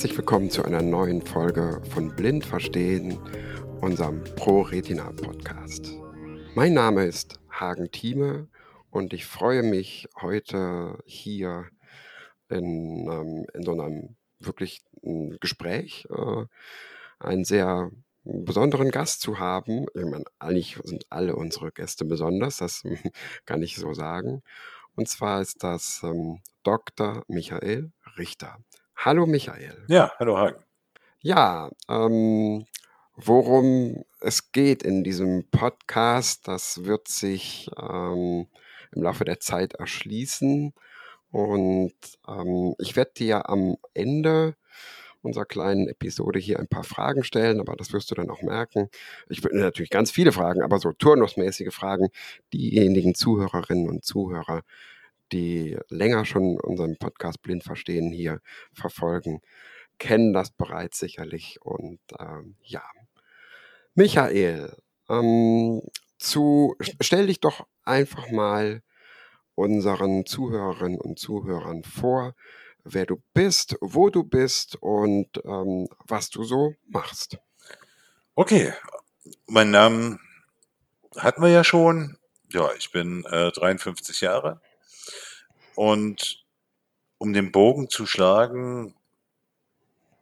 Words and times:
Herzlich 0.00 0.16
willkommen 0.16 0.48
zu 0.48 0.64
einer 0.64 0.80
neuen 0.80 1.20
Folge 1.20 1.82
von 1.90 2.16
Blind 2.16 2.46
Verstehen, 2.46 3.18
unserem 3.82 4.24
Pro 4.34 4.62
Retina 4.62 5.12
Podcast. 5.12 5.92
Mein 6.54 6.72
Name 6.72 7.04
ist 7.04 7.38
Hagen 7.50 7.90
Thieme 7.90 8.48
und 8.90 9.12
ich 9.12 9.26
freue 9.26 9.62
mich 9.62 10.08
heute 10.18 10.96
hier 11.04 11.66
in, 12.48 13.10
ähm, 13.10 13.46
in 13.52 13.62
so 13.62 13.72
einem 13.72 14.16
wirklich 14.38 14.80
ein 15.04 15.36
Gespräch 15.38 16.08
äh, 16.08 16.46
einen 17.18 17.44
sehr 17.44 17.90
besonderen 18.24 18.90
Gast 18.90 19.20
zu 19.20 19.38
haben. 19.38 19.84
Ich 19.94 20.06
meine, 20.06 20.24
eigentlich 20.38 20.78
sind 20.82 21.04
alle 21.10 21.36
unsere 21.36 21.72
Gäste 21.72 22.06
besonders, 22.06 22.56
das 22.56 22.84
kann 23.44 23.62
ich 23.62 23.76
so 23.76 23.92
sagen. 23.92 24.42
Und 24.94 25.10
zwar 25.10 25.42
ist 25.42 25.62
das 25.62 26.00
ähm, 26.02 26.40
Dr. 26.62 27.22
Michael 27.28 27.92
Richter. 28.16 28.56
Hallo 29.02 29.24
Michael. 29.24 29.82
Ja, 29.88 30.12
hallo 30.18 30.36
Hagen. 30.36 30.62
Ja, 31.22 31.70
ähm, 31.88 32.66
worum 33.16 34.04
es 34.20 34.52
geht 34.52 34.82
in 34.82 35.04
diesem 35.04 35.48
Podcast, 35.50 36.46
das 36.46 36.84
wird 36.84 37.08
sich 37.08 37.70
ähm, 37.80 38.46
im 38.92 39.02
Laufe 39.02 39.24
der 39.24 39.40
Zeit 39.40 39.72
erschließen. 39.72 40.74
Und 41.30 41.94
ähm, 42.28 42.74
ich 42.78 42.94
werde 42.94 43.12
dir 43.16 43.48
am 43.48 43.78
Ende 43.94 44.54
unserer 45.22 45.46
kleinen 45.46 45.88
Episode 45.88 46.38
hier 46.38 46.58
ein 46.58 46.68
paar 46.68 46.84
Fragen 46.84 47.24
stellen, 47.24 47.58
aber 47.58 47.76
das 47.76 47.94
wirst 47.94 48.10
du 48.10 48.14
dann 48.14 48.28
auch 48.28 48.42
merken. 48.42 48.90
Ich 49.30 49.42
würde 49.42 49.60
natürlich 49.60 49.88
ganz 49.88 50.10
viele 50.10 50.32
Fragen, 50.32 50.60
aber 50.60 50.78
so 50.78 50.92
turnusmäßige 50.92 51.72
Fragen, 51.74 52.08
diejenigen 52.52 53.14
Zuhörerinnen 53.14 53.88
und 53.88 54.04
Zuhörer, 54.04 54.60
die 55.32 55.78
länger 55.88 56.24
schon 56.24 56.58
unseren 56.60 56.96
Podcast 56.96 57.42
blind 57.42 57.64
verstehen 57.64 58.12
hier 58.12 58.40
verfolgen, 58.72 59.40
kennen 59.98 60.32
das 60.32 60.50
bereits 60.50 60.98
sicherlich. 60.98 61.58
Und 61.62 62.00
ähm, 62.18 62.56
ja, 62.62 62.82
Michael, 63.94 64.76
ähm, 65.08 65.82
zu, 66.18 66.76
stell 67.00 67.26
dich 67.26 67.40
doch 67.40 67.66
einfach 67.84 68.30
mal 68.30 68.82
unseren 69.54 70.26
Zuhörerinnen 70.26 71.00
und 71.00 71.18
Zuhörern 71.18 71.84
vor, 71.84 72.34
wer 72.84 73.06
du 73.06 73.22
bist, 73.34 73.76
wo 73.80 74.08
du 74.08 74.24
bist 74.24 74.76
und 74.76 75.28
ähm, 75.44 75.88
was 76.06 76.30
du 76.30 76.44
so 76.44 76.74
machst. 76.86 77.38
Okay, 78.34 78.72
mein 79.46 79.70
Name 79.70 80.18
hatten 81.16 81.42
wir 81.42 81.50
ja 81.50 81.64
schon. 81.64 82.16
Ja, 82.52 82.70
ich 82.78 82.90
bin 82.90 83.24
äh, 83.26 83.50
53 83.52 84.22
Jahre 84.22 84.60
und 85.74 86.44
um 87.18 87.32
den 87.32 87.52
Bogen 87.52 87.90
zu 87.90 88.06
schlagen, 88.06 88.94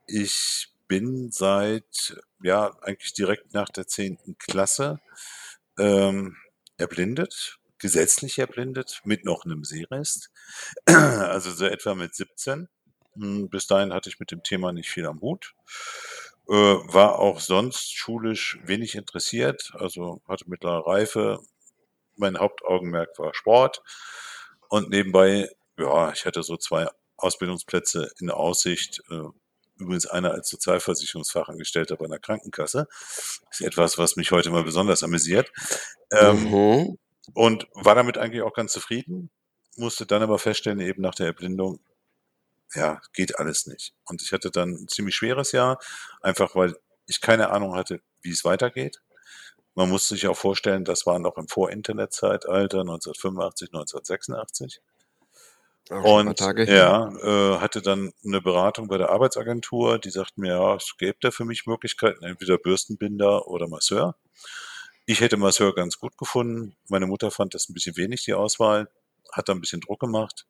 ich 0.06 0.68
bin 0.88 1.30
seit, 1.30 2.20
ja, 2.42 2.74
eigentlich 2.82 3.12
direkt 3.12 3.54
nach 3.54 3.69
der 3.69 3.86
zehnten 3.86 4.38
Klasse 4.38 5.00
ähm, 5.78 6.36
erblindet 6.76 7.58
gesetzlich 7.78 8.38
erblindet 8.38 9.00
mit 9.04 9.24
noch 9.24 9.44
einem 9.44 9.64
Sehrest, 9.64 10.30
also 10.86 11.50
so 11.50 11.64
etwa 11.64 11.94
mit 11.94 12.14
17. 12.14 12.69
Hm, 13.14 13.48
bis 13.48 13.66
dahin 13.66 13.92
hatte 13.92 14.10
ich 14.10 14.20
mit 14.20 14.30
dem 14.30 14.42
Thema 14.42 14.72
nicht 14.72 14.91
viel 14.91 15.06
am 15.06 15.20
Hut. 15.20 15.54
Äh, 16.48 16.52
war 16.52 17.19
auch 17.19 17.41
sonst 17.41 17.96
schulisch 17.96 18.58
wenig 18.64 18.94
interessiert, 18.94 19.72
also 19.74 20.20
hatte 20.26 20.48
mittlere 20.48 20.86
Reife. 20.86 21.41
Mein 22.16 22.38
Hauptaugenmerk 22.38 23.19
war 23.19 23.34
Sport. 23.34 23.82
Und 24.69 24.91
nebenbei, 24.91 25.50
ja, 25.78 26.12
ich 26.12 26.24
hatte 26.24 26.42
so 26.42 26.56
zwei 26.56 26.88
Ausbildungsplätze 27.16 28.10
in 28.20 28.31
Aussicht. 28.31 29.03
Äh, 29.10 29.25
übrigens 29.76 30.06
einer 30.06 30.32
als 30.32 30.48
Sozialversicherungsfachangestellter 30.48 31.97
bei 31.97 32.06
einer 32.06 32.19
Krankenkasse. 32.19 32.88
Das 32.88 33.60
ist 33.60 33.66
etwas, 33.66 33.98
was 33.98 34.16
mich 34.16 34.32
heute 34.32 34.50
mal 34.50 34.65
besonders 34.65 35.03
amüsiert. 35.03 35.53
Ähm, 36.10 36.50
mhm 36.50 36.98
und 37.34 37.69
war 37.75 37.94
damit 37.94 38.19
eigentlich 38.19 38.43
auch 38.43 38.54
ganz 38.54 38.72
zufrieden, 38.72 39.31
musste 39.76 40.06
dann 40.06 40.22
aber 40.22 40.38
feststellen, 40.38 40.81
eben 40.81 41.03
nach 41.03 41.14
der 41.14 41.26
Erblindung, 41.26 41.81
ja, 42.75 43.00
geht 43.12 43.38
alles 43.38 43.66
nicht. 43.66 43.94
Und 44.04 44.22
ich 44.22 44.32
hatte 44.32 44.50
dann 44.50 44.70
ein 44.70 44.88
ziemlich 44.88 45.14
schweres 45.14 45.53
Jahr, 45.53 45.78
einfach 46.20 46.54
weil 46.54 46.76
ich 47.06 47.20
keine 47.20 47.50
Ahnung 47.50 47.75
hatte, 47.75 48.03
wie 48.22 48.31
es 48.31 48.44
weitergeht. 48.44 49.00
Man 49.75 49.91
muss 49.91 50.09
sich 50.09 50.27
auch 50.27 50.37
vorstellen, 50.37 50.84
das 50.84 51.06
war 51.06 51.19
noch 51.19 51.37
im 51.37 51.49
Vor-Internet-Zeitalter, 51.49 52.81
1985, 52.81 53.69
1986. 53.69 54.81
Auch 55.91 56.19
und 56.19 56.41
ja, 56.41 57.09
äh, 57.23 57.61
hatte 57.61 57.81
dann 57.81 58.12
eine 58.25 58.43
Beratung 58.43 58.89
bei 58.89 58.99
der 58.99 59.09
Arbeitsagentur, 59.09 59.99
die 59.99 60.11
sagten 60.11 60.43
mir, 60.43 60.53
ja, 60.53 60.75
es 60.75 60.95
gäbe 60.99 61.17
da 61.21 61.31
für 61.31 61.47
mich 61.47 61.67
Möglichkeiten, 61.67 62.25
entweder 62.25 62.59
Bürstenbinder 62.59 63.47
oder 63.49 63.69
Masseur. 63.69 64.17
Ich 65.06 65.21
hätte 65.23 65.39
Masseur 65.39 65.75
ganz 65.75 65.99
gut 65.99 66.19
gefunden. 66.19 66.77
Meine 66.89 67.06
Mutter 67.06 67.31
fand 67.31 67.55
das 67.55 67.71
ein 67.71 67.75
bisschen 67.75 67.97
wenig, 67.97 68.25
die 68.25 68.35
Auswahl, 68.35 68.91
hat 69.33 69.49
da 69.49 69.55
ein 69.55 69.61
bisschen 69.61 69.81
Druck 69.81 70.00
gemacht. 70.00 70.47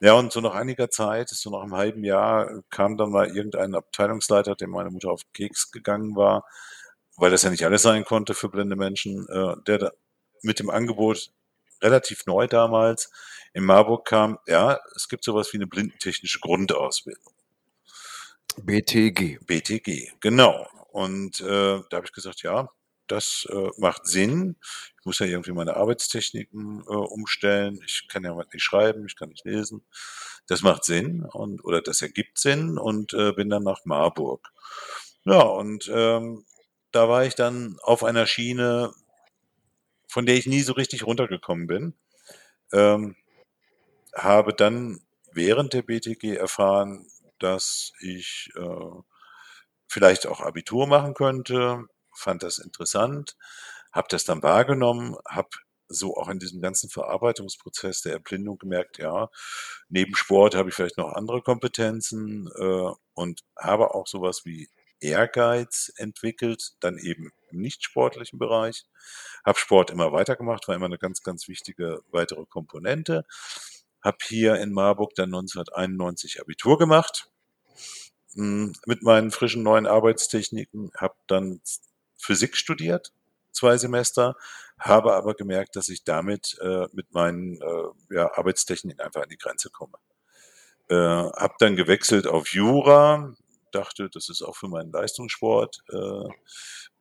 Ja, 0.00 0.14
und 0.14 0.32
so 0.32 0.40
nach 0.40 0.54
einiger 0.54 0.90
Zeit, 0.90 1.28
so 1.28 1.50
nach 1.50 1.62
einem 1.62 1.76
halben 1.76 2.02
Jahr, 2.02 2.62
kam 2.70 2.96
dann 2.96 3.10
mal 3.10 3.28
irgendein 3.28 3.74
Abteilungsleiter, 3.74 4.56
dem 4.56 4.70
meine 4.70 4.90
Mutter 4.90 5.10
auf 5.10 5.22
den 5.22 5.32
Keks 5.32 5.70
gegangen 5.70 6.16
war, 6.16 6.44
weil 7.16 7.30
das 7.30 7.42
ja 7.42 7.50
nicht 7.50 7.64
alles 7.64 7.82
sein 7.82 8.04
konnte 8.04 8.34
für 8.34 8.48
blinde 8.48 8.76
Menschen, 8.76 9.26
äh, 9.28 9.54
der 9.66 9.78
da 9.78 9.90
mit 10.42 10.58
dem 10.58 10.70
Angebot 10.70 11.30
relativ 11.82 12.26
neu 12.26 12.46
damals 12.46 13.10
in 13.52 13.64
Marburg 13.64 14.06
kam, 14.06 14.38
ja, 14.46 14.78
es 14.94 15.08
gibt 15.08 15.24
sowas 15.24 15.52
wie 15.52 15.58
eine 15.58 15.66
blindentechnische 15.66 16.40
Grundausbildung. 16.40 17.32
BTG. 18.62 19.38
BTG, 19.46 20.12
genau. 20.20 20.66
Und 20.92 21.40
äh, 21.40 21.80
da 21.90 21.96
habe 21.96 22.06
ich 22.06 22.12
gesagt, 22.12 22.42
ja, 22.42 22.70
das 23.06 23.46
äh, 23.50 23.70
macht 23.76 24.06
Sinn. 24.06 24.56
Ich 24.98 25.04
muss 25.04 25.18
ja 25.18 25.26
irgendwie 25.26 25.52
meine 25.52 25.76
Arbeitstechniken 25.76 26.80
äh, 26.80 26.92
umstellen. 26.92 27.80
Ich 27.86 28.08
kann 28.08 28.24
ja 28.24 28.34
nicht 28.34 28.62
schreiben, 28.62 29.06
ich 29.06 29.16
kann 29.16 29.28
nicht 29.28 29.44
lesen. 29.44 29.84
Das 30.46 30.62
macht 30.62 30.84
Sinn 30.84 31.24
und 31.24 31.64
oder 31.64 31.82
das 31.82 32.02
ergibt 32.02 32.38
Sinn 32.38 32.78
und 32.78 33.14
äh, 33.14 33.32
bin 33.32 33.50
dann 33.50 33.62
nach 33.62 33.84
Marburg. 33.84 34.48
Ja, 35.24 35.42
und 35.42 35.90
ähm, 35.92 36.44
da 36.92 37.08
war 37.08 37.24
ich 37.24 37.34
dann 37.34 37.78
auf 37.82 38.04
einer 38.04 38.26
Schiene, 38.26 38.92
von 40.08 40.26
der 40.26 40.36
ich 40.36 40.46
nie 40.46 40.62
so 40.62 40.72
richtig 40.72 41.04
runtergekommen 41.06 41.66
bin. 41.66 41.94
Ähm, 42.72 43.16
habe 44.14 44.54
dann 44.54 45.00
während 45.32 45.72
der 45.74 45.82
BTG 45.82 46.36
erfahren, 46.36 47.06
dass 47.38 47.92
ich 48.00 48.50
äh, 48.56 49.02
vielleicht 49.88 50.26
auch 50.26 50.40
Abitur 50.40 50.86
machen 50.86 51.14
könnte 51.14 51.86
fand 52.16 52.42
das 52.42 52.58
interessant, 52.58 53.36
habe 53.92 54.08
das 54.10 54.24
dann 54.24 54.42
wahrgenommen, 54.42 55.16
habe 55.28 55.48
so 55.88 56.16
auch 56.16 56.28
in 56.28 56.40
diesem 56.40 56.60
ganzen 56.60 56.90
Verarbeitungsprozess 56.90 58.02
der 58.02 58.14
Erblindung 58.14 58.58
gemerkt, 58.58 58.98
ja, 58.98 59.28
neben 59.88 60.16
Sport 60.16 60.56
habe 60.56 60.70
ich 60.70 60.74
vielleicht 60.74 60.98
noch 60.98 61.12
andere 61.12 61.42
Kompetenzen 61.42 62.50
äh, 62.56 62.90
und 63.14 63.42
habe 63.56 63.94
auch 63.94 64.06
sowas 64.08 64.42
wie 64.44 64.68
Ehrgeiz 65.00 65.92
entwickelt, 65.96 66.74
dann 66.80 66.98
eben 66.98 67.30
im 67.50 67.60
nicht 67.60 67.84
sportlichen 67.84 68.38
Bereich. 68.38 68.86
Habe 69.44 69.58
Sport 69.58 69.90
immer 69.90 70.12
weitergemacht, 70.12 70.68
war 70.68 70.74
immer 70.74 70.86
eine 70.86 70.98
ganz, 70.98 71.22
ganz 71.22 71.48
wichtige 71.48 72.02
weitere 72.10 72.44
Komponente. 72.46 73.24
Habe 74.02 74.18
hier 74.22 74.56
in 74.56 74.72
Marburg 74.72 75.14
dann 75.14 75.34
1991 75.34 76.40
Abitur 76.40 76.78
gemacht 76.78 77.30
hm, 78.34 78.74
mit 78.86 79.02
meinen 79.02 79.30
frischen 79.30 79.62
neuen 79.62 79.86
Arbeitstechniken, 79.86 80.92
habe 80.96 81.14
dann 81.26 81.60
Physik 82.18 82.56
studiert, 82.56 83.12
zwei 83.52 83.76
Semester, 83.78 84.36
habe 84.78 85.14
aber 85.14 85.34
gemerkt, 85.34 85.76
dass 85.76 85.88
ich 85.88 86.04
damit 86.04 86.58
äh, 86.60 86.86
mit 86.92 87.12
meinen 87.14 87.60
äh, 87.60 88.14
ja, 88.14 88.36
Arbeitstechniken 88.36 89.00
einfach 89.00 89.22
an 89.22 89.30
die 89.30 89.38
Grenze 89.38 89.70
komme. 89.70 89.98
Äh, 90.88 90.94
habe 90.94 91.54
dann 91.58 91.76
gewechselt 91.76 92.26
auf 92.26 92.48
Jura, 92.52 93.34
dachte, 93.76 94.08
das 94.10 94.28
ist 94.28 94.42
auch 94.42 94.56
für 94.56 94.68
meinen 94.68 94.92
Leistungssport 94.92 95.82
äh, 95.92 96.28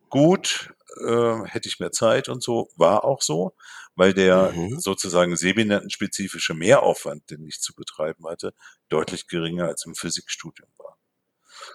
gut, 0.10 0.74
äh, 1.06 1.44
hätte 1.46 1.68
ich 1.68 1.80
mehr 1.80 1.92
Zeit 1.92 2.30
und 2.30 2.44
so, 2.44 2.70
war 2.76 3.04
auch 3.04 3.22
so, 3.22 3.56
weil 3.96 4.14
der 4.14 4.52
mhm. 4.52 4.80
sozusagen 4.80 5.36
sehbehindertenspezifische 5.36 6.54
Mehraufwand, 6.54 7.30
den 7.30 7.46
ich 7.46 7.60
zu 7.60 7.74
betreiben 7.74 8.28
hatte, 8.28 8.54
deutlich 8.90 9.28
geringer 9.28 9.68
als 9.68 9.86
im 9.86 9.96
Physikstudium 9.96 10.70
war. 10.78 10.98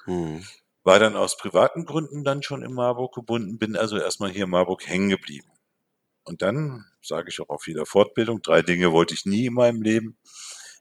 Mhm 0.06 0.44
war 0.82 0.98
dann 0.98 1.16
aus 1.16 1.36
privaten 1.36 1.84
Gründen 1.84 2.24
dann 2.24 2.42
schon 2.42 2.62
in 2.62 2.72
Marburg 2.72 3.14
gebunden, 3.14 3.58
bin 3.58 3.76
also 3.76 3.98
erstmal 3.98 4.30
hier 4.30 4.44
in 4.44 4.50
Marburg 4.50 4.86
hängen 4.86 5.10
geblieben. 5.10 5.50
Und 6.24 6.42
dann 6.42 6.84
sage 7.02 7.28
ich 7.28 7.40
auch 7.40 7.48
auf 7.48 7.66
jeder 7.66 7.86
Fortbildung, 7.86 8.42
drei 8.42 8.62
Dinge 8.62 8.92
wollte 8.92 9.14
ich 9.14 9.26
nie 9.26 9.46
in 9.46 9.54
meinem 9.54 9.82
Leben. 9.82 10.16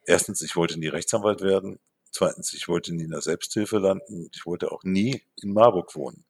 Erstens, 0.06 0.42
ich 0.42 0.56
wollte 0.56 0.80
nie 0.80 0.88
Rechtsanwalt 0.88 1.42
werden. 1.42 1.80
Zweitens, 2.12 2.54
ich 2.54 2.68
wollte 2.68 2.94
nie 2.94 3.04
in 3.04 3.12
der 3.12 3.22
Selbsthilfe 3.22 3.78
landen. 3.78 4.30
Ich 4.34 4.46
wollte 4.46 4.72
auch 4.72 4.84
nie 4.84 5.24
in 5.42 5.54
Marburg 5.54 5.96
wohnen. 5.96 6.26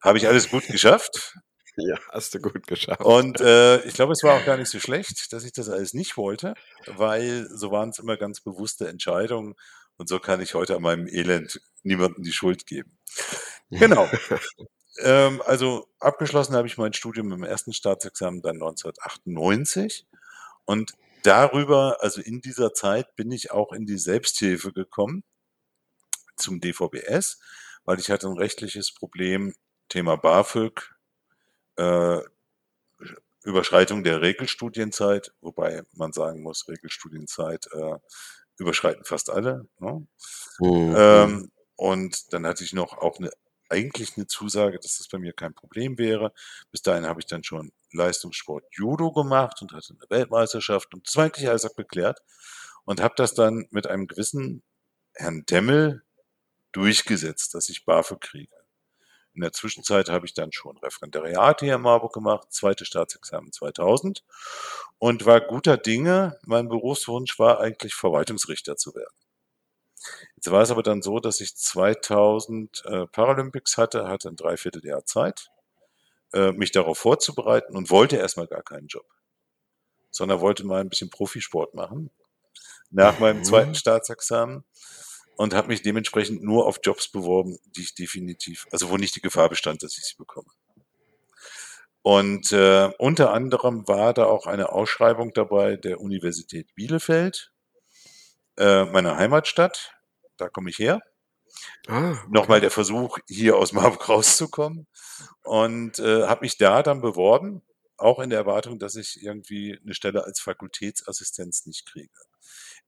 Habe 0.00 0.18
ich 0.18 0.26
alles 0.26 0.50
gut 0.50 0.66
geschafft. 0.66 1.38
Ja, 1.76 1.98
hast 2.10 2.34
du 2.34 2.40
gut 2.40 2.66
geschafft. 2.66 3.00
Und 3.00 3.40
äh, 3.40 3.80
ich 3.84 3.94
glaube, 3.94 4.12
es 4.12 4.22
war 4.24 4.34
auch 4.34 4.44
gar 4.44 4.56
nicht 4.56 4.68
so 4.68 4.80
schlecht, 4.80 5.32
dass 5.32 5.44
ich 5.44 5.52
das 5.52 5.68
alles 5.68 5.94
nicht 5.94 6.16
wollte, 6.16 6.54
weil 6.86 7.48
so 7.48 7.70
waren 7.70 7.90
es 7.90 8.00
immer 8.00 8.16
ganz 8.16 8.40
bewusste 8.40 8.88
Entscheidungen, 8.88 9.54
Und 9.96 10.08
so 10.08 10.18
kann 10.18 10.40
ich 10.40 10.54
heute 10.54 10.74
an 10.74 10.82
meinem 10.82 11.06
Elend 11.06 11.60
niemandem 11.84 12.24
die 12.24 12.32
Schuld 12.32 12.66
geben. 12.66 12.98
Genau. 13.70 14.10
ähm, 14.98 15.40
also 15.46 15.86
abgeschlossen 16.00 16.54
habe 16.56 16.66
ich 16.66 16.76
mein 16.76 16.92
Studium 16.92 17.32
im 17.32 17.44
ersten 17.44 17.72
Staatsexamen 17.72 18.42
dann 18.42 18.56
1998. 18.56 20.06
Und 20.64 20.92
darüber, 21.22 21.98
also 22.00 22.20
in 22.20 22.40
dieser 22.40 22.72
Zeit, 22.74 23.14
bin 23.16 23.30
ich 23.32 23.50
auch 23.50 23.72
in 23.72 23.86
die 23.86 23.98
Selbsthilfe 23.98 24.72
gekommen 24.72 25.24
zum 26.36 26.60
DVBS, 26.60 27.40
weil 27.84 27.98
ich 27.98 28.10
hatte 28.10 28.28
ein 28.28 28.36
rechtliches 28.36 28.92
Problem, 28.94 29.54
Thema 29.88 30.16
BAföG, 30.16 30.94
äh, 31.76 32.20
Überschreitung 33.42 34.04
der 34.04 34.20
Regelstudienzeit, 34.20 35.32
wobei 35.40 35.82
man 35.92 36.12
sagen 36.12 36.42
muss, 36.42 36.68
Regelstudienzeit 36.68 37.68
äh, 37.72 37.98
überschreiten 38.58 39.04
fast 39.04 39.30
alle. 39.30 39.66
Ne? 39.78 40.06
Mhm. 40.58 40.94
Ähm, 40.96 41.52
und 41.76 42.32
dann 42.32 42.46
hatte 42.46 42.64
ich 42.64 42.74
noch 42.74 42.98
auch 42.98 43.18
eine 43.18 43.30
eigentlich 43.70 44.16
eine 44.16 44.26
Zusage, 44.26 44.78
dass 44.80 44.98
das 44.98 45.08
bei 45.08 45.18
mir 45.18 45.32
kein 45.32 45.54
Problem 45.54 45.96
wäre. 45.96 46.32
Bis 46.70 46.82
dahin 46.82 47.06
habe 47.06 47.20
ich 47.20 47.26
dann 47.26 47.44
schon 47.44 47.72
Leistungssport 47.92 48.64
Judo 48.70 49.12
gemacht 49.12 49.60
und 49.62 49.72
hatte 49.72 49.94
eine 49.94 50.10
Weltmeisterschaft 50.10 50.94
und 50.94 51.08
eigentlich 51.16 51.48
alles 51.48 51.64
abgeklärt 51.64 52.20
und 52.84 53.00
habe 53.00 53.14
das 53.16 53.34
dann 53.34 53.66
mit 53.70 53.86
einem 53.86 54.06
gewissen 54.06 54.62
Herrn 55.14 55.44
Demmel 55.46 56.02
durchgesetzt, 56.72 57.54
dass 57.54 57.68
ich 57.68 57.84
BAföG 57.84 58.20
kriege. 58.20 58.56
In 59.32 59.42
der 59.42 59.52
Zwischenzeit 59.52 60.08
habe 60.08 60.26
ich 60.26 60.34
dann 60.34 60.52
schon 60.52 60.76
Referendariat 60.78 61.60
hier 61.60 61.76
in 61.76 61.82
Marburg 61.82 62.12
gemacht, 62.12 62.52
zweite 62.52 62.84
Staatsexamen 62.84 63.52
2000 63.52 64.24
und 64.98 65.24
war 65.24 65.40
guter 65.40 65.76
Dinge. 65.76 66.38
Mein 66.44 66.68
Berufswunsch 66.68 67.38
war 67.38 67.60
eigentlich 67.60 67.94
Verwaltungsrichter 67.94 68.76
zu 68.76 68.94
werden. 68.94 69.14
Jetzt 70.34 70.50
war 70.50 70.62
es 70.62 70.70
aber 70.70 70.82
dann 70.82 71.02
so, 71.02 71.20
dass 71.20 71.40
ich 71.40 71.56
2000 71.56 72.84
äh, 72.86 73.06
Paralympics 73.06 73.76
hatte, 73.76 74.08
hatte 74.08 74.28
ein 74.28 74.36
Dreivierteljahr 74.36 75.04
Zeit, 75.04 75.50
äh, 76.32 76.52
mich 76.52 76.72
darauf 76.72 76.98
vorzubereiten 76.98 77.76
und 77.76 77.90
wollte 77.90 78.16
erstmal 78.16 78.46
gar 78.46 78.62
keinen 78.62 78.86
Job, 78.86 79.06
sondern 80.10 80.40
wollte 80.40 80.64
mal 80.64 80.80
ein 80.80 80.88
bisschen 80.88 81.10
Profisport 81.10 81.74
machen. 81.74 82.10
Nach 82.90 83.18
meinem 83.20 83.38
mhm. 83.38 83.44
zweiten 83.44 83.74
Staatsexamen 83.74 84.64
und 85.36 85.54
habe 85.54 85.68
mich 85.68 85.82
dementsprechend 85.82 86.42
nur 86.42 86.66
auf 86.66 86.80
Jobs 86.82 87.08
beworben, 87.08 87.58
die 87.76 87.82
ich 87.82 87.94
definitiv, 87.94 88.66
also 88.72 88.90
wo 88.90 88.96
nicht 88.96 89.16
die 89.16 89.22
Gefahr 89.22 89.48
bestand, 89.48 89.82
dass 89.82 89.96
ich 89.96 90.04
sie 90.04 90.16
bekomme. 90.16 90.48
Und 92.02 92.52
äh, 92.52 92.90
unter 92.98 93.32
anderem 93.32 93.86
war 93.86 94.14
da 94.14 94.24
auch 94.24 94.46
eine 94.46 94.72
Ausschreibung 94.72 95.32
dabei 95.34 95.76
der 95.76 96.00
Universität 96.00 96.74
Bielefeld, 96.74 97.52
äh, 98.58 98.84
meiner 98.84 99.16
Heimatstadt. 99.16 99.94
Da 100.36 100.48
komme 100.48 100.70
ich 100.70 100.78
her. 100.78 101.00
Ah, 101.88 102.12
okay. 102.12 102.20
Nochmal 102.28 102.60
der 102.60 102.70
Versuch, 102.70 103.18
hier 103.28 103.56
aus 103.56 103.72
Marburg 103.72 104.08
rauszukommen. 104.08 104.86
Und 105.42 105.98
äh, 105.98 106.26
habe 106.26 106.42
mich 106.42 106.58
da 106.58 106.82
dann 106.82 107.00
beworben, 107.00 107.62
auch 107.96 108.18
in 108.20 108.30
der 108.30 108.38
Erwartung, 108.38 108.78
dass 108.78 108.96
ich 108.96 109.22
irgendwie 109.22 109.78
eine 109.82 109.94
Stelle 109.94 110.24
als 110.24 110.40
Fakultätsassistenz 110.40 111.66
nicht 111.66 111.86
kriege 111.86 112.10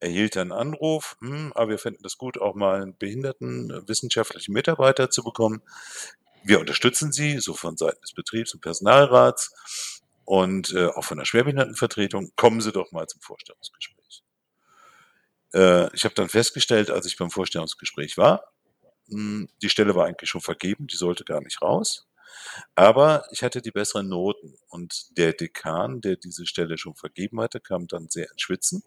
erhielt 0.02 0.36
einen 0.36 0.52
Anruf, 0.52 1.16
hm, 1.20 1.52
aber 1.54 1.70
wir 1.70 1.78
fänden 1.78 2.02
das 2.02 2.19
gut, 2.19 2.38
auch 2.38 2.54
mal 2.54 2.82
einen 2.82 2.96
behinderten 2.96 3.70
äh, 3.70 3.88
wissenschaftlichen 3.88 4.52
Mitarbeiter 4.52 5.10
zu 5.10 5.22
bekommen. 5.22 5.62
Wir 6.42 6.58
unterstützen 6.58 7.12
Sie, 7.12 7.38
so 7.38 7.54
von 7.54 7.76
Seiten 7.76 8.00
des 8.00 8.12
Betriebs 8.12 8.52
und 8.52 8.60
Personalrats 8.60 10.02
und 10.24 10.72
äh, 10.72 10.86
auch 10.86 11.04
von 11.04 11.19
der 11.19 11.24
Schwerbehindertenvertretung. 11.24 12.32
Kommen 12.34 12.60
Sie 12.60 12.72
doch 12.72 12.90
mal 12.90 13.06
zum 13.06 13.20
Vorstellungsgespräch. 13.20 14.24
Äh, 15.54 15.94
ich 15.94 16.04
habe 16.04 16.16
dann 16.16 16.28
festgestellt, 16.28 16.90
als 16.90 17.06
ich 17.06 17.16
beim 17.16 17.30
Vorstellungsgespräch 17.30 18.16
war, 18.19 18.51
die 19.12 19.68
Stelle 19.68 19.94
war 19.94 20.06
eigentlich 20.06 20.30
schon 20.30 20.40
vergeben, 20.40 20.86
die 20.86 20.96
sollte 20.96 21.24
gar 21.24 21.40
nicht 21.40 21.62
raus. 21.62 22.08
Aber 22.74 23.24
ich 23.30 23.42
hatte 23.42 23.60
die 23.62 23.70
besseren 23.70 24.08
Noten 24.08 24.56
und 24.68 25.16
der 25.18 25.32
Dekan, 25.32 26.00
der 26.00 26.16
diese 26.16 26.46
Stelle 26.46 26.78
schon 26.78 26.94
vergeben 26.94 27.40
hatte, 27.40 27.60
kam 27.60 27.86
dann 27.86 28.08
sehr 28.08 28.30
ins 28.30 28.42
Schwitzen 28.42 28.82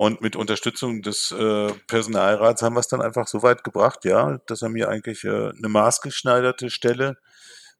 und 0.00 0.22
mit 0.22 0.34
Unterstützung 0.34 1.02
des 1.02 1.30
äh, 1.30 1.74
Personalrats 1.86 2.62
haben 2.62 2.74
wir 2.74 2.80
es 2.80 2.88
dann 2.88 3.02
einfach 3.02 3.26
so 3.28 3.42
weit 3.42 3.64
gebracht, 3.64 4.06
ja, 4.06 4.38
dass 4.46 4.62
er 4.62 4.70
mir 4.70 4.88
eigentlich 4.88 5.24
äh, 5.24 5.50
eine 5.50 5.68
maßgeschneiderte 5.68 6.70
Stelle 6.70 7.18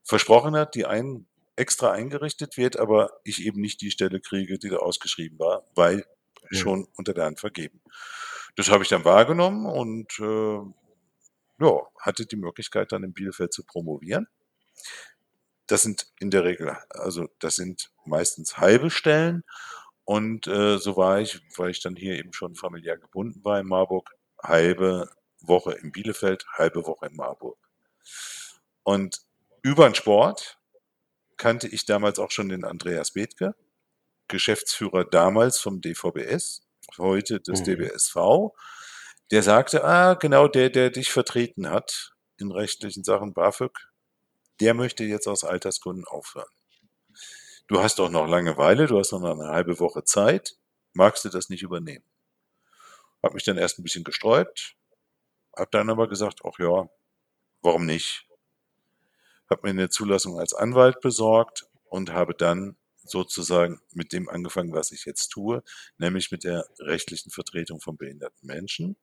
versprochen 0.02 0.54
hat, 0.54 0.74
die 0.74 0.84
ein, 0.84 1.26
extra 1.56 1.92
eingerichtet 1.92 2.58
wird, 2.58 2.78
aber 2.78 3.20
ich 3.24 3.42
eben 3.46 3.62
nicht 3.62 3.80
die 3.80 3.90
Stelle 3.90 4.20
kriege, 4.20 4.58
die 4.58 4.68
da 4.68 4.76
ausgeschrieben 4.76 5.38
war, 5.38 5.64
weil 5.74 6.04
schon 6.50 6.88
unter 6.94 7.14
der 7.14 7.24
Hand 7.24 7.40
vergeben. 7.40 7.80
Das 8.60 8.68
habe 8.70 8.82
ich 8.82 8.90
dann 8.90 9.06
wahrgenommen 9.06 9.64
und 9.64 10.18
äh, 10.18 10.58
ja, 11.64 11.80
hatte 11.98 12.26
die 12.26 12.36
Möglichkeit 12.36 12.92
dann 12.92 13.02
in 13.04 13.14
Bielefeld 13.14 13.54
zu 13.54 13.64
promovieren. 13.64 14.28
Das 15.66 15.80
sind 15.80 16.12
in 16.20 16.30
der 16.30 16.44
Regel, 16.44 16.76
also 16.90 17.26
das 17.38 17.56
sind 17.56 17.90
meistens 18.04 18.58
halbe 18.58 18.90
Stellen 18.90 19.44
und 20.04 20.46
äh, 20.46 20.76
so 20.76 20.98
war 20.98 21.20
ich, 21.20 21.40
weil 21.56 21.70
ich 21.70 21.80
dann 21.80 21.96
hier 21.96 22.18
eben 22.18 22.34
schon 22.34 22.54
familiär 22.54 22.98
gebunden 22.98 23.42
war 23.46 23.58
in 23.58 23.66
Marburg, 23.66 24.10
halbe 24.42 25.08
Woche 25.40 25.72
in 25.72 25.90
Bielefeld, 25.90 26.44
halbe 26.52 26.84
Woche 26.84 27.06
in 27.06 27.16
Marburg. 27.16 27.56
Und 28.82 29.22
über 29.62 29.88
den 29.88 29.94
Sport 29.94 30.58
kannte 31.38 31.66
ich 31.66 31.86
damals 31.86 32.18
auch 32.18 32.30
schon 32.30 32.50
den 32.50 32.66
Andreas 32.66 33.12
Bethke, 33.12 33.54
Geschäftsführer 34.28 35.06
damals 35.06 35.58
vom 35.58 35.80
DVBS, 35.80 36.69
heute 36.98 37.40
des 37.40 37.60
mhm. 37.60 37.64
DBSV. 37.64 38.16
Der 39.30 39.42
sagte, 39.42 39.84
ah, 39.84 40.14
genau 40.14 40.48
der, 40.48 40.70
der 40.70 40.90
dich 40.90 41.10
vertreten 41.10 41.70
hat 41.70 42.12
in 42.36 42.50
rechtlichen 42.50 43.04
Sachen 43.04 43.32
BAföG, 43.32 43.78
der 44.60 44.74
möchte 44.74 45.04
jetzt 45.04 45.28
aus 45.28 45.44
Altersgründen 45.44 46.04
aufhören 46.06 46.48
du 47.70 47.80
hast 47.80 48.00
doch 48.00 48.10
noch 48.10 48.26
Langeweile, 48.26 48.86
du 48.86 48.98
hast 48.98 49.12
noch 49.12 49.22
eine 49.22 49.48
halbe 49.48 49.78
Woche 49.78 50.04
Zeit, 50.04 50.56
magst 50.92 51.24
du 51.24 51.28
das 51.28 51.48
nicht 51.48 51.62
übernehmen? 51.62 52.04
Hab 53.22 53.32
mich 53.32 53.44
dann 53.44 53.58
erst 53.58 53.78
ein 53.78 53.84
bisschen 53.84 54.04
gesträubt, 54.04 54.76
hab 55.56 55.70
dann 55.70 55.88
aber 55.88 56.08
gesagt, 56.08 56.40
ach 56.44 56.58
ja, 56.58 56.88
warum 57.62 57.86
nicht? 57.86 58.26
Hab 59.48 59.62
mir 59.62 59.70
eine 59.70 59.88
Zulassung 59.88 60.38
als 60.38 60.52
Anwalt 60.52 61.00
besorgt 61.00 61.66
und 61.84 62.12
habe 62.12 62.34
dann 62.34 62.76
sozusagen 63.04 63.80
mit 63.92 64.12
dem 64.12 64.28
angefangen, 64.28 64.72
was 64.72 64.92
ich 64.92 65.04
jetzt 65.04 65.28
tue, 65.28 65.62
nämlich 65.98 66.30
mit 66.30 66.44
der 66.44 66.66
rechtlichen 66.78 67.30
Vertretung 67.30 67.80
von 67.80 67.96
behinderten 67.96 68.46
Menschen. 68.46 68.96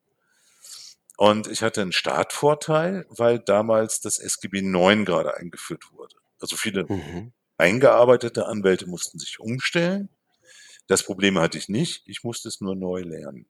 Und 1.18 1.48
ich 1.48 1.64
hatte 1.64 1.82
einen 1.82 1.92
Startvorteil, 1.92 3.06
weil 3.10 3.40
damals 3.40 4.02
das 4.02 4.20
SGB 4.20 4.62
9 4.62 5.04
gerade 5.04 5.36
eingeführt 5.36 5.92
wurde. 5.92 6.16
Also 6.40 6.56
viele 6.56 6.86
mhm. 6.88 7.34
Eingearbeitete 7.58 8.46
Anwälte 8.46 8.88
mussten 8.88 9.18
sich 9.18 9.40
umstellen. 9.40 10.10
Das 10.86 11.04
Problem 11.04 11.40
hatte 11.40 11.58
ich 11.58 11.70
nicht. 11.70 12.04
Ich 12.08 12.24
musste 12.24 12.48
es 12.48 12.62
nur 12.62 12.76
neu 12.76 13.02
lernen. 13.02 13.48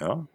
Ja. 0.00 0.26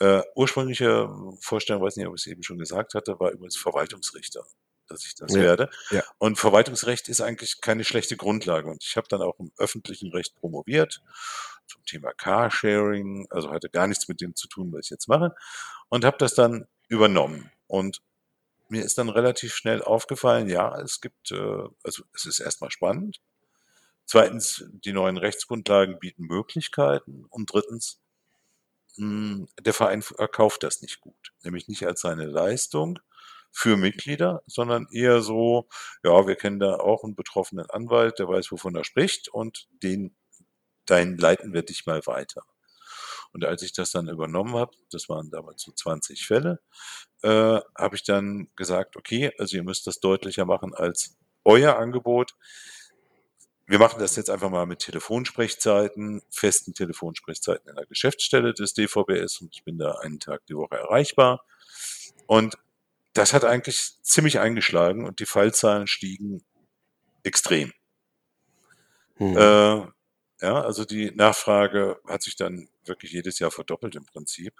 Äh, 0.00 0.22
ursprüngliche 0.34 1.08
Vorstellung, 1.40 1.82
weiß 1.82 1.96
nicht, 1.96 2.06
ob 2.06 2.14
ich 2.14 2.22
es 2.22 2.26
eben 2.26 2.42
schon 2.42 2.58
gesagt 2.58 2.94
hatte, 2.94 3.20
war 3.20 3.30
übrigens 3.30 3.56
Verwaltungsrichter, 3.56 4.44
dass 4.88 5.04
ich 5.04 5.14
das 5.14 5.32
ja, 5.32 5.40
werde. 5.40 5.70
Ja. 5.90 6.02
Und 6.18 6.38
Verwaltungsrecht 6.38 7.08
ist 7.08 7.20
eigentlich 7.20 7.60
keine 7.60 7.84
schlechte 7.84 8.16
Grundlage. 8.16 8.68
Und 8.68 8.84
ich 8.84 8.96
habe 8.96 9.08
dann 9.08 9.22
auch 9.22 9.38
im 9.38 9.50
öffentlichen 9.56 10.10
Recht 10.12 10.34
promoviert 10.36 11.02
zum 11.66 11.84
Thema 11.84 12.12
Carsharing, 12.12 13.26
also 13.30 13.50
hatte 13.50 13.70
gar 13.70 13.86
nichts 13.86 14.08
mit 14.08 14.20
dem 14.20 14.34
zu 14.34 14.48
tun, 14.48 14.72
was 14.72 14.86
ich 14.86 14.90
jetzt 14.90 15.08
mache, 15.08 15.34
und 15.88 16.04
habe 16.04 16.18
das 16.18 16.34
dann 16.34 16.66
übernommen. 16.88 17.50
Und 17.66 18.02
mir 18.68 18.84
ist 18.84 18.98
dann 18.98 19.08
relativ 19.08 19.54
schnell 19.54 19.82
aufgefallen, 19.82 20.48
ja, 20.48 20.78
es 20.80 21.00
gibt, 21.00 21.32
äh, 21.32 21.64
also 21.82 22.04
es 22.14 22.26
ist 22.26 22.40
erstmal 22.40 22.70
spannend. 22.70 23.20
Zweitens, 24.06 24.64
die 24.68 24.92
neuen 24.92 25.16
Rechtsgrundlagen 25.16 25.98
bieten 25.98 26.24
Möglichkeiten. 26.24 27.24
Und 27.30 27.52
drittens, 27.52 28.00
hm, 28.96 29.48
der 29.60 29.72
Verein 29.72 30.02
verkauft 30.02 30.62
das 30.62 30.82
nicht 30.82 31.00
gut. 31.00 31.32
Nämlich 31.42 31.68
nicht 31.68 31.86
als 31.86 32.02
seine 32.02 32.26
Leistung 32.26 32.98
für 33.54 33.76
Mitglieder, 33.76 34.42
sondern 34.46 34.88
eher 34.90 35.22
so, 35.22 35.68
ja, 36.02 36.26
wir 36.26 36.34
kennen 36.34 36.58
da 36.58 36.74
auch 36.74 37.04
einen 37.04 37.14
betroffenen 37.14 37.70
Anwalt, 37.70 38.18
der 38.18 38.28
weiß, 38.28 38.50
wovon 38.50 38.74
er 38.74 38.82
spricht 38.82 39.28
und 39.28 39.68
den, 39.80 40.16
dein 40.86 41.16
leiten 41.16 41.54
wir 41.54 41.62
dich 41.62 41.86
mal 41.86 42.04
weiter. 42.06 42.42
Und 43.32 43.44
als 43.44 43.62
ich 43.62 43.72
das 43.72 43.92
dann 43.92 44.08
übernommen 44.08 44.56
habe, 44.56 44.72
das 44.90 45.08
waren 45.08 45.30
damals 45.30 45.62
so 45.62 45.70
20 45.70 46.26
Fälle, 46.26 46.60
äh, 47.22 47.60
habe 47.78 47.94
ich 47.94 48.02
dann 48.02 48.48
gesagt, 48.56 48.96
okay, 48.96 49.32
also 49.38 49.56
ihr 49.56 49.62
müsst 49.62 49.86
das 49.86 50.00
deutlicher 50.00 50.46
machen 50.46 50.74
als 50.74 51.16
euer 51.44 51.76
Angebot. 51.76 52.34
Wir 53.66 53.78
machen 53.78 54.00
das 54.00 54.16
jetzt 54.16 54.30
einfach 54.30 54.50
mal 54.50 54.66
mit 54.66 54.80
Telefonsprechzeiten, 54.80 56.22
festen 56.28 56.74
Telefonsprechzeiten 56.74 57.68
in 57.70 57.76
der 57.76 57.86
Geschäftsstelle 57.86 58.52
des 58.52 58.74
DVBS 58.74 59.40
und 59.40 59.54
ich 59.54 59.62
bin 59.62 59.78
da 59.78 59.92
einen 60.02 60.18
Tag 60.18 60.44
die 60.46 60.56
Woche 60.56 60.76
erreichbar. 60.76 61.44
Und 62.26 62.56
das 63.14 63.32
hat 63.32 63.44
eigentlich 63.44 63.98
ziemlich 64.02 64.40
eingeschlagen 64.40 65.06
und 65.06 65.20
die 65.20 65.26
Fallzahlen 65.26 65.86
stiegen 65.86 66.44
extrem. 67.24 67.72
Hm. 69.16 69.36
Äh, 69.36 69.86
Ja, 70.42 70.62
also 70.62 70.84
die 70.84 71.10
Nachfrage 71.12 72.00
hat 72.08 72.22
sich 72.22 72.36
dann 72.36 72.68
wirklich 72.84 73.12
jedes 73.12 73.38
Jahr 73.38 73.50
verdoppelt 73.50 73.94
im 73.96 74.04
Prinzip. 74.06 74.54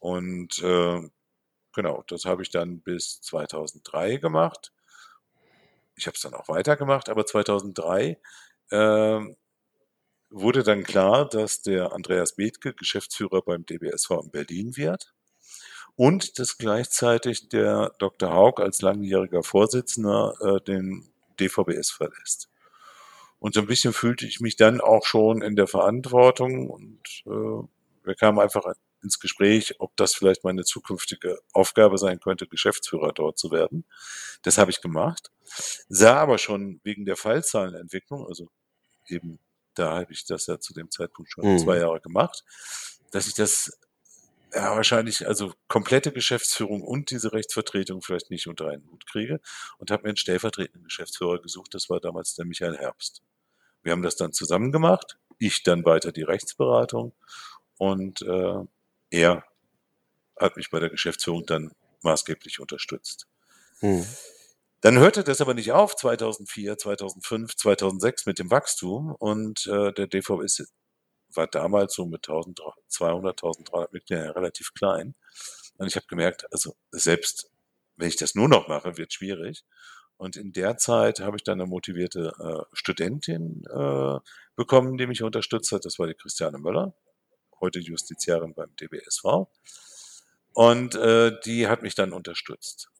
Und 0.00 0.58
äh, 0.60 1.00
genau, 1.74 2.04
das 2.08 2.24
habe 2.26 2.42
ich 2.42 2.50
dann 2.50 2.82
bis 2.82 3.20
2003 3.22 4.18
gemacht. 4.18 4.72
Ich 5.96 6.06
habe 6.06 6.16
es 6.16 6.22
dann 6.22 6.34
auch 6.34 6.48
weitergemacht, 6.48 7.08
aber 7.08 7.26
2003 7.26 8.18
äh, 8.70 9.20
wurde 10.30 10.62
dann 10.62 10.84
klar, 10.84 11.28
dass 11.28 11.62
der 11.62 11.92
Andreas 11.92 12.36
Bethke 12.36 12.74
Geschäftsführer 12.74 13.42
beim 13.42 13.66
DBSV 13.66 14.10
in 14.24 14.30
Berlin 14.30 14.76
wird 14.76 15.14
und 16.00 16.38
dass 16.38 16.56
gleichzeitig 16.56 17.50
der 17.50 17.92
Dr. 17.98 18.32
Haug 18.32 18.62
als 18.62 18.80
langjähriger 18.80 19.42
Vorsitzender 19.42 20.34
äh, 20.40 20.64
den 20.64 21.12
DVBS 21.38 21.90
verlässt. 21.90 22.48
Und 23.38 23.52
so 23.52 23.60
ein 23.60 23.66
bisschen 23.66 23.92
fühlte 23.92 24.24
ich 24.24 24.40
mich 24.40 24.56
dann 24.56 24.80
auch 24.80 25.04
schon 25.04 25.42
in 25.42 25.56
der 25.56 25.66
Verantwortung 25.66 26.70
und 26.70 27.02
äh, 27.26 27.68
wir 28.02 28.14
kamen 28.18 28.38
einfach 28.38 28.64
ins 29.02 29.20
Gespräch, 29.20 29.74
ob 29.78 29.94
das 29.98 30.14
vielleicht 30.14 30.42
meine 30.42 30.64
zukünftige 30.64 31.38
Aufgabe 31.52 31.98
sein 31.98 32.18
könnte, 32.18 32.46
Geschäftsführer 32.46 33.12
dort 33.12 33.38
zu 33.38 33.50
werden. 33.50 33.84
Das 34.40 34.56
habe 34.56 34.70
ich 34.70 34.80
gemacht, 34.80 35.30
sah 35.90 36.16
aber 36.16 36.38
schon 36.38 36.80
wegen 36.82 37.04
der 37.04 37.16
Fallzahlenentwicklung, 37.16 38.26
also 38.26 38.48
eben 39.06 39.38
da 39.74 39.98
habe 39.98 40.14
ich 40.14 40.24
das 40.24 40.46
ja 40.46 40.58
zu 40.58 40.72
dem 40.72 40.90
Zeitpunkt 40.90 41.30
schon 41.30 41.44
mhm. 41.44 41.58
zwei 41.58 41.76
Jahre 41.76 42.00
gemacht, 42.00 42.42
dass 43.10 43.26
ich 43.26 43.34
das 43.34 43.78
ja, 44.52 44.74
wahrscheinlich 44.76 45.26
also 45.26 45.52
komplette 45.68 46.12
Geschäftsführung 46.12 46.82
und 46.82 47.10
diese 47.10 47.32
Rechtsvertretung 47.32 48.02
vielleicht 48.02 48.30
nicht 48.30 48.46
unter 48.46 48.68
einen 48.68 48.88
Hut 48.90 49.06
kriege 49.06 49.40
und 49.78 49.90
habe 49.90 50.04
mir 50.04 50.10
einen 50.10 50.16
stellvertretenden 50.16 50.84
Geschäftsführer 50.84 51.40
gesucht. 51.40 51.74
Das 51.74 51.88
war 51.90 52.00
damals 52.00 52.34
der 52.34 52.44
Michael 52.44 52.76
Herbst. 52.76 53.22
Wir 53.82 53.92
haben 53.92 54.02
das 54.02 54.16
dann 54.16 54.32
zusammen 54.32 54.72
gemacht. 54.72 55.18
Ich 55.38 55.62
dann 55.62 55.84
weiter 55.84 56.12
die 56.12 56.22
Rechtsberatung 56.22 57.12
und 57.78 58.22
äh, 58.22 58.64
er 59.10 59.44
hat 60.38 60.56
mich 60.56 60.70
bei 60.70 60.80
der 60.80 60.90
Geschäftsführung 60.90 61.46
dann 61.46 61.72
maßgeblich 62.02 62.60
unterstützt. 62.60 63.26
Hm. 63.80 64.06
Dann 64.82 64.98
hörte 64.98 65.24
das 65.24 65.40
aber 65.40 65.54
nicht 65.54 65.72
auf 65.72 65.94
2004, 65.96 66.78
2005, 66.78 67.56
2006 67.56 68.26
mit 68.26 68.38
dem 68.38 68.50
Wachstum 68.50 69.14
und 69.14 69.66
äh, 69.66 69.92
der 69.92 70.06
DVS 70.06 70.72
war 71.34 71.46
damals 71.46 71.94
so 71.94 72.06
mit 72.06 72.28
1200, 72.28 73.42
1300 73.42 73.92
Mitgliedern 73.92 74.30
relativ 74.30 74.74
klein. 74.74 75.14
Und 75.78 75.86
ich 75.86 75.96
habe 75.96 76.06
gemerkt, 76.06 76.46
also 76.52 76.76
selbst 76.90 77.50
wenn 77.96 78.08
ich 78.08 78.16
das 78.16 78.34
nur 78.34 78.48
noch 78.48 78.68
mache, 78.68 78.96
wird 78.96 79.12
schwierig. 79.12 79.64
Und 80.16 80.36
in 80.36 80.52
der 80.52 80.76
Zeit 80.76 81.20
habe 81.20 81.36
ich 81.36 81.44
dann 81.44 81.60
eine 81.60 81.68
motivierte 81.68 82.32
äh, 82.38 82.76
Studentin 82.76 83.64
äh, 83.70 84.18
bekommen, 84.54 84.98
die 84.98 85.06
mich 85.06 85.22
unterstützt 85.22 85.72
hat. 85.72 85.84
Das 85.84 85.98
war 85.98 86.06
die 86.06 86.14
Christiane 86.14 86.58
Möller, 86.58 86.94
heute 87.60 87.78
Justiziarin 87.78 88.54
beim 88.54 88.74
DBSV. 88.76 89.48
Und 90.52 90.94
äh, 90.94 91.38
die 91.44 91.68
hat 91.68 91.82
mich 91.82 91.94
dann 91.94 92.12
unterstützt. 92.12 92.90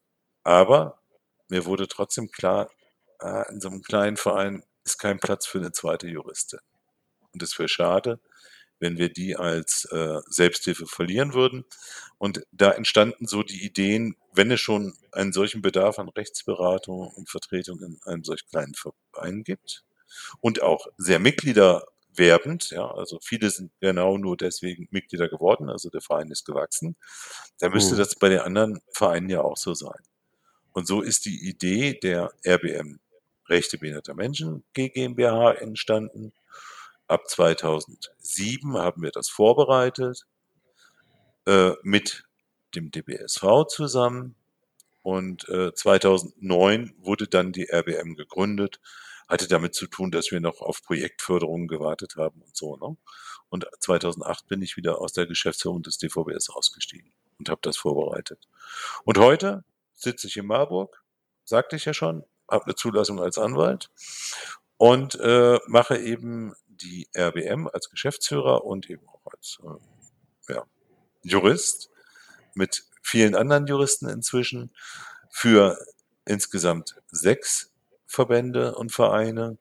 Aber 0.43 0.99
mir 1.47 1.65
wurde 1.65 1.87
trotzdem 1.87 2.31
klar, 2.31 2.71
äh, 3.19 3.51
in 3.51 3.61
so 3.61 3.69
einem 3.69 3.83
kleinen 3.83 4.17
Verein 4.17 4.63
ist 4.83 4.97
kein 4.97 5.19
Platz 5.19 5.45
für 5.45 5.59
eine 5.59 5.71
zweite 5.71 6.07
Juristin. 6.07 6.59
Und 7.33 7.43
es 7.43 7.57
wäre 7.57 7.69
schade, 7.69 8.19
wenn 8.81 8.97
wir 8.97 9.09
die 9.09 9.37
als 9.37 9.85
äh, 9.85 10.19
Selbsthilfe 10.27 10.87
verlieren 10.87 11.33
würden. 11.33 11.63
Und 12.17 12.45
da 12.51 12.71
entstanden 12.71 13.27
so 13.27 13.43
die 13.43 13.63
Ideen, 13.63 14.17
wenn 14.33 14.51
es 14.51 14.59
schon 14.59 14.93
einen 15.11 15.31
solchen 15.31 15.61
Bedarf 15.61 15.99
an 15.99 16.09
Rechtsberatung 16.09 17.07
und 17.07 17.29
Vertretung 17.29 17.81
in 17.81 17.99
einem 18.05 18.23
solch 18.23 18.47
kleinen 18.47 18.73
Verein 18.73 19.43
gibt 19.43 19.85
und 20.41 20.61
auch 20.61 20.87
sehr 20.97 21.19
Mitgliederwerbend, 21.19 22.71
ja, 22.71 22.89
also 22.91 23.19
viele 23.21 23.51
sind 23.51 23.71
genau 23.79 24.17
nur 24.17 24.35
deswegen 24.35 24.87
Mitglieder 24.91 25.29
geworden, 25.29 25.69
also 25.69 25.89
der 25.89 26.01
Verein 26.01 26.31
ist 26.31 26.45
gewachsen, 26.45 26.95
da 27.59 27.69
müsste 27.69 27.93
mhm. 27.93 27.99
das 27.99 28.15
bei 28.15 28.29
den 28.29 28.39
anderen 28.39 28.81
Vereinen 28.91 29.29
ja 29.29 29.41
auch 29.41 29.57
so 29.57 29.73
sein. 29.73 30.01
Und 30.73 30.87
so 30.87 31.01
ist 31.01 31.25
die 31.25 31.47
Idee 31.47 31.93
der 31.93 32.31
RBM 32.45 32.99
Rechte 33.47 33.77
behinderter 33.77 34.13
Menschen 34.13 34.63
GmbH 34.73 35.51
entstanden, 35.53 36.31
Ab 37.11 37.27
2007 37.27 38.77
haben 38.77 39.01
wir 39.01 39.11
das 39.11 39.27
vorbereitet 39.27 40.25
äh, 41.45 41.73
mit 41.83 42.23
dem 42.73 42.89
DBSV 42.89 43.67
zusammen 43.67 44.35
und 45.03 45.49
äh, 45.49 45.73
2009 45.73 46.93
wurde 46.99 47.27
dann 47.27 47.51
die 47.51 47.69
RBM 47.69 48.15
gegründet. 48.15 48.79
Hatte 49.27 49.49
damit 49.49 49.75
zu 49.75 49.87
tun, 49.87 50.11
dass 50.11 50.31
wir 50.31 50.39
noch 50.39 50.61
auf 50.61 50.83
Projektförderungen 50.83 51.67
gewartet 51.67 52.15
haben 52.15 52.41
und 52.43 52.55
so. 52.55 52.77
Ne? 52.77 52.95
Und 53.49 53.67
2008 53.81 54.47
bin 54.47 54.61
ich 54.61 54.77
wieder 54.77 55.01
aus 55.01 55.11
der 55.11 55.25
Geschäftsführung 55.25 55.83
des 55.83 55.97
DVBS 55.97 56.49
ausgestiegen 56.49 57.11
und 57.39 57.49
habe 57.49 57.59
das 57.61 57.75
vorbereitet. 57.75 58.47
Und 59.03 59.17
heute 59.17 59.65
sitze 59.95 60.27
ich 60.27 60.37
in 60.37 60.45
Marburg, 60.45 61.03
sagte 61.43 61.75
ich 61.75 61.83
ja 61.83 61.93
schon, 61.93 62.23
habe 62.49 62.63
eine 62.63 62.75
Zulassung 62.75 63.19
als 63.19 63.37
Anwalt 63.37 63.89
und 64.77 65.13
äh, 65.19 65.59
mache 65.67 65.97
eben 65.97 66.55
die 66.81 67.07
RBM 67.17 67.67
als 67.67 67.89
Geschäftsführer 67.89 68.65
und 68.65 68.89
eben 68.89 69.07
auch 69.07 69.25
als 69.31 69.59
äh, 69.63 70.53
ja, 70.53 70.65
Jurist 71.23 71.89
mit 72.53 72.83
vielen 73.01 73.35
anderen 73.35 73.67
Juristen 73.67 74.09
inzwischen 74.09 74.71
für 75.29 75.77
insgesamt 76.25 76.95
sechs 77.11 77.71
Verbände 78.05 78.75
und 78.75 78.91
Vereine. 78.91 79.57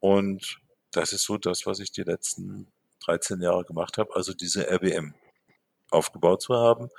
Und 0.00 0.60
das 0.90 1.12
ist 1.12 1.24
so 1.24 1.38
das, 1.38 1.66
was 1.66 1.80
ich 1.80 1.92
die 1.92 2.02
letzten 2.02 2.70
13 3.04 3.40
Jahre 3.40 3.64
gemacht 3.64 3.98
habe, 3.98 4.14
also 4.14 4.32
diese 4.34 4.70
RBM 4.70 5.14
aufgebaut 5.90 6.42
zu 6.42 6.54
haben 6.54 6.90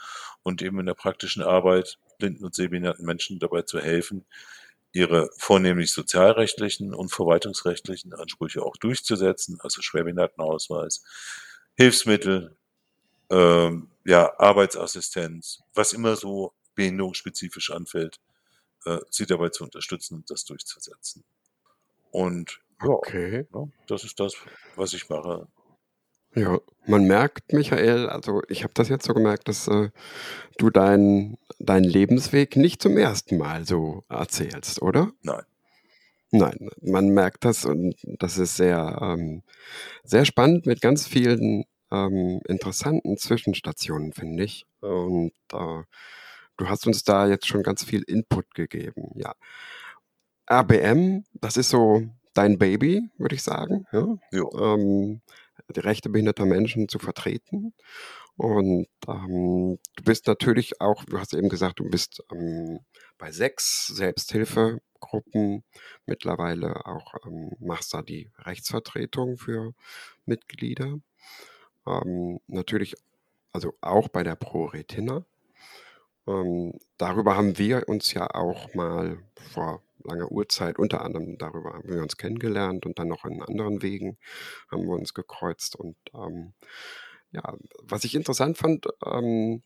und 0.44 0.62
eben 0.62 0.80
in 0.80 0.86
der 0.86 0.94
praktischen 0.94 1.44
Arbeit 1.44 1.98
blinden 2.18 2.46
und 2.46 2.56
sehbehinderten 2.56 3.06
Menschen 3.06 3.40
dabei 3.40 3.64
zu 3.64 3.80
helfen, 3.80 4.26
ihre 4.94 5.30
vornehmlich 5.38 5.92
sozialrechtlichen 5.92 6.94
und 6.94 7.10
verwaltungsrechtlichen 7.10 8.14
Ansprüche 8.14 8.62
auch 8.64 8.78
durchzusetzen, 8.78 9.60
also 9.60 9.82
Schwerbehindertenausweis, 9.82 11.04
Hilfsmittel, 11.76 12.56
ähm, 13.32 13.90
ja, 14.06 14.40
Arbeitsassistenz, 14.40 15.64
was 15.74 15.94
immer 15.94 16.16
so 16.16 16.54
behinderungsspezifisch 16.76 17.72
anfällt, 17.72 18.20
äh, 18.86 19.00
sie 19.10 19.26
dabei 19.26 19.50
zu 19.50 19.64
unterstützen 19.64 20.16
und 20.16 20.30
das 20.30 20.46
durchzusetzen. 20.46 21.24
Und 22.12 22.62
ja, 22.82 22.90
okay. 22.90 23.48
ja, 23.52 23.68
das 23.88 24.04
ist 24.04 24.20
das, 24.20 24.36
was 24.76 24.94
ich 24.94 25.10
mache. 25.10 25.48
Ja, 26.36 26.60
man 26.86 27.06
merkt, 27.06 27.54
Michael, 27.54 28.10
also 28.10 28.42
ich 28.50 28.64
habe 28.64 28.74
das 28.74 28.90
jetzt 28.90 29.06
so 29.06 29.14
gemerkt, 29.14 29.48
dass 29.48 29.68
äh, 29.68 29.90
du 30.58 30.70
deinen 30.70 31.38
deinen 31.60 31.86
Lebensweg 31.86 32.56
nicht 32.56 32.82
zum 32.82 32.98
ersten 32.98 33.38
Mal 33.38 33.66
so 33.66 34.04
erzählst, 34.10 34.82
oder? 34.82 35.12
Nein. 35.22 35.44
Nein, 36.32 36.70
man 36.82 37.10
merkt 37.10 37.46
das 37.46 37.64
und 37.64 37.96
das 38.04 38.40
ist 38.40 38.56
sehr, 38.56 38.98
ähm, 39.02 39.44
sehr 40.04 40.26
spannend 40.26 40.66
mit 40.66 40.82
ganz 40.82 41.08
vielen 41.08 41.66
ähm, 41.92 42.42
interessanten 42.48 43.18
Zwischenstationen, 43.18 44.14
finde 44.14 44.44
ich. 44.44 44.66
Und 44.82 45.32
äh, 45.54 45.84
du 46.58 46.68
hast 46.68 46.88
uns 46.88 47.04
da 47.04 47.28
jetzt 47.28 47.46
schon 47.48 47.62
ganz 47.62 47.84
viel 47.84 48.02
Input 48.02 48.56
gegeben, 48.56 49.12
ja. 49.14 49.36
RBM, 50.52 51.24
das 51.34 51.56
ist 51.58 51.70
so 51.70 52.04
dein 52.34 52.58
Baby, 52.58 53.10
würde 53.18 53.36
ich 53.36 53.44
sagen. 53.44 53.86
Ja? 53.92 54.18
Ähm, 54.34 55.22
die 55.74 55.82
Rechte 55.82 56.10
behinderter 56.10 56.46
Menschen 56.46 56.90
zu 56.90 57.00
vertreten. 57.00 57.74
Und 58.36 58.88
ähm, 59.08 59.80
du 59.96 60.04
bist 60.04 60.28
natürlich 60.28 60.82
auch, 60.82 61.06
du 61.06 61.20
hast 61.20 61.34
eben 61.34 61.50
gesagt, 61.50 61.80
du 61.80 61.90
bist 61.90 62.24
ähm, 62.32 62.80
bei 63.18 63.32
sechs 63.32 63.88
Selbsthilfegruppen 63.88 65.64
mittlerweile 66.06 66.86
auch, 66.86 67.14
ähm, 67.26 67.52
machst 67.60 67.94
da 67.94 68.02
die 68.02 68.32
Rechtsvertretung 68.40 69.38
für 69.38 69.74
Mitglieder. 70.26 71.00
Ähm, 71.88 72.40
natürlich, 72.48 72.96
also 73.52 73.74
auch 73.82 74.10
bei 74.10 74.24
der 74.24 74.36
Pro 74.36 74.66
Retina. 74.66 75.26
Ähm, 76.28 76.74
darüber 76.98 77.36
haben 77.36 77.58
wir 77.58 77.88
uns 77.90 78.14
ja 78.14 78.28
auch 78.34 78.74
mal 78.74 79.18
vor 79.36 79.84
langer 80.04 80.32
Uhrzeit, 80.32 80.80
unter 80.80 81.02
anderem 81.02 81.38
darüber 81.38 81.74
haben 81.74 81.90
wir 81.90 82.02
uns 82.02 82.18
kennengelernt 82.18 82.86
und 82.86 83.00
dann 83.00 83.08
noch 83.08 83.26
in 83.26 83.42
anderen 83.42 83.82
Wegen 83.82 84.18
haben 84.72 84.84
wir 84.84 84.94
uns 84.94 85.14
gekreuzt. 85.14 85.76
Und 85.76 85.96
ähm, 86.14 86.54
ja, 87.32 87.56
was 87.82 88.04
ich 88.04 88.16
interessant 88.16 88.58
fand, 88.58 88.88
ähm, 89.06 89.64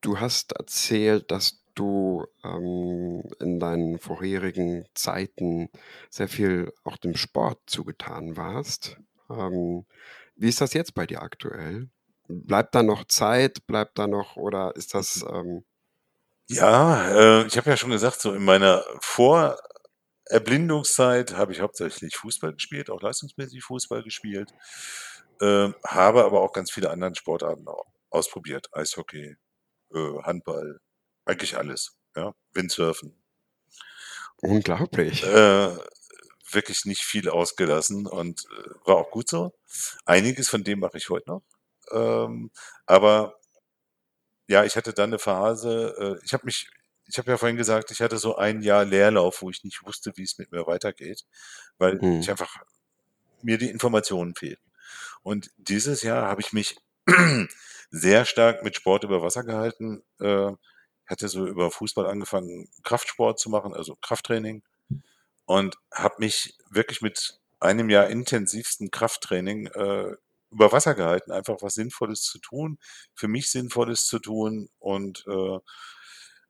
du 0.00 0.20
hast 0.20 0.52
erzählt, 0.52 1.30
dass 1.30 1.62
du 1.74 2.26
ähm, 2.44 3.22
in 3.40 3.60
deinen 3.60 3.98
vorherigen 3.98 4.84
Zeiten 4.94 5.70
sehr 6.10 6.28
viel 6.28 6.72
auch 6.84 6.96
dem 6.96 7.14
Sport 7.14 7.60
zugetan 7.66 8.36
warst. 8.36 8.98
Ähm, 9.30 9.86
wie 10.36 10.48
ist 10.48 10.60
das 10.60 10.72
jetzt 10.72 10.94
bei 10.94 11.06
dir 11.06 11.22
aktuell? 11.22 11.88
Bleibt 12.28 12.74
da 12.74 12.82
noch 12.82 13.04
Zeit? 13.04 13.66
Bleibt 13.66 13.98
da 13.98 14.06
noch 14.06 14.36
oder 14.36 14.74
ist 14.76 14.94
das? 14.94 15.24
Ähm 15.30 15.64
ja, 16.48 17.10
äh, 17.10 17.46
ich 17.46 17.56
habe 17.56 17.70
ja 17.70 17.76
schon 17.76 17.90
gesagt, 17.90 18.20
so 18.20 18.32
in 18.34 18.44
meiner 18.44 18.84
Vor 19.00 19.58
Erblindungszeit 20.26 21.34
habe 21.36 21.52
ich 21.52 21.60
hauptsächlich 21.60 22.16
Fußball 22.16 22.52
gespielt, 22.52 22.90
auch 22.90 23.00
leistungsmäßig 23.02 23.62
Fußball 23.64 24.02
gespielt, 24.02 24.52
äh, 25.40 25.70
habe 25.86 26.24
aber 26.24 26.40
auch 26.40 26.52
ganz 26.52 26.70
viele 26.70 26.90
anderen 26.90 27.14
Sportarten 27.14 27.66
ausprobiert. 28.10 28.68
Eishockey, 28.72 29.36
äh, 29.94 30.22
Handball, 30.22 30.80
eigentlich 31.24 31.56
alles. 31.56 31.96
Ja? 32.16 32.34
Windsurfen. 32.52 33.14
Unglaublich. 34.40 35.24
Äh, 35.24 35.76
wirklich 36.50 36.84
nicht 36.84 37.02
viel 37.02 37.28
ausgelassen 37.28 38.06
und 38.06 38.46
äh, 38.50 38.70
war 38.86 38.96
auch 38.96 39.10
gut 39.10 39.28
so. 39.28 39.52
Einiges 40.06 40.48
von 40.48 40.64
dem 40.64 40.80
mache 40.80 40.96
ich 40.96 41.10
heute 41.10 41.28
noch. 41.28 41.42
Ähm, 41.90 42.50
aber 42.86 43.38
ja, 44.48 44.64
ich 44.64 44.76
hatte 44.76 44.92
dann 44.94 45.10
eine 45.10 45.18
Phase, 45.18 46.18
äh, 46.20 46.24
ich 46.24 46.32
habe 46.34 46.46
mich, 46.46 46.70
ich 47.06 47.18
habe 47.18 47.30
ja 47.30 47.38
vorhin 47.38 47.56
gesagt, 47.56 47.90
ich 47.90 48.00
hatte 48.00 48.18
so 48.18 48.36
ein 48.36 48.62
Jahr 48.62 48.84
Leerlauf, 48.84 49.42
wo 49.42 49.50
ich 49.50 49.64
nicht 49.64 49.84
wusste, 49.84 50.12
wie 50.16 50.24
es 50.24 50.38
mit 50.38 50.52
mir 50.52 50.66
weitergeht, 50.66 51.24
weil 51.78 51.96
Mhm. 52.02 52.20
ich 52.20 52.30
einfach 52.30 52.56
mir 53.42 53.58
die 53.58 53.70
Informationen 53.70 54.34
fehlten. 54.34 54.62
Und 55.22 55.50
dieses 55.56 56.02
Jahr 56.02 56.28
habe 56.28 56.40
ich 56.40 56.52
mich 56.52 56.76
sehr 57.90 58.24
stark 58.24 58.64
mit 58.64 58.76
Sport 58.76 59.04
über 59.04 59.22
Wasser 59.22 59.44
gehalten. 59.44 60.02
Äh, 60.20 60.52
hatte 61.06 61.28
so 61.28 61.46
über 61.46 61.70
Fußball 61.70 62.06
angefangen, 62.06 62.68
Kraftsport 62.84 63.38
zu 63.38 63.48
machen, 63.48 63.72
also 63.74 63.96
Krafttraining 64.02 64.62
und 65.46 65.76
habe 65.92 66.16
mich 66.18 66.56
wirklich 66.70 67.00
mit 67.02 67.40
einem 67.60 67.90
Jahr 67.90 68.08
intensivsten 68.08 68.90
Krafttraining 68.90 69.66
äh, 69.68 70.16
über 70.50 70.72
Wasser 70.72 70.94
gehalten, 70.94 71.32
einfach 71.32 71.56
was 71.60 71.74
Sinnvolles 71.74 72.22
zu 72.22 72.38
tun, 72.38 72.78
für 73.14 73.28
mich 73.28 73.50
Sinnvolles 73.50 74.06
zu 74.06 74.18
tun 74.18 74.68
und 74.78 75.24
äh, 75.28 75.58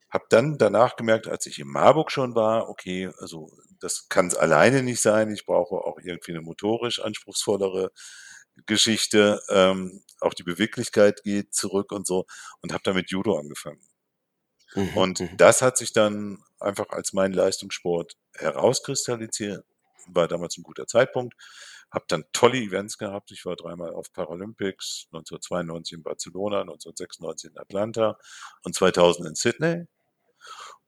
habe 0.09 0.25
dann 0.29 0.57
danach 0.57 0.95
gemerkt, 0.95 1.27
als 1.27 1.45
ich 1.45 1.59
in 1.59 1.67
Marburg 1.67 2.11
schon 2.11 2.35
war, 2.35 2.69
okay, 2.69 3.11
also 3.19 3.51
das 3.79 4.09
kann 4.09 4.27
es 4.27 4.35
alleine 4.35 4.83
nicht 4.83 5.01
sein, 5.01 5.31
ich 5.31 5.45
brauche 5.45 5.75
auch 5.75 5.99
irgendwie 6.01 6.31
eine 6.31 6.41
motorisch 6.41 6.99
anspruchsvollere 6.99 7.91
Geschichte, 8.65 9.41
ähm, 9.49 10.03
auch 10.19 10.33
die 10.33 10.43
Beweglichkeit 10.43 11.23
geht 11.23 11.53
zurück 11.53 11.91
und 11.91 12.07
so 12.07 12.25
und 12.61 12.73
habe 12.73 12.83
damit 12.83 13.11
Judo 13.11 13.37
angefangen. 13.37 13.81
Mhm, 14.75 14.97
Und 14.97 15.19
mhm. 15.21 15.37
das 15.37 15.61
hat 15.61 15.77
sich 15.77 15.93
dann 15.93 16.43
einfach 16.59 16.89
als 16.89 17.13
mein 17.13 17.33
Leistungssport 17.33 18.15
herauskristallisiert. 18.35 19.65
War 20.07 20.27
damals 20.27 20.57
ein 20.57 20.63
guter 20.63 20.87
Zeitpunkt. 20.87 21.35
Habe 21.91 22.05
dann 22.07 22.25
tolle 22.33 22.57
Events 22.59 22.97
gehabt. 22.97 23.31
Ich 23.31 23.45
war 23.45 23.55
dreimal 23.55 23.93
auf 23.93 24.13
Paralympics, 24.13 25.07
1992 25.11 25.93
in 25.97 26.03
Barcelona, 26.03 26.61
1996 26.61 27.51
in 27.51 27.57
Atlanta 27.57 28.17
und 28.63 28.75
2000 28.75 29.29
in 29.29 29.35
Sydney. 29.35 29.85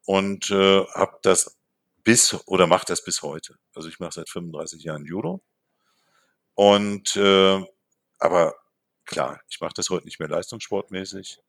Und 0.05 0.49
äh, 0.51 0.85
habe 0.85 1.17
das 1.23 1.57
bis 2.03 2.33
oder 2.47 2.67
mache 2.67 2.85
das 2.87 3.03
bis 3.03 3.21
heute. 3.21 3.57
Also 3.75 3.89
ich 3.89 3.99
mache 3.99 4.13
seit 4.13 4.29
35 4.29 4.83
Jahren 4.83 5.05
Judo. 5.05 5.41
Und 6.55 7.15
äh, 7.15 7.63
aber 8.19 8.55
klar, 9.05 9.41
ich 9.49 9.59
mache 9.61 9.73
das 9.75 9.89
heute 9.89 10.05
nicht 10.05 10.19
mehr 10.19 10.29
leistungssportmäßig. 10.29 11.39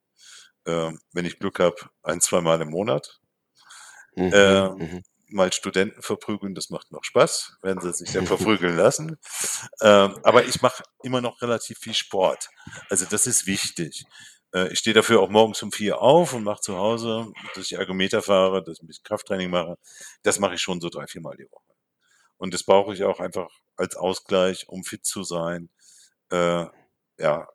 Ähm, 0.67 1.01
wenn 1.13 1.27
ich 1.27 1.39
Glück 1.39 1.59
habe, 1.59 1.77
ein, 2.03 2.21
zwei 2.21 2.41
Mal 2.41 2.61
im 2.61 2.71
Monat. 2.71 3.21
Mhm, 4.15 4.31
Ähm, 4.35 4.75
mhm. 4.79 5.03
Mal 5.33 5.53
Studenten 5.53 6.03
verprügeln, 6.03 6.55
das 6.55 6.71
macht 6.71 6.93
noch 6.93 7.05
Spaß, 7.05 7.59
wenn 7.63 7.81
sie 7.81 7.93
sich 7.93 8.13
dann 8.13 8.27
verprügeln 8.27 8.77
lassen. 8.77 9.19
Ähm, 9.81 10.19
aber 10.23 10.45
ich 10.45 10.63
mache 10.63 10.83
immer 11.03 11.21
noch 11.21 11.43
relativ 11.43 11.79
viel 11.79 11.95
Sport. 11.95 12.49
Also 12.91 13.07
das 13.07 13.27
ist 13.27 13.47
wichtig. 13.47 14.05
Äh, 14.55 14.69
ich 14.73 14.79
stehe 14.81 14.95
dafür 14.95 15.21
auch 15.21 15.31
morgens 15.31 15.63
um 15.63 15.73
vier 15.73 16.01
auf 16.01 16.33
und 16.35 16.45
mache 16.45 16.61
zu 16.61 16.77
Hause, 16.77 17.33
dass 17.55 17.67
ich 17.67 17.73
Ergometer 17.73 18.23
fahre, 18.23 18.63
dass 18.63 18.79
ich 18.79 18.83
ein 18.83 18.87
bisschen 18.87 19.05
Krafttraining 19.05 19.51
mache. 19.51 19.79
Das 20.23 20.39
mache 20.39 20.55
ich 20.55 20.63
schon 20.63 20.81
so 20.81 20.89
drei, 20.89 21.07
vier 21.07 21.21
Mal 21.23 21.37
die 21.37 21.51
Woche. 21.51 21.65
Und 22.37 22.55
das 22.55 22.65
brauche 22.65 22.93
ich 22.95 23.05
auch 23.05 23.21
einfach 23.21 23.49
als 23.77 23.97
Ausgleich, 23.97 24.69
um 24.69 24.85
fit 24.85 25.05
zu 25.07 25.23
sein. 25.25 25.71
Äh, 26.31 26.67
ja, 27.19 27.49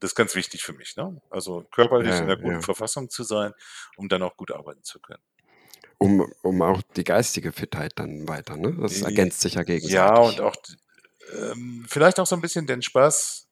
das 0.00 0.12
ist 0.12 0.14
ganz 0.16 0.34
wichtig 0.34 0.62
für 0.62 0.72
mich. 0.72 0.96
Ne? 0.96 1.20
Also 1.30 1.64
körperlich 1.72 2.20
in 2.20 2.22
Ja, 2.22 2.22
einer 2.24 2.36
guten 2.36 2.60
ja. 2.60 2.60
Verfassung 2.60 3.10
zu 3.10 3.22
sein, 3.22 3.52
um 3.96 4.08
dann 4.08 4.22
auch 4.22 4.36
gut 4.36 4.50
arbeiten 4.50 4.82
zu 4.84 5.00
können. 5.00 5.22
Um, 6.02 6.32
um 6.42 6.62
auch 6.62 6.80
die 6.96 7.04
geistige 7.04 7.52
Fitheit 7.52 7.92
dann 7.96 8.26
weiter, 8.26 8.56
ne? 8.56 8.74
Das 8.80 9.02
ergänzt 9.02 9.42
sich 9.42 9.54
ja 9.54 9.64
gegenseitig. 9.64 9.94
Ja, 9.94 10.18
und 10.18 10.40
auch 10.40 10.56
ähm, 11.34 11.84
vielleicht 11.86 12.18
auch 12.18 12.26
so 12.26 12.34
ein 12.34 12.40
bisschen 12.40 12.66
den 12.66 12.80
Spaß 12.80 13.46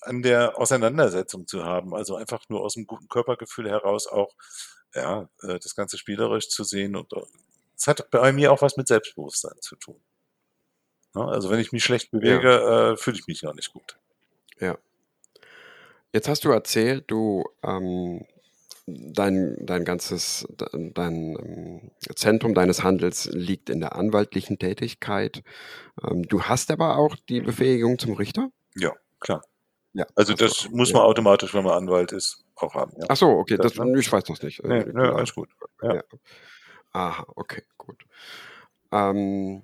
an 0.00 0.22
der 0.22 0.58
Auseinandersetzung 0.58 1.46
zu 1.46 1.64
haben. 1.64 1.94
Also 1.94 2.16
einfach 2.16 2.42
nur 2.48 2.62
aus 2.62 2.76
einem 2.76 2.86
guten 2.86 3.06
Körpergefühl 3.08 3.70
heraus 3.70 4.08
auch 4.08 4.34
ja, 4.94 5.28
äh, 5.42 5.60
das 5.60 5.76
Ganze 5.76 5.96
spielerisch 5.96 6.48
zu 6.48 6.64
sehen. 6.64 6.96
Und 6.96 7.12
es 7.76 7.86
hat 7.86 8.10
bei 8.10 8.32
mir 8.32 8.52
auch 8.52 8.62
was 8.62 8.76
mit 8.76 8.88
Selbstbewusstsein 8.88 9.60
zu 9.60 9.76
tun. 9.76 10.00
Also 11.14 11.50
wenn 11.50 11.60
ich 11.60 11.72
mich 11.72 11.84
schlecht 11.84 12.10
bewege, 12.10 12.50
ja. 12.50 12.92
äh, 12.92 12.96
fühle 12.96 13.16
ich 13.16 13.26
mich 13.26 13.42
ja 13.42 13.52
nicht 13.54 13.72
gut. 13.72 13.96
Ja. 14.60 14.76
Jetzt 16.12 16.28
hast 16.28 16.44
du 16.44 16.50
erzählt, 16.50 17.04
du 17.10 17.44
ähm, 17.62 18.26
dein, 18.86 19.56
dein 19.60 19.84
ganzes, 19.84 20.46
dein 20.56 21.36
ähm, 21.36 21.90
Zentrum 22.14 22.54
deines 22.54 22.82
Handels 22.82 23.28
liegt 23.32 23.68
in 23.68 23.80
der 23.80 23.96
anwaltlichen 23.96 24.58
Tätigkeit. 24.58 25.42
Ähm, 26.02 26.22
du 26.22 26.42
hast 26.42 26.70
aber 26.70 26.96
auch 26.96 27.16
die 27.28 27.40
Befähigung 27.40 27.98
zum 27.98 28.14
Richter? 28.14 28.50
Ja, 28.74 28.92
klar. 29.20 29.42
Ja, 29.92 30.06
also 30.14 30.34
das 30.34 30.66
auch, 30.66 30.70
muss 30.70 30.92
man 30.92 31.02
ja. 31.02 31.08
automatisch, 31.08 31.54
wenn 31.54 31.64
man 31.64 31.72
Anwalt 31.72 32.12
ist, 32.12 32.44
auch 32.54 32.74
haben. 32.74 32.92
Ja. 32.98 33.06
Ach 33.08 33.16
so, 33.16 33.28
okay, 33.28 33.56
das, 33.56 33.72
Das, 33.72 33.86
ich 33.98 34.12
weiß 34.12 34.24
das 34.24 34.42
nicht. 34.42 34.62
Nee, 34.62 34.80
Äh, 34.80 34.92
nee, 34.92 35.00
alles 35.00 35.34
gut. 35.34 35.48
Ja. 35.82 35.94
ja. 35.96 36.02
Aha, 36.92 37.26
okay, 37.34 37.62
gut. 37.78 38.04
Ähm, 38.92 39.62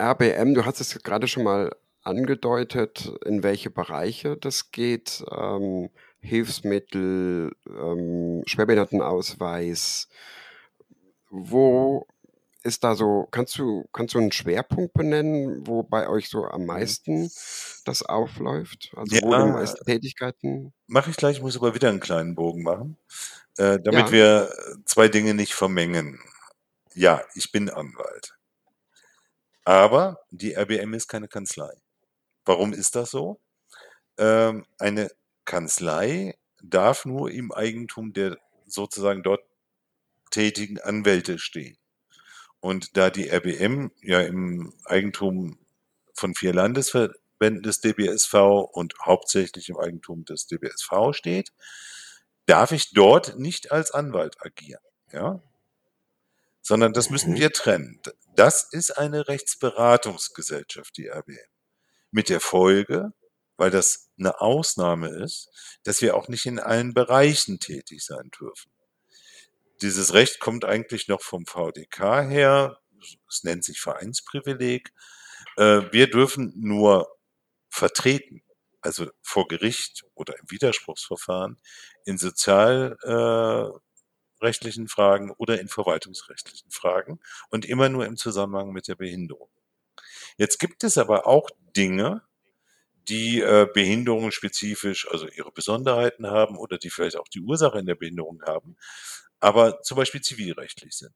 RBM, 0.00 0.54
du 0.54 0.64
hast 0.64 0.80
es 0.80 1.02
gerade 1.02 1.28
schon 1.28 1.44
mal 1.44 1.70
angedeutet, 2.02 3.12
in 3.24 3.42
welche 3.42 3.70
Bereiche 3.70 4.36
das 4.36 4.70
geht. 4.70 5.24
Ähm, 5.30 5.90
Hilfsmittel, 6.24 7.52
ähm, 7.68 8.42
Schwerbehindertenausweis. 8.46 10.08
Wo 11.30 12.06
ist 12.62 12.82
da 12.82 12.94
so, 12.94 13.28
kannst 13.30 13.58
du, 13.58 13.84
kannst 13.92 14.14
du 14.14 14.18
einen 14.18 14.32
Schwerpunkt 14.32 14.94
benennen, 14.94 15.66
wo 15.66 15.82
bei 15.82 16.08
euch 16.08 16.28
so 16.28 16.44
am 16.46 16.64
meisten 16.66 17.30
das 17.84 18.02
aufläuft? 18.02 18.92
Also 18.96 19.16
wo 19.20 19.34
die 19.34 19.44
Ja. 19.44 19.52
meisten 19.52 19.84
Tätigkeiten? 19.84 20.72
Mache 20.86 21.10
ich 21.10 21.16
gleich, 21.16 21.40
muss 21.42 21.56
aber 21.56 21.74
wieder 21.74 21.88
einen 21.90 22.00
kleinen 22.00 22.34
Bogen 22.34 22.62
machen, 22.62 22.96
äh, 23.58 23.78
damit 23.82 24.06
Ja. 24.06 24.12
wir 24.12 24.54
zwei 24.86 25.08
Dinge 25.08 25.34
nicht 25.34 25.54
vermengen. 25.54 26.20
Ja, 26.94 27.22
ich 27.34 27.52
bin 27.52 27.70
Anwalt. 27.70 28.34
Aber 29.64 30.20
die 30.30 30.54
RBM 30.54 30.94
ist 30.94 31.08
keine 31.08 31.28
Kanzlei. 31.28 31.72
Warum 32.44 32.72
ist 32.72 32.96
das 32.96 33.10
so? 33.10 33.40
Ähm, 34.18 34.66
eine 34.78 35.10
Kanzlei 35.44 36.36
darf 36.62 37.04
nur 37.04 37.30
im 37.30 37.52
Eigentum 37.52 38.12
der 38.12 38.38
sozusagen 38.66 39.22
dort 39.22 39.42
tätigen 40.30 40.80
Anwälte 40.80 41.38
stehen. 41.38 41.76
Und 42.60 42.96
da 42.96 43.10
die 43.10 43.28
RBM 43.30 43.92
ja 44.00 44.20
im 44.20 44.72
Eigentum 44.84 45.58
von 46.14 46.34
vier 46.34 46.54
Landesverbänden 46.54 47.62
des 47.62 47.80
DBSV 47.80 48.34
und 48.72 48.94
hauptsächlich 49.04 49.68
im 49.68 49.76
Eigentum 49.76 50.24
des 50.24 50.46
DBSV 50.46 51.12
steht, 51.12 51.52
darf 52.46 52.72
ich 52.72 52.92
dort 52.92 53.38
nicht 53.38 53.70
als 53.70 53.90
Anwalt 53.90 54.36
agieren. 54.40 54.82
Ja? 55.12 55.42
Sondern 56.62 56.94
das 56.94 57.10
müssen 57.10 57.32
Mhm. 57.32 57.36
wir 57.36 57.52
trennen. 57.52 58.00
Das 58.34 58.72
ist 58.72 58.92
eine 58.92 59.28
Rechtsberatungsgesellschaft, 59.28 60.96
die 60.96 61.08
RBM. 61.08 61.36
Mit 62.10 62.28
der 62.28 62.40
Folge, 62.40 63.12
weil 63.56 63.70
das 63.70 64.10
eine 64.18 64.40
Ausnahme 64.40 65.08
ist, 65.08 65.48
dass 65.84 66.02
wir 66.02 66.16
auch 66.16 66.28
nicht 66.28 66.46
in 66.46 66.58
allen 66.58 66.94
Bereichen 66.94 67.60
tätig 67.60 68.04
sein 68.04 68.30
dürfen. 68.38 68.70
Dieses 69.82 70.14
Recht 70.14 70.40
kommt 70.40 70.64
eigentlich 70.64 71.08
noch 71.08 71.22
vom 71.22 71.46
VDK 71.46 72.22
her. 72.28 72.80
Es 73.28 73.44
nennt 73.44 73.64
sich 73.64 73.80
Vereinsprivileg. 73.80 74.92
Äh, 75.56 75.82
Wir 75.92 76.08
dürfen 76.08 76.52
nur 76.56 77.08
vertreten, 77.68 78.42
also 78.80 79.10
vor 79.22 79.48
Gericht 79.48 80.04
oder 80.14 80.38
im 80.38 80.50
Widerspruchsverfahren, 80.50 81.60
in 82.04 82.18
sozialrechtlichen 82.18 84.88
Fragen 84.88 85.32
oder 85.32 85.60
in 85.60 85.68
verwaltungsrechtlichen 85.68 86.70
Fragen 86.70 87.20
und 87.50 87.64
immer 87.64 87.88
nur 87.88 88.06
im 88.06 88.16
Zusammenhang 88.16 88.72
mit 88.72 88.88
der 88.88 88.94
Behinderung. 88.94 89.50
Jetzt 90.36 90.58
gibt 90.58 90.84
es 90.84 90.98
aber 90.98 91.26
auch 91.26 91.48
Dinge, 91.76 92.22
die 93.08 93.40
äh, 93.40 93.66
Behinderungen 93.72 94.32
spezifisch, 94.32 95.08
also 95.10 95.28
ihre 95.28 95.52
Besonderheiten 95.52 96.26
haben 96.28 96.56
oder 96.56 96.78
die 96.78 96.90
vielleicht 96.90 97.16
auch 97.16 97.28
die 97.28 97.40
Ursache 97.40 97.78
in 97.78 97.86
der 97.86 97.94
Behinderung 97.96 98.42
haben, 98.46 98.76
aber 99.40 99.82
zum 99.82 99.96
Beispiel 99.96 100.20
zivilrechtlich 100.22 100.94
sind. 100.96 101.14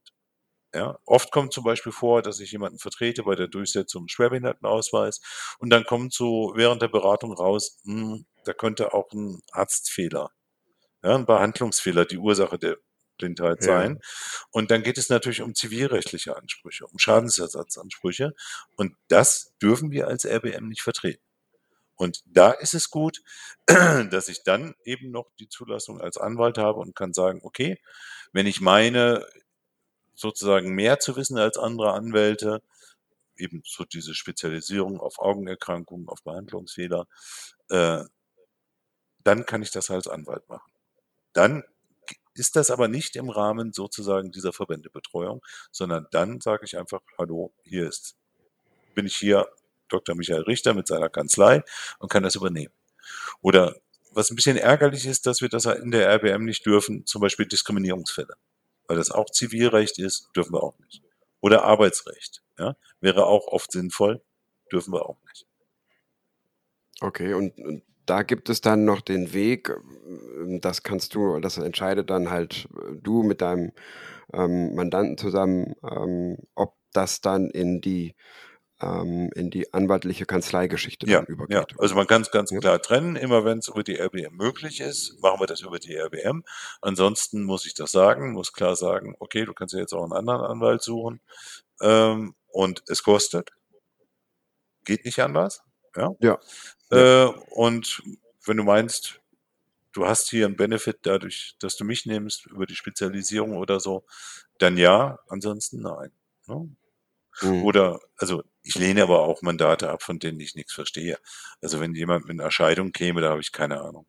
Ja, 0.74 0.98
oft 1.06 1.32
kommt 1.32 1.52
zum 1.54 1.64
Beispiel 1.64 1.92
vor, 1.92 2.20
dass 2.22 2.40
ich 2.40 2.52
jemanden 2.52 2.78
vertrete 2.78 3.22
bei 3.24 3.34
der 3.34 3.48
Durchsetzung 3.48 4.06
des 4.06 4.12
Schwerbehindertenausweis 4.12 5.20
und 5.58 5.70
dann 5.70 5.84
kommt 5.84 6.12
so 6.12 6.52
während 6.56 6.82
der 6.82 6.88
Beratung 6.88 7.32
raus, 7.32 7.78
hm, 7.84 8.26
da 8.44 8.52
könnte 8.52 8.92
auch 8.92 9.10
ein 9.12 9.40
Arztfehler, 9.52 10.30
ja, 11.02 11.14
ein 11.16 11.26
Behandlungsfehler 11.26 12.04
die 12.06 12.18
Ursache 12.18 12.58
der 12.58 12.78
Blindheit 13.18 13.62
Ja. 13.62 13.64
sein. 13.64 14.00
Und 14.52 14.70
dann 14.70 14.82
geht 14.84 14.98
es 14.98 15.08
natürlich 15.10 15.42
um 15.42 15.54
zivilrechtliche 15.54 16.36
Ansprüche, 16.36 16.86
um 16.86 16.98
Schadensersatzansprüche. 16.98 18.34
Und 18.76 18.96
das 19.08 19.54
dürfen 19.62 19.90
wir 19.92 20.08
als 20.08 20.24
RBM 20.26 20.68
nicht 20.68 20.82
vertreten. 20.82 21.22
Und 21.98 22.22
da 22.26 22.52
ist 22.52 22.74
es 22.74 22.90
gut, 22.90 23.22
dass 23.66 24.28
ich 24.28 24.44
dann 24.44 24.74
eben 24.84 25.10
noch 25.10 25.30
die 25.38 25.48
Zulassung 25.48 26.00
als 26.00 26.16
Anwalt 26.16 26.56
habe 26.56 26.78
und 26.78 26.96
kann 26.96 27.12
sagen, 27.12 27.40
okay, 27.42 27.78
wenn 28.32 28.46
ich 28.46 28.60
meine, 28.60 29.26
sozusagen 30.14 30.74
mehr 30.74 31.00
zu 31.00 31.16
wissen 31.16 31.38
als 31.38 31.58
andere 31.58 31.92
Anwälte, 31.92 32.62
eben 33.36 33.62
so 33.64 33.84
diese 33.84 34.14
Spezialisierung 34.14 35.00
auf 35.00 35.18
Augenerkrankungen, 35.18 36.08
auf 36.08 36.22
Behandlungsfehler, 36.22 37.06
äh, 37.68 38.04
dann 39.24 39.44
kann 39.44 39.62
ich 39.62 39.70
das 39.70 39.90
als 39.90 40.08
Anwalt 40.08 40.48
machen. 40.48 40.72
Dann 41.32 41.64
ist 42.34 42.54
das 42.54 42.70
aber 42.70 42.86
nicht 42.86 43.16
im 43.16 43.30
Rahmen 43.30 43.72
sozusagen 43.72 44.30
dieser 44.30 44.52
Verbändebetreuung, 44.52 45.42
sondern 45.72 46.06
dann 46.12 46.40
sage 46.40 46.64
ich 46.64 46.78
einfach, 46.78 47.00
hallo, 47.18 47.52
hier 47.64 47.88
ist, 47.88 48.16
bin 48.94 49.06
ich 49.06 49.16
hier, 49.16 49.48
Dr. 49.88 50.14
Michael 50.14 50.42
Richter 50.42 50.74
mit 50.74 50.86
seiner 50.86 51.08
Kanzlei 51.08 51.62
und 51.98 52.10
kann 52.10 52.22
das 52.22 52.34
übernehmen. 52.34 52.72
Oder 53.40 53.76
was 54.12 54.30
ein 54.30 54.36
bisschen 54.36 54.56
ärgerlich 54.56 55.06
ist, 55.06 55.26
dass 55.26 55.40
wir 55.40 55.48
das 55.48 55.64
in 55.66 55.90
der 55.90 56.08
RBM 56.08 56.44
nicht 56.44 56.66
dürfen, 56.66 57.06
zum 57.06 57.20
Beispiel 57.20 57.46
Diskriminierungsfälle. 57.46 58.34
Weil 58.86 58.96
das 58.96 59.10
auch 59.10 59.30
Zivilrecht 59.30 59.98
ist, 59.98 60.30
dürfen 60.34 60.54
wir 60.54 60.62
auch 60.62 60.78
nicht. 60.78 61.02
Oder 61.40 61.64
Arbeitsrecht, 61.64 62.42
ja, 62.58 62.74
wäre 63.00 63.26
auch 63.26 63.46
oft 63.46 63.70
sinnvoll, 63.70 64.22
dürfen 64.72 64.92
wir 64.92 65.08
auch 65.08 65.18
nicht. 65.28 65.46
Okay, 67.00 67.34
und, 67.34 67.56
und 67.58 67.82
da 68.06 68.22
gibt 68.22 68.48
es 68.48 68.60
dann 68.60 68.84
noch 68.84 69.00
den 69.00 69.32
Weg, 69.32 69.70
ähm, 69.70 70.60
das 70.60 70.82
kannst 70.82 71.14
du, 71.14 71.38
das 71.40 71.58
entscheidet 71.58 72.10
dann 72.10 72.30
halt 72.30 72.68
äh, 72.74 72.96
du 73.00 73.22
mit 73.22 73.40
deinem 73.40 73.72
ähm, 74.32 74.74
Mandanten 74.74 75.18
zusammen, 75.18 75.74
ähm, 75.82 76.38
ob 76.54 76.74
das 76.92 77.20
dann 77.20 77.50
in 77.50 77.80
die 77.80 78.16
ähm, 78.80 79.30
in 79.34 79.50
die 79.50 79.72
anwaltliche 79.74 80.26
Kanzleigeschichte 80.26 81.06
Ja, 81.06 81.18
dann 81.18 81.26
ja. 81.28 81.32
übergeht. 81.32 81.74
Also 81.78 81.94
man 81.94 82.06
kann 82.06 82.22
es 82.22 82.30
ganz 82.30 82.50
Ja. 82.50 82.60
klar 82.60 82.80
trennen. 82.80 83.16
Immer 83.16 83.44
wenn 83.44 83.58
es 83.58 83.68
über 83.68 83.82
die 83.82 83.98
RBM 83.98 84.36
möglich 84.36 84.80
ist, 84.80 85.20
machen 85.20 85.40
wir 85.40 85.46
das 85.46 85.60
über 85.62 85.78
die 85.78 85.96
RBM. 85.96 86.44
Ansonsten 86.80 87.42
muss 87.44 87.66
ich 87.66 87.74
das 87.74 87.90
sagen, 87.92 88.32
muss 88.32 88.52
klar 88.52 88.76
sagen, 88.76 89.14
okay, 89.18 89.44
du 89.44 89.52
kannst 89.54 89.74
ja 89.74 89.80
jetzt 89.80 89.92
auch 89.94 90.04
einen 90.04 90.12
anderen 90.12 90.42
Anwalt 90.42 90.82
suchen. 90.82 91.20
Ähm, 91.80 92.34
und 92.48 92.82
es 92.88 93.02
kostet. 93.02 93.50
Geht 94.84 95.04
nicht 95.04 95.20
anders. 95.20 95.62
Ja. 95.96 96.12
Ja. 96.20 96.38
Äh, 96.90 97.26
und 97.50 98.02
wenn 98.44 98.56
du 98.56 98.62
meinst, 98.64 99.20
du 99.92 100.06
hast 100.06 100.30
hier 100.30 100.46
einen 100.46 100.56
Benefit 100.56 100.98
dadurch, 101.02 101.56
dass 101.60 101.76
du 101.76 101.84
mich 101.84 102.06
nimmst 102.06 102.46
über 102.46 102.66
die 102.66 102.76
Spezialisierung 102.76 103.56
oder 103.56 103.80
so, 103.80 104.04
dann 104.58 104.76
ja, 104.78 105.18
ansonsten 105.28 105.80
nein. 105.82 106.12
Ne? 106.46 106.68
Mhm. 107.42 107.64
Oder, 107.64 108.00
also 108.16 108.42
ich 108.62 108.74
lehne 108.74 109.02
aber 109.02 109.20
auch 109.20 109.42
Mandate 109.42 109.90
ab, 109.90 110.02
von 110.02 110.18
denen 110.18 110.40
ich 110.40 110.54
nichts 110.54 110.72
verstehe. 110.72 111.18
Also 111.60 111.80
wenn 111.80 111.94
jemand 111.94 112.26
mit 112.26 112.40
einer 112.40 112.50
Scheidung 112.50 112.92
käme, 112.92 113.20
da 113.20 113.30
habe 113.30 113.40
ich 113.40 113.52
keine 113.52 113.80
Ahnung. 113.80 114.06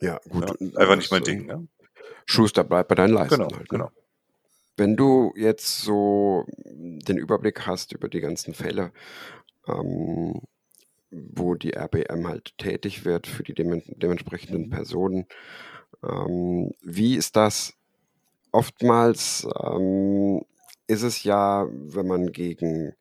Ja, 0.00 0.20
gut. 0.28 0.48
Ja, 0.60 0.78
einfach 0.78 0.96
nicht 0.96 1.10
mein 1.10 1.22
ähm, 1.22 1.24
Ding. 1.24 1.46
Ne? 1.46 1.68
Schuster 2.26 2.64
bleibt 2.64 2.88
bei 2.88 2.94
deinen 2.94 3.14
Leisten 3.14 3.36
Genau, 3.36 3.50
halt. 3.50 3.60
Ne? 3.60 3.66
genau. 3.68 3.90
Wenn 4.76 4.96
du 4.96 5.32
jetzt 5.36 5.80
so 5.80 6.44
den 6.58 7.16
Überblick 7.16 7.66
hast 7.66 7.92
über 7.92 8.08
die 8.08 8.20
ganzen 8.20 8.52
Fälle, 8.52 8.92
ähm, 9.66 10.42
wo 11.10 11.54
die 11.54 11.74
RBM 11.74 12.26
halt 12.26 12.58
tätig 12.58 13.04
wird 13.04 13.26
für 13.26 13.42
die 13.42 13.54
demen 13.54 13.82
dementsprechenden 13.86 14.66
Mhm. 14.66 14.70
Personen, 14.70 15.26
ähm, 16.02 16.72
wie 16.82 17.16
ist 17.16 17.36
das? 17.36 17.74
Oftmals 18.52 19.46
ähm, 19.62 20.42
ist 20.86 21.02
es 21.02 21.22
ja, 21.24 21.66
wenn 21.70 22.06
man 22.06 22.32
gegen 22.32 22.94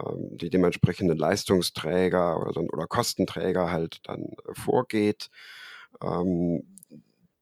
ähm, 0.00 0.36
die 0.38 0.50
dementsprechenden 0.50 1.18
Leistungsträger 1.18 2.40
oder, 2.40 2.62
oder 2.62 2.86
Kostenträger 2.86 3.70
halt 3.70 4.00
dann 4.04 4.22
äh, 4.24 4.54
vorgeht, 4.54 5.30
ähm, 6.02 6.64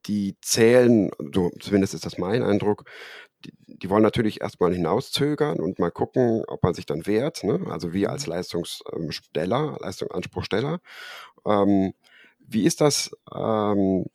die 0.07 0.37
zählen, 0.41 1.11
so 1.35 1.51
zumindest 1.61 1.95
ist 1.95 2.07
das 2.07 2.19
mein 2.19 2.43
Eindruck, 2.43 2.85
die, 3.45 3.53
die 3.67 3.91
wollen 3.91 4.03
natürlich 4.03 4.41
erstmal 4.41 4.75
hinauszögern 4.75 5.61
und 5.61 5.79
mal 5.79 5.91
gucken, 5.93 6.45
ob 6.49 6.63
man 6.63 6.75
sich 6.75 6.87
dann 6.87 7.07
wehrt. 7.07 7.45
Ne? 7.45 7.61
Also 7.71 7.93
wir 7.93 8.11
als 8.11 8.27
Mhm. 8.27 8.33
Leistungssteller, 8.33 9.79
Leistungsanspruchsteller. 9.81 10.81
Ähm, 11.47 11.95
wie 12.41 12.65
ist 12.65 12.81
das? 12.81 13.11
Ähm, 13.35 14.07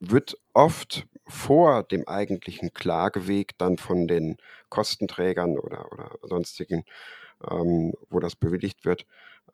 wird 0.00 0.36
oft 0.54 1.06
vor 1.32 1.82
dem 1.82 2.06
eigentlichen 2.06 2.72
Klageweg 2.72 3.56
dann 3.58 3.78
von 3.78 4.06
den 4.06 4.36
Kostenträgern 4.68 5.58
oder, 5.58 5.90
oder 5.90 6.10
sonstigen, 6.22 6.84
ähm, 7.50 7.94
wo 8.10 8.20
das 8.20 8.36
bewilligt 8.36 8.84
wird, 8.84 9.06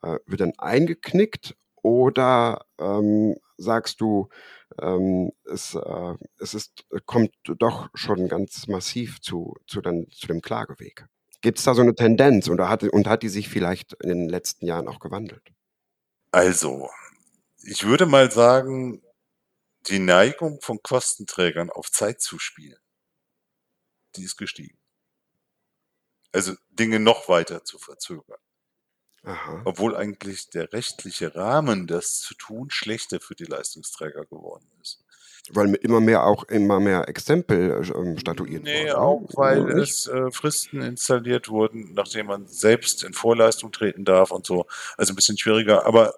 äh, 0.03 0.19
wird 0.27 0.41
dann 0.41 0.53
eingeknickt 0.59 1.57
oder 1.83 2.67
ähm, 2.79 3.37
sagst 3.57 4.01
du, 4.01 4.29
ähm, 4.81 5.33
es, 5.45 5.75
äh, 5.75 6.15
es 6.39 6.55
ist, 6.55 6.85
kommt 7.07 7.33
doch 7.45 7.89
schon 7.95 8.29
ganz 8.29 8.67
massiv 8.67 9.21
zu, 9.21 9.55
zu, 9.67 9.81
dann, 9.81 10.07
zu 10.11 10.27
dem 10.27 10.43
Klageweg? 10.43 11.07
Gibt 11.41 11.59
es 11.59 11.65
da 11.65 11.75
so 11.75 11.83
eine 11.83 11.95
Tendenz 11.95 12.49
oder 12.49 12.69
hat, 12.69 12.83
und 12.83 13.07
hat 13.07 13.23
die 13.23 13.29
sich 13.29 13.49
vielleicht 13.49 13.95
in 14.03 14.09
den 14.09 14.29
letzten 14.29 14.67
Jahren 14.67 14.89
auch 14.89 14.99
gewandelt? 14.99 15.53
Also, 16.33 16.89
ich 17.63 17.87
würde 17.87 18.07
mal 18.07 18.31
sagen, 18.31 19.01
die 19.91 19.99
Neigung 19.99 20.61
von 20.61 20.83
Kostenträgern 20.83 21.71
auf 21.71 21.91
Zeit 21.91 22.21
zu 22.21 22.39
spielen, 22.39 22.79
die 24.17 24.25
ist 24.25 24.37
gestiegen. 24.37 24.79
Also 26.33 26.55
Dinge 26.71 27.01
noch 27.01 27.29
weiter 27.29 27.65
zu 27.65 27.79
verzögern. 27.79 28.39
Aha. 29.25 29.63
Obwohl 29.65 29.97
eigentlich 29.97 30.49
der 30.51 30.73
rechtliche 30.73 31.35
Rahmen, 31.35 31.87
das 31.87 32.21
zu 32.21 32.35
tun, 32.35 32.71
schlechter 32.71 33.21
für 33.21 33.35
die 33.35 33.45
Leistungsträger 33.45 34.25
geworden 34.27 34.71
ist. 34.81 35.05
Weil 35.51 35.75
immer 35.77 36.01
mehr 36.01 36.25
auch 36.25 36.45
immer 36.45 36.79
mehr 36.79 37.09
Exempel 37.09 37.83
ähm, 37.95 38.19
statuiert 38.19 38.65
Nee, 38.65 38.87
wurden. 38.87 38.93
auch 38.93 39.21
Ne? 39.23 39.29
weil 39.35 39.65
Nicht? 39.65 39.91
es 39.91 40.07
äh, 40.07 40.31
Fristen 40.31 40.83
installiert 40.83 41.49
wurden, 41.49 41.95
nachdem 41.95 42.27
man 42.27 42.47
selbst 42.47 43.03
in 43.05 43.15
Vorleistung 43.15 43.73
treten 43.73 44.05
darf 44.05 44.31
und 44.31 44.47
so. 44.47 44.67
Also 44.97 45.13
ein 45.13 45.17
bisschen 45.17 45.39
schwieriger, 45.39 45.87
aber 45.87 46.15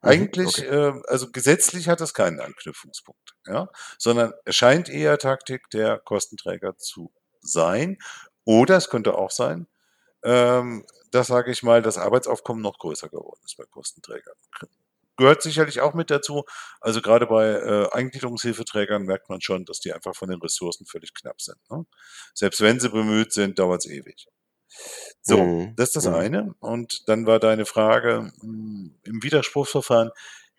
eigentlich, 0.00 0.58
okay. 0.58 0.66
äh, 0.66 1.02
also 1.08 1.30
gesetzlich 1.30 1.88
hat 1.88 2.00
das 2.00 2.14
keinen 2.14 2.40
Anknüpfungspunkt, 2.40 3.34
ja, 3.46 3.68
sondern 3.98 4.32
es 4.44 4.54
scheint 4.56 4.88
eher 4.88 5.18
Taktik 5.18 5.68
der 5.70 5.98
Kostenträger 5.98 6.76
zu 6.76 7.12
sein. 7.40 7.98
Oder 8.44 8.76
es 8.76 8.88
könnte 8.88 9.14
auch 9.14 9.30
sein, 9.30 9.66
ähm, 10.22 10.86
dass, 11.10 11.26
sage 11.26 11.50
ich 11.50 11.62
mal, 11.62 11.82
das 11.82 11.98
Arbeitsaufkommen 11.98 12.62
noch 12.62 12.78
größer 12.78 13.08
geworden 13.08 13.40
ist 13.44 13.56
bei 13.56 13.64
Kostenträgern. 13.64 14.36
Gehört 15.16 15.42
sicherlich 15.42 15.80
auch 15.80 15.94
mit 15.94 16.10
dazu. 16.10 16.44
Also 16.80 17.02
gerade 17.02 17.26
bei 17.26 17.48
äh, 17.50 17.88
Eingliederungshilfeträgern 17.90 19.02
merkt 19.02 19.28
man 19.28 19.40
schon, 19.40 19.64
dass 19.64 19.80
die 19.80 19.92
einfach 19.92 20.14
von 20.14 20.28
den 20.28 20.40
Ressourcen 20.40 20.86
völlig 20.86 21.12
knapp 21.12 21.40
sind. 21.40 21.58
Ne? 21.70 21.86
Selbst 22.34 22.60
wenn 22.60 22.78
sie 22.78 22.88
bemüht 22.88 23.32
sind, 23.32 23.58
dauert 23.58 23.84
es 23.84 23.90
ewig. 23.90 24.28
So, 25.22 25.42
Mhm, 25.42 25.76
das 25.76 25.88
ist 25.88 25.96
das 25.96 26.06
mhm. 26.06 26.14
eine. 26.14 26.54
Und 26.60 27.08
dann 27.08 27.26
war 27.26 27.38
deine 27.38 27.66
Frage 27.66 28.32
mh, 28.42 28.90
im 29.04 29.22
Widerspruchsverfahren. 29.22 30.10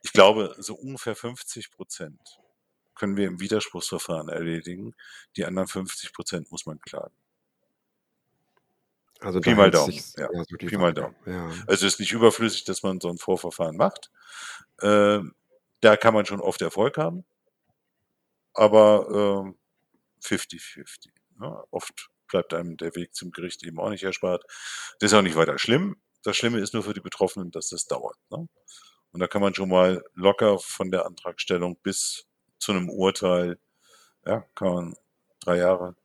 Ich 0.02 0.14
glaube, 0.14 0.56
so 0.60 0.76
ungefähr 0.76 1.16
50 1.16 1.72
Prozent 1.72 2.40
können 2.96 3.18
wir 3.18 3.28
im 3.28 3.40
Widerspruchsverfahren 3.40 4.30
erledigen. 4.30 4.94
Die 5.36 5.46
anderen 5.46 5.68
50 5.68 6.14
Prozent 6.14 6.52
muss 6.52 6.66
man 6.66 6.80
klagen. 6.82 7.16
Also 9.22 9.42
Pi 9.42 9.54
mal 9.54 9.70
Daumen, 9.70 9.92
sich 9.92 10.14
ja. 10.16 10.30
ja 10.32 10.44
so 10.48 10.56
die 10.56 10.66
Pi 10.66 10.78
mal. 10.78 10.94
Daumen. 10.94 11.16
Ja. 11.26 11.48
Also 11.68 11.86
es 11.86 11.94
ist 11.94 12.00
nicht 12.00 12.14
überflüssig, 12.14 12.64
dass 12.64 12.84
man 12.84 13.02
so 13.02 13.10
ein 13.10 13.18
Vorverfahren 13.18 13.76
macht. 13.76 14.12
Ähm, 14.82 15.36
da 15.82 15.98
kann 15.98 16.14
man 16.14 16.26
schon 16.26 16.40
oft 16.40 16.62
Erfolg 16.62 16.98
haben, 16.98 17.26
aber 18.54 19.44
ähm, 19.46 19.58
50-50. 20.22 21.10
Ne? 21.38 21.64
Oft 21.72 22.10
bleibt 22.30 22.54
einem 22.54 22.78
der 22.78 22.96
Weg 22.96 23.14
zum 23.14 23.32
Gericht 23.32 23.64
eben 23.64 23.80
auch 23.80 23.90
nicht 23.90 24.04
erspart. 24.04 24.44
Das 25.00 25.12
ist 25.12 25.18
auch 25.18 25.22
nicht 25.22 25.36
weiter 25.36 25.60
schlimm. 25.60 25.98
Das 26.24 26.38
Schlimme 26.38 26.60
ist 26.60 26.74
nur 26.74 26.84
für 26.84 26.94
die 26.94 27.02
Betroffenen, 27.02 27.52
dass 27.52 27.70
das 27.70 27.86
dauert. 27.86 28.18
Ne? 28.30 28.48
Und 29.12 29.20
da 29.20 29.28
kann 29.28 29.42
man 29.42 29.54
schon 29.54 29.70
mal 29.70 30.04
locker 30.14 30.60
von 30.60 30.92
der 30.92 31.06
Antragstellung 31.06 31.78
bis 31.82 32.28
zu 32.60 32.72
einem 32.72 32.90
Urteil, 32.90 33.58
ja, 34.26 34.46
kann 34.56 34.74
man 34.74 34.96
drei 35.40 35.58
Jahre 35.58 35.96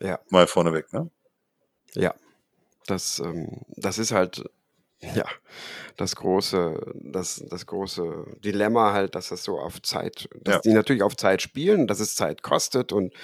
Ja, 0.00 0.18
mal 0.30 0.46
vorneweg. 0.46 0.92
Ne? 0.92 1.10
ja. 1.94 2.14
Das, 2.86 3.18
ähm, 3.18 3.62
das 3.68 3.98
ist 3.98 4.12
halt 4.12 4.44
ja 5.02 5.24
das 5.96 6.16
große, 6.16 6.94
das, 6.96 7.44
das 7.50 7.66
große 7.66 8.26
Dilemma 8.44 8.92
halt, 8.92 9.14
dass 9.14 9.28
das 9.30 9.44
so 9.44 9.58
auf 9.60 9.82
Zeit, 9.82 10.28
dass 10.42 10.56
Ja. 10.56 10.62
die 10.62 10.72
natürlich 10.72 11.02
auf 11.02 11.16
Zeit 11.16 11.42
spielen, 11.42 11.86
dass 11.86 12.00
es 12.00 12.16
Zeit 12.16 12.42
kostet 12.42 12.92
und 12.92 13.14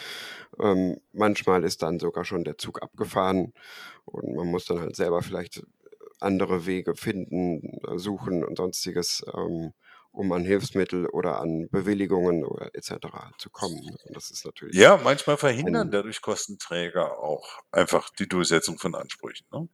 ähm, 0.60 1.00
manchmal 1.12 1.64
ist 1.64 1.82
dann 1.82 2.00
sogar 2.00 2.24
schon 2.24 2.44
der 2.44 2.58
Zug 2.58 2.82
abgefahren 2.82 3.54
und 4.06 4.36
man 4.36 4.48
muss 4.48 4.66
dann 4.66 4.80
halt 4.80 4.96
selber 4.96 5.22
vielleicht 5.22 5.62
andere 6.20 6.66
Wege 6.66 6.96
finden, 6.96 7.80
äh, 7.88 7.98
suchen 7.98 8.44
und 8.44 8.58
sonstiges, 8.58 9.24
ähm, 9.36 9.72
um 10.12 10.32
an 10.32 10.44
Hilfsmittel 10.44 11.06
oder 11.06 11.40
an 11.40 11.68
Bewilligungen 11.70 12.44
oder 12.44 12.74
etc. 12.74 12.94
zu 13.38 13.50
kommen. 13.50 13.78
Und 13.78 14.16
das 14.16 14.30
ist 14.30 14.44
natürlich. 14.44 14.74
Ja, 14.74 14.98
manchmal 15.02 15.36
verhindern 15.36 15.90
dadurch 15.90 16.20
Kostenträger 16.20 17.18
auch 17.18 17.60
einfach 17.70 18.10
die 18.10 18.28
Durchsetzung 18.28 18.78
von 18.78 18.94
Ansprüchen. 18.94 19.46
Ne? 19.52 19.68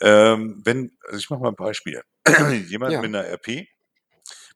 Ähm, 0.00 0.62
wenn, 0.64 0.96
also 1.06 1.18
ich 1.18 1.30
mache 1.30 1.40
mal 1.40 1.50
ein 1.50 1.56
Beispiel. 1.56 2.02
Jemand 2.68 2.92
ja. 2.92 3.00
mit 3.00 3.14
einer 3.14 3.26
RP 3.26 3.68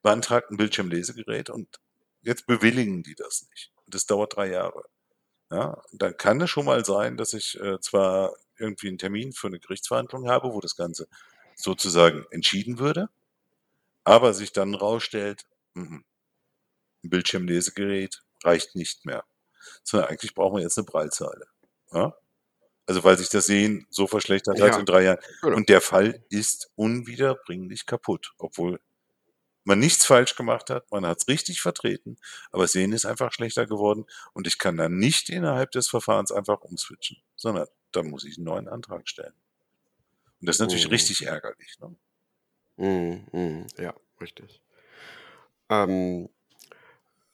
beantragt 0.02 0.50
ein 0.50 0.56
Bildschirmlesegerät 0.56 1.50
und 1.50 1.68
jetzt 2.22 2.46
bewilligen 2.46 3.02
die 3.02 3.14
das 3.14 3.46
nicht. 3.50 3.72
Das 3.86 4.06
dauert 4.06 4.36
drei 4.36 4.48
Jahre. 4.48 4.84
Ja, 5.50 5.82
dann 5.92 6.16
kann 6.16 6.40
es 6.40 6.50
schon 6.50 6.64
mal 6.64 6.84
sein, 6.84 7.16
dass 7.16 7.32
ich 7.32 7.58
äh, 7.60 7.80
zwar 7.80 8.32
irgendwie 8.56 8.88
einen 8.88 8.98
Termin 8.98 9.32
für 9.32 9.48
eine 9.48 9.58
Gerichtsverhandlung 9.58 10.28
habe, 10.28 10.52
wo 10.52 10.60
das 10.60 10.76
Ganze 10.76 11.08
sozusagen 11.56 12.24
entschieden 12.30 12.78
würde, 12.78 13.08
aber 14.04 14.34
sich 14.34 14.52
dann 14.52 14.74
rausstellt, 14.74 15.44
m 15.74 16.04
ein 17.02 17.10
Bildschirmlesegerät 17.10 18.22
reicht 18.44 18.74
nicht 18.74 19.06
mehr. 19.06 19.24
Sondern 19.84 20.10
eigentlich 20.10 20.34
brauchen 20.34 20.56
wir 20.56 20.62
jetzt 20.62 20.76
eine 20.76 20.84
Prallzeile. 20.84 21.46
Ja? 21.92 22.14
Also 22.86 23.04
weil 23.04 23.16
sich 23.16 23.28
das 23.28 23.46
Sehen 23.46 23.86
so 23.88 24.06
verschlechtert 24.06 24.58
ja. 24.58 24.66
hat 24.66 24.78
in 24.78 24.84
drei 24.84 25.04
Jahren. 25.04 25.18
Genau. 25.40 25.56
Und 25.56 25.68
der 25.68 25.80
Fall 25.80 26.24
ist 26.28 26.70
unwiederbringlich 26.74 27.86
kaputt, 27.86 28.32
obwohl 28.38 28.80
man 29.64 29.78
nichts 29.78 30.04
falsch 30.04 30.34
gemacht 30.36 30.70
hat, 30.70 30.90
man 30.90 31.06
hat 31.06 31.18
es 31.18 31.28
richtig 31.28 31.60
vertreten, 31.60 32.16
aber 32.50 32.64
das 32.64 32.72
Sehen 32.72 32.92
ist 32.92 33.04
einfach 33.04 33.32
schlechter 33.32 33.66
geworden 33.66 34.06
und 34.32 34.46
ich 34.46 34.58
kann 34.58 34.76
dann 34.76 34.96
nicht 34.96 35.28
innerhalb 35.28 35.70
des 35.70 35.88
Verfahrens 35.88 36.32
einfach 36.32 36.62
umswitchen, 36.62 37.18
sondern 37.36 37.68
da 37.92 38.02
muss 38.02 38.24
ich 38.24 38.38
einen 38.38 38.46
neuen 38.46 38.68
Antrag 38.68 39.08
stellen. 39.08 39.34
Und 40.40 40.48
das 40.48 40.56
ist 40.56 40.60
natürlich 40.60 40.86
mhm. 40.86 40.92
richtig 40.92 41.26
ärgerlich. 41.26 41.78
Ne? 41.78 41.94
Mhm, 42.80 43.26
mhm, 43.32 43.66
ja, 43.78 43.94
richtig. 44.20 44.60
Ähm, 45.70 46.28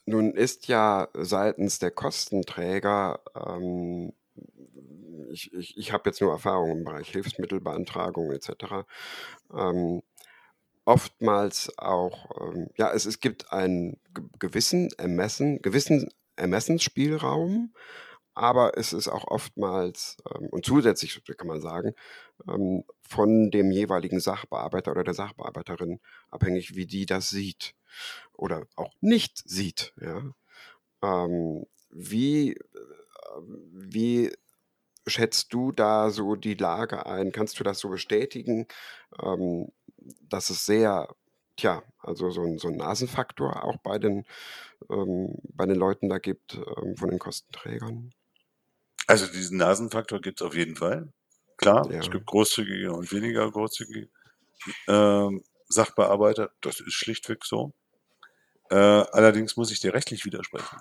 nun 0.06 0.32
ist 0.34 0.68
ja 0.68 1.08
seitens 1.14 1.78
der 1.78 1.90
Kostenträger, 1.90 3.20
ähm, 3.34 4.12
ich, 5.30 5.52
ich, 5.52 5.76
ich 5.76 5.92
habe 5.92 6.08
jetzt 6.08 6.20
nur 6.20 6.32
Erfahrung 6.32 6.70
im 6.78 6.84
Bereich 6.84 7.10
Hilfsmittelbeantragung 7.10 8.32
etc., 8.32 8.86
ähm, 9.54 10.02
oftmals 10.84 11.72
auch, 11.78 12.30
ähm, 12.54 12.68
ja, 12.76 12.92
es, 12.92 13.06
es 13.06 13.20
gibt 13.20 13.52
einen 13.52 13.98
gewissen 14.38 14.90
Ermessen, 14.98 15.62
gewissen 15.62 16.10
Ermessensspielraum, 16.36 17.74
aber 18.36 18.76
es 18.78 18.92
ist 18.92 19.08
auch 19.08 19.26
oftmals 19.28 20.18
ähm, 20.34 20.48
und 20.50 20.64
zusätzlich 20.66 21.22
kann 21.36 21.48
man 21.48 21.60
sagen, 21.60 21.94
ähm, 22.48 22.84
von 23.02 23.50
dem 23.50 23.70
jeweiligen 23.70 24.20
Sachbearbeiter 24.20 24.92
oder 24.92 25.04
der 25.04 25.14
Sachbearbeiterin 25.14 26.00
abhängig, 26.30 26.76
wie 26.76 26.86
die 26.86 27.06
das 27.06 27.30
sieht 27.30 27.74
oder 28.34 28.66
auch 28.76 28.92
nicht 29.00 29.48
sieht. 29.48 29.94
Ja. 30.00 30.22
Ähm, 31.02 31.66
wie, 31.90 32.52
äh, 32.52 32.60
wie 33.72 34.32
schätzt 35.06 35.52
du 35.52 35.72
da 35.72 36.10
so 36.10 36.36
die 36.36 36.54
Lage 36.54 37.06
ein? 37.06 37.32
Kannst 37.32 37.58
du 37.60 37.64
das 37.64 37.78
so 37.78 37.88
bestätigen, 37.88 38.66
ähm, 39.22 39.68
dass 40.28 40.50
es 40.50 40.66
sehr, 40.66 41.08
tja, 41.56 41.82
also 41.98 42.30
so 42.30 42.42
ein, 42.42 42.58
so 42.58 42.68
ein 42.68 42.76
Nasenfaktor 42.76 43.64
auch 43.64 43.78
bei 43.78 43.98
den, 43.98 44.24
ähm, 44.90 45.36
bei 45.54 45.66
den 45.66 45.76
Leuten 45.76 46.08
da 46.08 46.18
gibt, 46.18 46.54
ähm, 46.82 46.96
von 46.96 47.10
den 47.10 47.18
Kostenträgern? 47.18 48.12
Also 49.06 49.26
diesen 49.26 49.58
Nasenfaktor 49.58 50.20
gibt 50.20 50.40
es 50.40 50.46
auf 50.46 50.54
jeden 50.54 50.76
Fall. 50.76 51.12
Klar, 51.56 51.90
ja. 51.90 52.00
es 52.00 52.10
gibt 52.10 52.26
großzügige 52.26 52.92
und 52.92 53.10
weniger 53.12 53.50
großzügige 53.50 54.08
ähm, 54.88 55.42
Sachbearbeiter. 55.68 56.50
Das 56.60 56.80
ist 56.80 56.92
schlichtweg 56.92 57.44
so. 57.44 57.72
Äh, 58.70 58.76
allerdings 58.76 59.56
muss 59.56 59.70
ich 59.70 59.80
dir 59.80 59.94
rechtlich 59.94 60.24
widersprechen. 60.24 60.78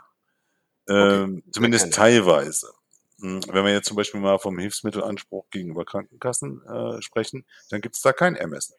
Ähm, 0.89 1.37
okay. 1.37 1.51
Zumindest 1.51 1.93
teilweise. 1.93 2.73
Hm, 3.21 3.41
wenn 3.47 3.63
wir 3.63 3.71
jetzt 3.71 3.87
zum 3.87 3.95
Beispiel 3.95 4.19
mal 4.19 4.39
vom 4.39 4.59
Hilfsmittelanspruch 4.59 5.49
gegenüber 5.49 5.85
Krankenkassen 5.85 6.61
äh, 6.65 7.01
sprechen, 7.01 7.45
dann 7.69 7.81
gibt 7.81 7.95
es 7.95 8.01
da 8.01 8.11
kein 8.11 8.35
Ermessen. 8.35 8.75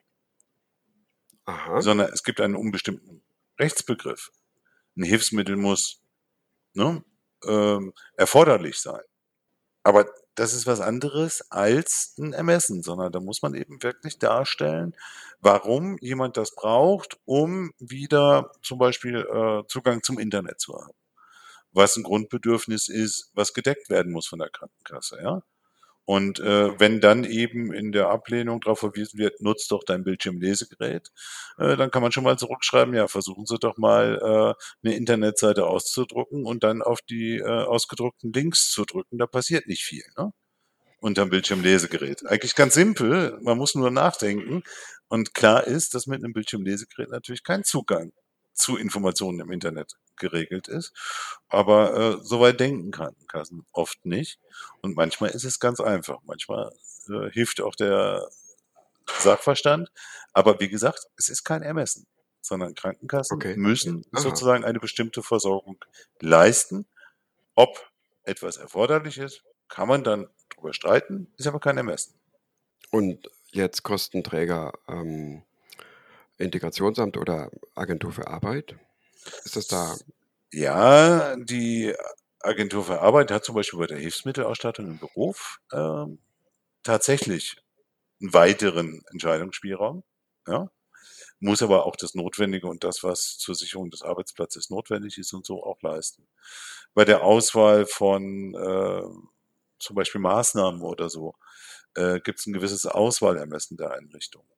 Aha. 1.46 1.80
Sondern 1.80 2.10
es 2.12 2.22
gibt 2.22 2.40
einen 2.40 2.56
unbestimmten 2.56 3.22
Rechtsbegriff. 3.58 4.30
Ein 4.96 5.04
Hilfsmittel 5.04 5.56
muss 5.56 6.02
ne, 6.74 7.02
ähm, 7.46 7.92
erforderlich 8.16 8.80
sein. 8.80 9.02
Aber 9.86 10.04
das 10.34 10.52
ist 10.52 10.66
was 10.66 10.80
anderes 10.80 11.48
als 11.52 12.16
ein 12.18 12.32
Ermessen, 12.32 12.82
sondern 12.82 13.12
da 13.12 13.20
muss 13.20 13.42
man 13.42 13.54
eben 13.54 13.80
wirklich 13.84 14.18
darstellen, 14.18 14.96
warum 15.40 15.96
jemand 16.00 16.36
das 16.36 16.56
braucht, 16.56 17.20
um 17.24 17.72
wieder 17.78 18.50
zum 18.62 18.78
Beispiel 18.78 19.18
äh, 19.20 19.62
Zugang 19.68 20.02
zum 20.02 20.18
Internet 20.18 20.58
zu 20.58 20.74
haben. 20.74 20.92
Was 21.70 21.96
ein 21.96 22.02
Grundbedürfnis 22.02 22.88
ist, 22.88 23.30
was 23.34 23.54
gedeckt 23.54 23.88
werden 23.88 24.10
muss 24.10 24.26
von 24.26 24.40
der 24.40 24.50
Krankenkasse, 24.50 25.20
ja. 25.22 25.42
Und 26.06 26.38
äh, 26.38 26.78
wenn 26.78 27.00
dann 27.00 27.24
eben 27.24 27.72
in 27.72 27.90
der 27.90 28.08
Ablehnung 28.10 28.60
darauf 28.60 28.78
verwiesen 28.78 29.18
wird, 29.18 29.40
nutzt 29.42 29.72
doch 29.72 29.82
dein 29.84 30.04
Bildschirmlesegerät, 30.04 31.10
äh, 31.58 31.76
dann 31.76 31.90
kann 31.90 32.00
man 32.00 32.12
schon 32.12 32.22
mal 32.22 32.38
zurückschreiben, 32.38 32.94
ja, 32.94 33.08
versuchen 33.08 33.44
Sie 33.44 33.58
doch 33.58 33.76
mal 33.76 34.20
äh, 34.22 34.86
eine 34.86 34.96
Internetseite 34.96 35.66
auszudrucken 35.66 36.46
und 36.46 36.62
dann 36.62 36.80
auf 36.80 37.00
die 37.02 37.38
äh, 37.38 37.44
ausgedruckten 37.44 38.32
Links 38.32 38.70
zu 38.70 38.84
drücken. 38.84 39.18
Da 39.18 39.26
passiert 39.26 39.66
nicht 39.66 39.82
viel, 39.82 40.04
ne? 40.16 40.30
Unterm 41.00 41.28
Bildschirmlesegerät. 41.30 42.24
Eigentlich 42.26 42.54
ganz 42.54 42.74
simpel, 42.74 43.38
man 43.42 43.58
muss 43.58 43.74
nur 43.74 43.90
nachdenken. 43.90 44.62
Und 45.08 45.34
klar 45.34 45.66
ist, 45.66 45.94
dass 45.94 46.06
mit 46.06 46.22
einem 46.22 46.32
Bildschirmlesegerät 46.32 47.10
natürlich 47.10 47.42
kein 47.42 47.64
Zugang 47.64 48.12
zu 48.56 48.76
Informationen 48.76 49.40
im 49.40 49.52
Internet 49.52 49.96
geregelt 50.16 50.66
ist. 50.66 50.92
Aber 51.48 51.94
äh, 51.94 52.24
so 52.24 52.40
weit 52.40 52.58
denken 52.58 52.90
Krankenkassen 52.90 53.66
oft 53.72 54.04
nicht. 54.04 54.40
Und 54.80 54.96
manchmal 54.96 55.30
ist 55.30 55.44
es 55.44 55.60
ganz 55.60 55.80
einfach. 55.80 56.20
Manchmal 56.24 56.72
äh, 57.08 57.30
hilft 57.30 57.60
auch 57.60 57.74
der 57.74 58.28
Sachverstand. 59.20 59.92
Aber 60.32 60.58
wie 60.58 60.68
gesagt, 60.68 61.06
es 61.16 61.28
ist 61.28 61.44
kein 61.44 61.62
Ermessen, 61.62 62.06
sondern 62.40 62.74
Krankenkassen 62.74 63.36
okay. 63.36 63.56
müssen 63.56 64.04
okay. 64.12 64.22
sozusagen 64.22 64.64
eine 64.64 64.80
bestimmte 64.80 65.22
Versorgung 65.22 65.84
leisten. 66.20 66.86
Ob 67.54 67.90
etwas 68.24 68.56
erforderlich 68.56 69.18
ist, 69.18 69.44
kann 69.68 69.88
man 69.88 70.04
dann 70.04 70.28
darüber 70.50 70.72
streiten, 70.72 71.32
ist 71.36 71.46
aber 71.46 71.60
kein 71.60 71.76
Ermessen. 71.76 72.14
Und 72.90 73.30
jetzt 73.50 73.82
Kostenträger 73.82 74.72
ähm, 74.88 75.42
Integrationsamt 76.38 77.16
oder 77.16 77.50
Agentur 77.74 78.12
für 78.12 78.26
Arbeit? 78.26 78.76
Ist 79.44 79.56
das 79.56 79.66
da? 79.66 79.96
Ja, 80.52 81.36
die 81.36 81.94
Agentur 82.40 82.84
für 82.84 83.00
Arbeit 83.00 83.30
hat 83.30 83.44
zum 83.44 83.54
Beispiel 83.54 83.78
bei 83.78 83.86
der 83.86 83.98
Hilfsmittelausstattung 83.98 84.86
im 84.86 84.98
Beruf 84.98 85.58
ähm, 85.72 86.18
tatsächlich 86.82 87.56
einen 88.20 88.32
weiteren 88.32 89.02
Entscheidungsspielraum. 89.10 90.04
Ja? 90.46 90.70
Muss 91.40 91.62
aber 91.62 91.84
auch 91.86 91.96
das 91.96 92.14
Notwendige 92.14 92.66
und 92.68 92.84
das, 92.84 93.02
was 93.02 93.36
zur 93.38 93.54
Sicherung 93.54 93.90
des 93.90 94.02
Arbeitsplatzes 94.02 94.70
notwendig 94.70 95.18
ist 95.18 95.32
und 95.32 95.44
so 95.44 95.62
auch 95.62 95.82
leisten. 95.82 96.26
Bei 96.94 97.04
der 97.04 97.22
Auswahl 97.22 97.86
von 97.86 98.54
äh, 98.54 99.02
zum 99.78 99.96
Beispiel 99.96 100.20
Maßnahmen 100.20 100.80
oder 100.80 101.10
so 101.10 101.34
äh, 101.94 102.20
gibt 102.20 102.38
es 102.38 102.46
ein 102.46 102.52
gewisses 102.52 102.86
Auswahlermessen 102.86 103.76
der 103.76 103.92
Einrichtungen. 103.92 104.48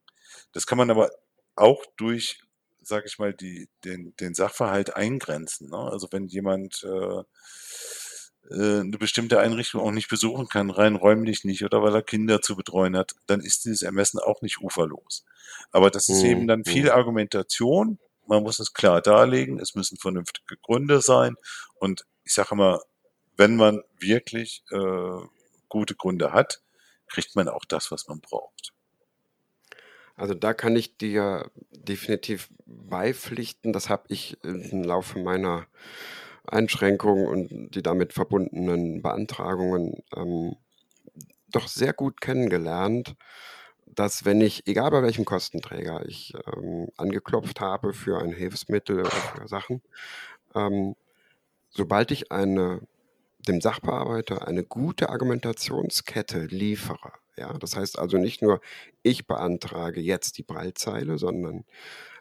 Das 0.53 0.67
kann 0.67 0.79
man 0.79 0.91
aber 0.91 1.11
auch 1.59 1.85
durch 1.97 2.40
sage 2.88 3.07
ich 3.07 3.18
mal, 3.18 3.35
die, 3.35 3.68
den, 3.85 4.16
den 4.16 4.35
Sachverhalt 4.35 4.97
eingrenzen. 4.97 5.68
Ne? 5.68 5.77
Also 5.77 6.09
wenn 6.11 6.27
jemand 6.27 6.83
äh, 6.85 7.23
äh, 8.51 8.81
eine 8.81 8.99
bestimmte 8.99 9.38
Einrichtung 9.38 9.81
auch 9.81 9.92
nicht 9.92 10.09
besuchen 10.09 10.49
kann, 10.49 10.71
rein 10.71 10.97
räumlich 10.97 11.44
nicht 11.44 11.62
oder 11.64 11.83
weil 11.83 11.94
er 11.94 12.03
Kinder 12.03 12.40
zu 12.40 12.57
betreuen 12.57 12.97
hat, 12.97 13.14
dann 13.27 13.40
ist 13.40 13.64
dieses 13.64 13.83
Ermessen 13.83 14.18
auch 14.18 14.42
nicht 14.42 14.61
uferlos. 14.61 15.25
Aber 15.71 15.90
das 15.90 16.09
ist 16.09 16.23
mhm. 16.23 16.31
eben 16.31 16.49
dann 16.49 16.64
viel 16.64 16.85
mhm. 16.85 16.90
Argumentation. 16.90 17.99
Man 18.27 18.42
muss 18.42 18.59
es 18.59 18.73
klar 18.73 19.01
darlegen. 19.01 19.61
Es 19.61 19.75
müssen 19.75 19.99
vernünftige 19.99 20.57
Gründe 20.62 21.01
sein. 21.01 21.37
Und 21.75 22.05
ich 22.25 22.35
sage 22.35 22.49
immer, 22.53 22.81
wenn 23.37 23.57
man 23.57 23.83
wirklich 23.99 24.64
äh, 24.71 25.27
gute 25.68 25.94
Gründe 25.94 26.33
hat, 26.33 26.61
kriegt 27.07 27.37
man 27.37 27.49
auch 27.49 27.64
das, 27.66 27.90
was 27.90 28.09
man 28.09 28.21
braucht. 28.21 28.73
Also 30.19 30.35
da 30.35 30.53
kann 30.53 30.75
ich 30.75 30.99
dir 30.99 31.51
definitiv 31.71 32.51
beipflichten. 32.67 33.73
Das 33.73 33.89
habe 33.89 34.05
ich 34.09 34.37
im 34.43 34.83
Laufe 34.83 35.21
meiner 35.21 35.67
Einschränkungen 36.45 37.27
und 37.27 37.75
die 37.75 37.83
damit 37.83 38.13
verbundenen 38.13 39.01
Beantragungen 39.01 40.03
ähm, 40.17 40.57
doch 41.53 41.69
sehr 41.69 41.93
gut 41.93 42.21
kennengelernt, 42.21 43.15
dass 43.87 44.25
wenn 44.25 44.41
ich, 44.41 44.67
egal 44.67 44.91
bei 44.91 45.03
welchem 45.03 45.25
Kostenträger 45.25 46.05
ich 46.07 46.35
ähm, 46.53 46.89
angeklopft 46.97 47.61
habe 47.61 47.93
für 47.93 48.21
ein 48.21 48.33
Hilfsmittel 48.33 49.01
oder 49.01 49.11
für 49.11 49.47
Sachen, 49.47 49.83
ähm, 50.55 50.97
sobald 51.71 52.11
ich 52.11 52.33
eine, 52.33 52.81
dem 53.47 53.61
Sachbearbeiter 53.61 54.49
eine 54.49 54.65
gute 54.65 55.11
Argumentationskette 55.11 56.47
liefere, 56.47 57.13
ja, 57.38 57.53
das 57.55 57.77
heißt 57.77 57.98
also 57.98 58.18
nicht 58.18 58.42
nur, 58.42 58.61
ich 59.03 59.27
beantrage 59.27 60.01
jetzt 60.01 60.38
die 60.38 60.42
Prallzeile, 60.42 61.18
sondern 61.18 61.64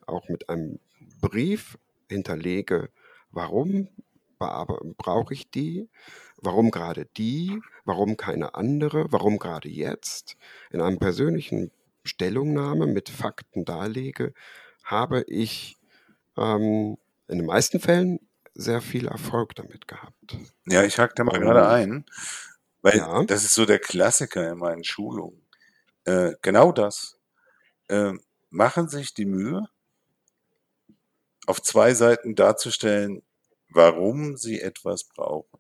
auch 0.05 0.29
mit 0.29 0.49
einem 0.49 0.79
Brief 1.21 1.77
hinterlege, 2.09 2.89
warum 3.31 3.89
brauche 4.37 5.33
ich 5.33 5.49
die, 5.49 5.89
warum 6.37 6.71
gerade 6.71 7.07
die, 7.17 7.59
warum 7.85 8.17
keine 8.17 8.55
andere, 8.55 9.11
warum 9.11 9.39
gerade 9.39 9.69
jetzt, 9.69 10.37
in 10.71 10.81
einem 10.81 10.99
persönlichen 10.99 11.71
Stellungnahme 12.03 12.87
mit 12.87 13.09
Fakten 13.09 13.65
darlege, 13.65 14.33
habe 14.83 15.23
ich 15.27 15.77
ähm, 16.37 16.97
in 17.27 17.39
den 17.39 17.47
meisten 17.47 17.79
Fällen 17.79 18.19
sehr 18.53 18.81
viel 18.81 19.07
Erfolg 19.07 19.55
damit 19.55 19.87
gehabt. 19.87 20.37
Ja, 20.67 20.83
ich 20.83 20.97
hake 20.97 21.13
da 21.15 21.23
mal 21.23 21.39
gerade 21.39 21.67
ein, 21.67 22.05
weil 22.87 22.97
ja, 22.97 23.23
das 23.25 23.43
ist 23.43 23.53
so 23.53 23.65
der 23.65 23.79
Klassiker 23.79 24.49
in 24.51 24.57
meinen 24.57 24.83
Schulungen. 24.83 25.45
Äh, 26.05 26.33
genau 26.41 26.71
das. 26.71 27.19
Äh, 27.89 28.13
machen 28.49 28.87
sich 28.89 29.13
die 29.13 29.25
Mühe, 29.25 29.67
auf 31.45 31.61
zwei 31.61 31.93
Seiten 31.93 32.35
darzustellen, 32.35 33.23
warum 33.69 34.37
sie 34.37 34.61
etwas 34.61 35.03
brauchen. 35.05 35.59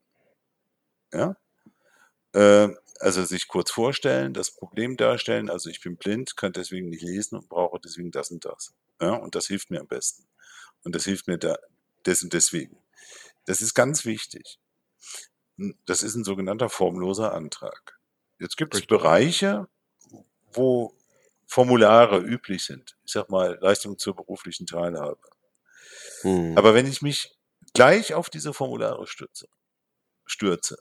Ja? 1.13 1.37
Äh, 2.33 2.69
also 2.99 3.23
sich 3.23 3.47
kurz 3.47 3.71
vorstellen, 3.71 4.33
das 4.33 4.51
Problem 4.51 4.97
darstellen, 4.97 5.49
also 5.49 5.69
ich 5.69 5.81
bin 5.81 5.97
blind, 5.97 6.35
kann 6.35 6.53
deswegen 6.53 6.89
nicht 6.89 7.03
lesen 7.03 7.37
und 7.37 7.49
brauche 7.49 7.79
deswegen 7.79 8.11
das 8.11 8.31
und 8.31 8.43
das. 8.45 8.73
Ja? 9.01 9.13
Und 9.13 9.35
das 9.35 9.47
hilft 9.47 9.69
mir 9.69 9.81
am 9.81 9.87
besten. 9.87 10.27
Und 10.83 10.95
das 10.95 11.05
hilft 11.05 11.27
mir 11.27 11.37
da 11.37 11.57
des 12.05 12.23
und 12.23 12.33
deswegen. 12.33 12.77
Das 13.45 13.61
ist 13.61 13.73
ganz 13.73 14.05
wichtig. 14.05 14.59
Das 15.85 16.03
ist 16.03 16.15
ein 16.15 16.23
sogenannter 16.23 16.69
formloser 16.69 17.33
Antrag. 17.33 17.99
Jetzt 18.39 18.57
gibt 18.57 18.75
es. 18.75 18.85
Bereiche, 18.85 19.67
wo 20.53 20.93
Formulare 21.47 22.19
üblich 22.19 22.65
sind. 22.65 22.97
Ich 23.05 23.13
sag 23.13 23.29
mal, 23.29 23.57
Leistung 23.61 23.97
zur 23.97 24.15
beruflichen 24.15 24.67
Teilhabe. 24.67 25.17
Hm. 26.21 26.57
Aber 26.57 26.73
wenn 26.73 26.85
ich 26.85 27.01
mich 27.01 27.35
gleich 27.73 28.13
auf 28.13 28.29
diese 28.29 28.53
Formulare 28.53 29.07
stürze, 29.07 29.47
stürze 30.25 30.77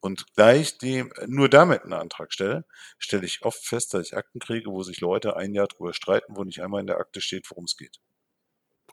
und 0.00 0.32
gleich 0.34 0.78
dem, 0.78 1.12
nur 1.26 1.48
damit 1.48 1.82
einen 1.82 1.92
Antrag 1.92 2.32
stelle, 2.32 2.64
stelle 2.98 3.26
ich 3.26 3.42
oft 3.42 3.64
fest, 3.64 3.94
dass 3.94 4.06
ich 4.06 4.16
Akten 4.16 4.40
kriege, 4.40 4.70
wo 4.70 4.82
sich 4.82 5.00
Leute 5.00 5.36
ein 5.36 5.54
Jahr 5.54 5.68
drüber 5.68 5.92
streiten, 5.92 6.36
wo 6.36 6.44
nicht 6.44 6.62
einmal 6.62 6.80
in 6.80 6.86
der 6.86 6.98
Akte 6.98 7.20
steht, 7.20 7.50
worum 7.50 7.64
es 7.64 7.76
geht. 7.76 8.00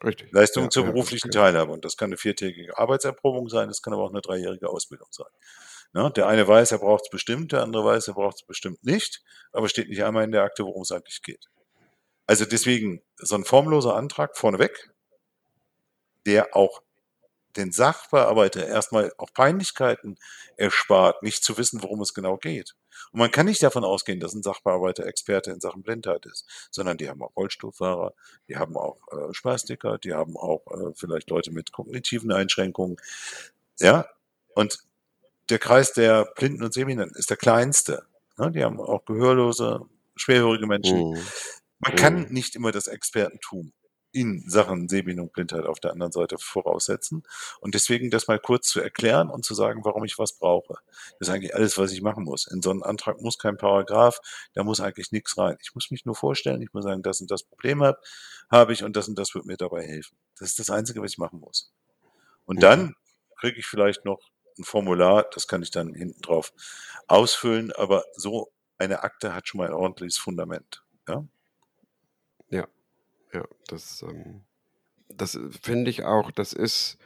Richtig. 0.04 0.32
Leistung 0.32 0.66
Ja, 0.66 0.70
zur 0.70 0.86
ja, 0.86 0.92
beruflichen 0.92 1.30
ich. 1.30 1.36
Teilhabe. 1.36 1.72
Und 1.72 1.86
das 1.86 1.98
kann 1.98 2.08
eine 2.08 2.18
viertägige 2.18 2.78
Arbeitserprobung 2.78 3.50
sein, 3.50 3.68
das 3.70 3.82
kann 3.82 3.94
aber 3.94 4.04
auch 4.04 4.12
eine 4.12 4.22
dreijährige 4.22 4.70
Ausbildung 4.70 5.08
sein. 5.12 5.28
Ne? 5.94 6.12
Der 6.12 6.28
eine 6.28 6.48
weiß, 6.48 6.72
er 6.72 6.80
braucht 6.80 7.06
es 7.06 7.10
bestimmt, 7.10 7.52
der 7.54 7.62
andere 7.62 7.86
weiß, 7.86 8.10
er 8.10 8.16
braucht 8.16 8.36
es 8.36 8.44
bestimmt 8.46 8.84
nicht, 8.84 9.24
aber 9.52 9.70
steht 9.70 9.90
nicht 9.90 10.04
einmal 10.04 10.26
in 10.26 10.32
der 10.32 10.44
Akte, 10.44 10.66
worum 10.66 10.82
es 10.82 10.92
eigentlich 10.92 11.22
geht. 11.22 11.48
Also 12.28 12.46
deswegen 12.46 13.02
so 13.18 13.36
ein 13.36 13.46
formloser 13.46 13.96
Antrag 13.96 14.36
vorneweg, 14.36 14.92
der 16.26 16.56
auch 16.56 16.82
den 17.58 17.72
Sachbearbeiter 17.72 18.66
erstmal 18.68 19.14
auch 19.18 19.32
Peinlichkeiten 19.34 20.18
erspart, 20.58 21.24
nicht 21.24 21.44
zu 21.44 21.58
wissen, 21.58 21.82
worum 21.84 22.02
es 22.02 22.14
genau 22.14 22.38
geht. 22.38 22.76
Und 23.12 23.20
man 23.20 23.32
kann 23.32 23.46
nicht 23.46 23.64
davon 23.64 23.84
ausgehen, 23.84 24.20
dass 24.20 24.34
ein 24.34 24.44
Sachbearbeiter 24.44 25.06
Experte 25.06 25.52
in 25.52 25.60
Sachen 25.60 25.84
Blindheit 25.84 26.26
ist, 26.26 26.46
sondern 26.72 26.98
die 26.98 27.10
haben 27.10 27.22
auch 27.22 27.36
Rollstuhlfahrer, 27.36 28.14
die 28.48 28.58
haben 28.58 28.78
auch 28.78 28.98
äh, 29.12 29.34
Spastiker, 29.34 29.98
die 29.98 30.14
haben 30.14 30.38
auch 30.38 30.66
äh, 30.68 30.94
vielleicht 30.96 31.30
Leute 31.30 31.52
mit 31.52 31.72
kognitiven 31.72 32.32
Einschränkungen. 32.32 32.98
Ja, 33.80 34.08
und 34.54 34.80
der 35.50 35.60
Kreis 35.60 35.94
der 35.94 36.26
Blinden 36.36 36.64
und 36.64 36.74
Sehbehinderten 36.74 37.16
ist 37.16 37.30
der 37.30 37.38
kleinste. 37.38 38.06
Ne? 38.38 38.52
Die 38.52 38.64
haben 38.64 38.80
auch 38.80 39.06
gehörlose, 39.06 39.82
schwerhörige 40.16 40.66
Menschen. 40.66 41.16
Hm. 41.16 41.24
Man 41.80 41.96
kann 41.96 42.26
Hm. 42.26 42.34
nicht 42.34 42.56
immer 42.56 42.72
das 42.72 42.88
Expertentum 42.88 43.74
in 44.16 44.50
Sachen 44.50 44.88
Sehbehinderung, 44.88 45.32
Blindheit 45.32 45.66
auf 45.66 45.80
der 45.82 45.92
anderen 45.92 46.14
Seite 46.14 46.38
voraussetzen. 46.40 47.24
Und 47.60 47.76
deswegen 47.76 48.10
das 48.10 48.28
mal 48.28 48.40
kurz 48.40 48.70
zu 48.70 48.80
erklären 48.80 49.30
und 49.30 49.44
zu 49.44 49.54
sagen, 49.54 49.84
warum 49.84 50.06
ich 50.06 50.18
was 50.18 50.34
brauche. 50.34 50.76
Das 51.20 51.28
ist 51.28 51.30
eigentlich 51.30 51.54
alles, 51.54 51.78
was 51.78 51.92
ich 51.92 52.02
machen 52.02 52.24
muss. 52.24 52.48
In 52.48 52.62
so 52.62 52.72
einen 52.72 52.82
Antrag 52.84 53.22
muss 53.22 53.38
kein 53.38 53.58
Paragraph, 53.58 54.20
da 54.54 54.64
muss 54.64 54.80
eigentlich 54.80 55.12
nichts 55.12 55.38
rein. 55.38 55.58
Ich 55.62 55.76
muss 55.76 55.92
mich 55.92 56.06
nur 56.06 56.16
vorstellen, 56.16 56.62
ich 56.62 56.74
muss 56.74 56.86
sagen, 56.86 57.04
das 57.04 57.20
und 57.20 57.30
das 57.30 57.44
Problem 57.44 57.84
habe, 57.84 58.00
habe 58.50 58.72
ich 58.74 58.84
und 58.84 58.96
das 58.96 59.08
und 59.10 59.20
das 59.20 59.36
wird 59.36 59.46
mir 59.46 59.58
dabei 59.58 59.86
helfen. 59.86 60.16
Das 60.40 60.50
ist 60.50 60.60
das 60.60 60.70
Einzige, 60.70 61.02
was 61.02 61.12
ich 61.12 61.18
machen 61.18 61.40
muss. 61.42 61.74
Und 62.46 62.58
Mhm. 62.58 62.62
dann 62.62 62.96
kriege 63.40 63.60
ich 63.60 63.66
vielleicht 63.68 64.06
noch 64.06 64.22
ein 64.58 64.64
Formular, 64.64 65.26
das 65.34 65.48
kann 65.48 65.62
ich 65.62 65.72
dann 65.72 65.94
hinten 65.94 66.22
drauf 66.22 66.54
ausfüllen, 67.08 67.74
aber 67.74 68.06
so 68.16 68.52
eine 68.78 69.04
Akte 69.04 69.34
hat 69.36 69.48
schon 69.48 69.60
mal 69.60 69.68
ein 69.68 69.74
ordentliches 69.74 70.18
Fundament. 70.18 70.84
Ja? 71.08 71.26
Ja, 72.50 72.68
ja, 73.36 73.46
das, 73.68 74.02
ähm, 74.02 74.42
das 75.10 75.40
finde 75.62 75.92
ich 75.92 76.04
auch, 76.06 76.32
das 76.32 76.54
ist 76.54 76.98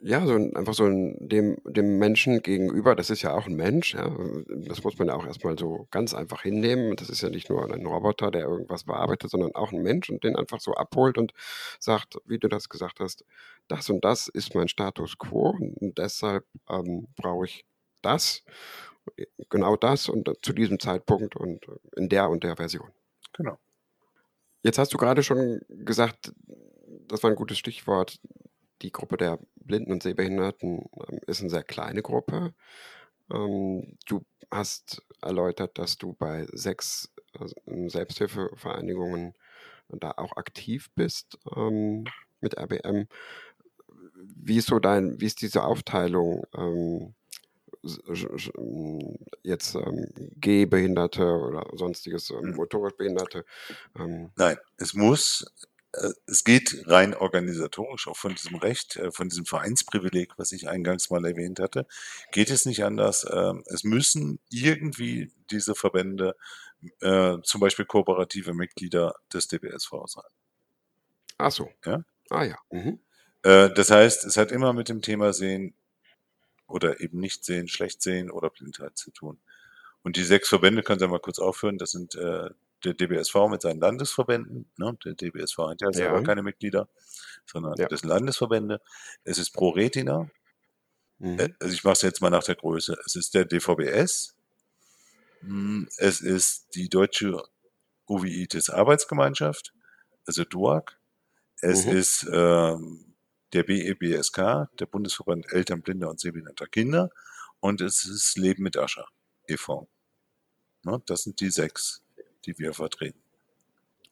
ja 0.00 0.24
so 0.26 0.34
ein, 0.34 0.54
einfach 0.54 0.74
so 0.74 0.84
ein, 0.84 1.16
dem, 1.28 1.56
dem 1.64 1.98
Menschen 1.98 2.42
gegenüber, 2.42 2.94
das 2.94 3.10
ist 3.10 3.22
ja 3.22 3.34
auch 3.34 3.46
ein 3.46 3.56
Mensch, 3.56 3.94
ja, 3.94 4.14
das 4.48 4.84
muss 4.84 4.98
man 4.98 5.08
ja 5.08 5.14
auch 5.14 5.26
erstmal 5.26 5.58
so 5.58 5.88
ganz 5.90 6.14
einfach 6.14 6.42
hinnehmen. 6.42 6.96
Das 6.96 7.08
ist 7.10 7.22
ja 7.22 7.30
nicht 7.30 7.48
nur 7.50 7.72
ein 7.72 7.86
Roboter, 7.86 8.30
der 8.30 8.42
irgendwas 8.42 8.84
bearbeitet, 8.84 9.30
sondern 9.30 9.54
auch 9.54 9.72
ein 9.72 9.82
Mensch 9.82 10.10
und 10.10 10.22
den 10.22 10.36
einfach 10.36 10.60
so 10.60 10.74
abholt 10.74 11.18
und 11.18 11.32
sagt, 11.80 12.18
wie 12.26 12.38
du 12.38 12.48
das 12.48 12.68
gesagt 12.68 13.00
hast, 13.00 13.24
das 13.68 13.90
und 13.90 14.04
das 14.04 14.28
ist 14.28 14.54
mein 14.54 14.68
Status 14.68 15.18
quo 15.18 15.56
und 15.58 15.98
deshalb 15.98 16.44
ähm, 16.68 17.08
brauche 17.16 17.46
ich 17.46 17.64
das, 18.02 18.44
genau 19.50 19.76
das 19.76 20.08
und 20.08 20.30
zu 20.42 20.52
diesem 20.52 20.78
Zeitpunkt 20.78 21.36
und 21.36 21.66
in 21.96 22.08
der 22.08 22.28
und 22.28 22.44
der 22.44 22.56
Version. 22.56 22.90
Genau. 23.32 23.58
Jetzt 24.66 24.78
hast 24.78 24.92
du 24.92 24.98
gerade 24.98 25.22
schon 25.22 25.60
gesagt, 25.68 26.32
das 27.06 27.22
war 27.22 27.30
ein 27.30 27.36
gutes 27.36 27.56
Stichwort, 27.56 28.18
die 28.82 28.90
Gruppe 28.90 29.16
der 29.16 29.38
Blinden 29.54 29.92
und 29.92 30.02
Sehbehinderten 30.02 30.86
ähm, 31.08 31.20
ist 31.28 31.40
eine 31.40 31.50
sehr 31.50 31.62
kleine 31.62 32.02
Gruppe. 32.02 32.52
Ähm, 33.32 33.96
du 34.06 34.24
hast 34.50 35.04
erläutert, 35.22 35.78
dass 35.78 35.98
du 35.98 36.14
bei 36.14 36.48
sechs 36.52 37.12
äh, 37.34 37.88
Selbsthilfevereinigungen 37.88 39.34
da 39.88 40.10
auch 40.16 40.36
aktiv 40.36 40.90
bist 40.96 41.38
ähm, 41.54 42.02
mit 42.40 42.58
RBM. 42.58 43.06
Wie 44.16 44.56
ist 44.56 44.66
so 44.66 44.80
dein, 44.80 45.20
wie 45.20 45.26
ist 45.26 45.42
diese 45.42 45.62
Aufteilung? 45.62 46.44
S- 47.86 48.50
jetzt 49.42 49.74
ähm, 49.74 50.06
Gehbehinderte 50.40 51.22
oder 51.24 51.66
sonstiges, 51.74 52.30
ähm, 52.30 52.38
Hm. 52.42 52.56
motorisch 52.56 52.94
Behinderte. 52.96 53.44
Ähm, 53.98 54.30
Nein, 54.36 54.58
es 54.78 54.94
muss, 54.94 55.46
äh, 55.92 56.10
es 56.26 56.44
geht 56.44 56.84
rein 56.86 57.14
organisatorisch, 57.14 58.08
auch 58.08 58.16
von 58.16 58.34
diesem 58.34 58.56
Recht, 58.56 58.96
äh, 58.96 59.10
von 59.12 59.28
diesem 59.28 59.46
Vereinsprivileg, 59.46 60.32
was 60.38 60.52
ich 60.52 60.68
eingangs 60.68 61.10
mal 61.10 61.24
erwähnt 61.24 61.60
hatte, 61.60 61.86
geht 62.32 62.50
es 62.50 62.66
nicht 62.66 62.84
anders. 62.84 63.26
Ähm, 63.30 63.62
Es 63.66 63.84
müssen 63.84 64.38
irgendwie 64.50 65.32
diese 65.50 65.74
Verbände, 65.74 66.36
äh, 67.00 67.38
zum 67.42 67.60
Beispiel 67.60 67.84
kooperative 67.86 68.54
Mitglieder 68.54 69.14
des 69.32 69.48
DBSV 69.48 69.92
sein. 70.06 70.24
ach 71.38 71.50
so. 71.52 71.68
Ja? 71.84 72.02
Ah 72.30 72.44
ja. 72.44 72.56
Mhm. 72.70 73.00
Äh, 73.42 73.70
Das 73.74 73.90
heißt, 73.90 74.24
es 74.24 74.36
hat 74.36 74.52
immer 74.52 74.72
mit 74.72 74.88
dem 74.88 75.02
Thema 75.02 75.32
Sehen 75.32 75.74
oder 76.66 77.00
eben 77.00 77.18
nicht 77.20 77.44
sehen, 77.44 77.68
schlecht 77.68 78.02
sehen 78.02 78.30
oder 78.30 78.50
Blindheit 78.50 78.96
zu 78.96 79.10
tun. 79.10 79.38
Und 80.02 80.16
die 80.16 80.24
sechs 80.24 80.48
Verbände 80.48 80.82
können 80.82 81.00
Sie 81.00 81.08
mal 81.08 81.20
kurz 81.20 81.38
aufführen. 81.38 81.78
Das 81.78 81.90
sind 81.90 82.14
äh, 82.14 82.50
der 82.84 82.94
DBSV 82.94 83.34
mit 83.50 83.62
seinen 83.62 83.80
Landesverbänden. 83.80 84.70
Ne? 84.76 84.96
Der 85.04 85.14
DBSV 85.14 85.58
hat 85.58 85.80
ja 85.80 85.92
selber 85.92 86.22
keine 86.22 86.42
Mitglieder, 86.42 86.88
sondern 87.46 87.74
Ja. 87.76 87.88
das 87.88 88.00
sind 88.00 88.08
Landesverbände. 88.10 88.80
Es 89.24 89.38
ist 89.38 89.50
Pro 89.50 89.70
Retina. 89.70 90.22
Äh, 90.22 90.26
Mhm. 91.18 91.54
Also 91.60 91.72
ich 91.72 91.82
mache 91.82 91.94
es 91.94 92.02
jetzt 92.02 92.20
mal 92.20 92.28
nach 92.28 92.44
der 92.44 92.56
Größe. 92.56 92.94
Es 93.06 93.16
ist 93.16 93.32
der 93.32 93.46
DVBS. 93.46 94.34
Hm, 95.40 95.88
Es 95.96 96.20
ist 96.20 96.74
die 96.74 96.90
Deutsche 96.90 97.42
Uveitis 98.06 98.68
Arbeitsgemeinschaft, 98.70 99.72
also 100.26 100.44
DUAG. 100.44 100.98
Es 101.62 101.86
Mhm. 101.86 101.92
ist 101.92 102.26
ähm, 102.30 103.14
der 103.52 103.62
BEBSK, 103.62 104.36
der 104.78 104.86
Bundesverband 104.86 105.52
Eltern 105.52 105.82
blinder 105.82 106.10
und 106.10 106.20
sehbehinderter 106.20 106.66
Kinder. 106.66 107.10
Und 107.60 107.80
es 107.80 108.04
ist 108.04 108.36
Leben 108.36 108.62
mit 108.62 108.76
Ascher 108.76 109.06
e.V. 109.48 109.88
Ne, 110.84 111.02
das 111.06 111.22
sind 111.22 111.40
die 111.40 111.50
sechs, 111.50 112.02
die 112.44 112.58
wir 112.58 112.72
vertreten. 112.72 113.20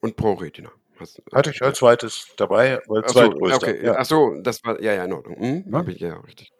Und 0.01 0.15
Pro 0.15 0.33
Retina. 0.33 0.71
Hast, 0.99 1.21
Hatte 1.33 1.49
ich 1.49 1.59
ja. 1.59 1.67
als 1.67 1.79
zweites 1.79 2.27
dabei, 2.37 2.81
weil 2.87 3.03
Ach 3.03 3.09
so, 3.09 3.19
zweitgrößter. 3.19 3.67
okay. 3.67 3.85
Ja. 3.85 3.95
Ach 3.97 4.05
so, 4.05 4.39
das 4.41 4.63
war, 4.63 4.81
ja, 4.81 4.93
ja, 4.93 5.05
in 5.05 5.13
Ordnung. 5.13 5.39
Ne? 5.39 5.77
Hab 5.77 5.87
ich, 5.89 5.99
ja, 5.99 6.17
richtig. 6.19 6.53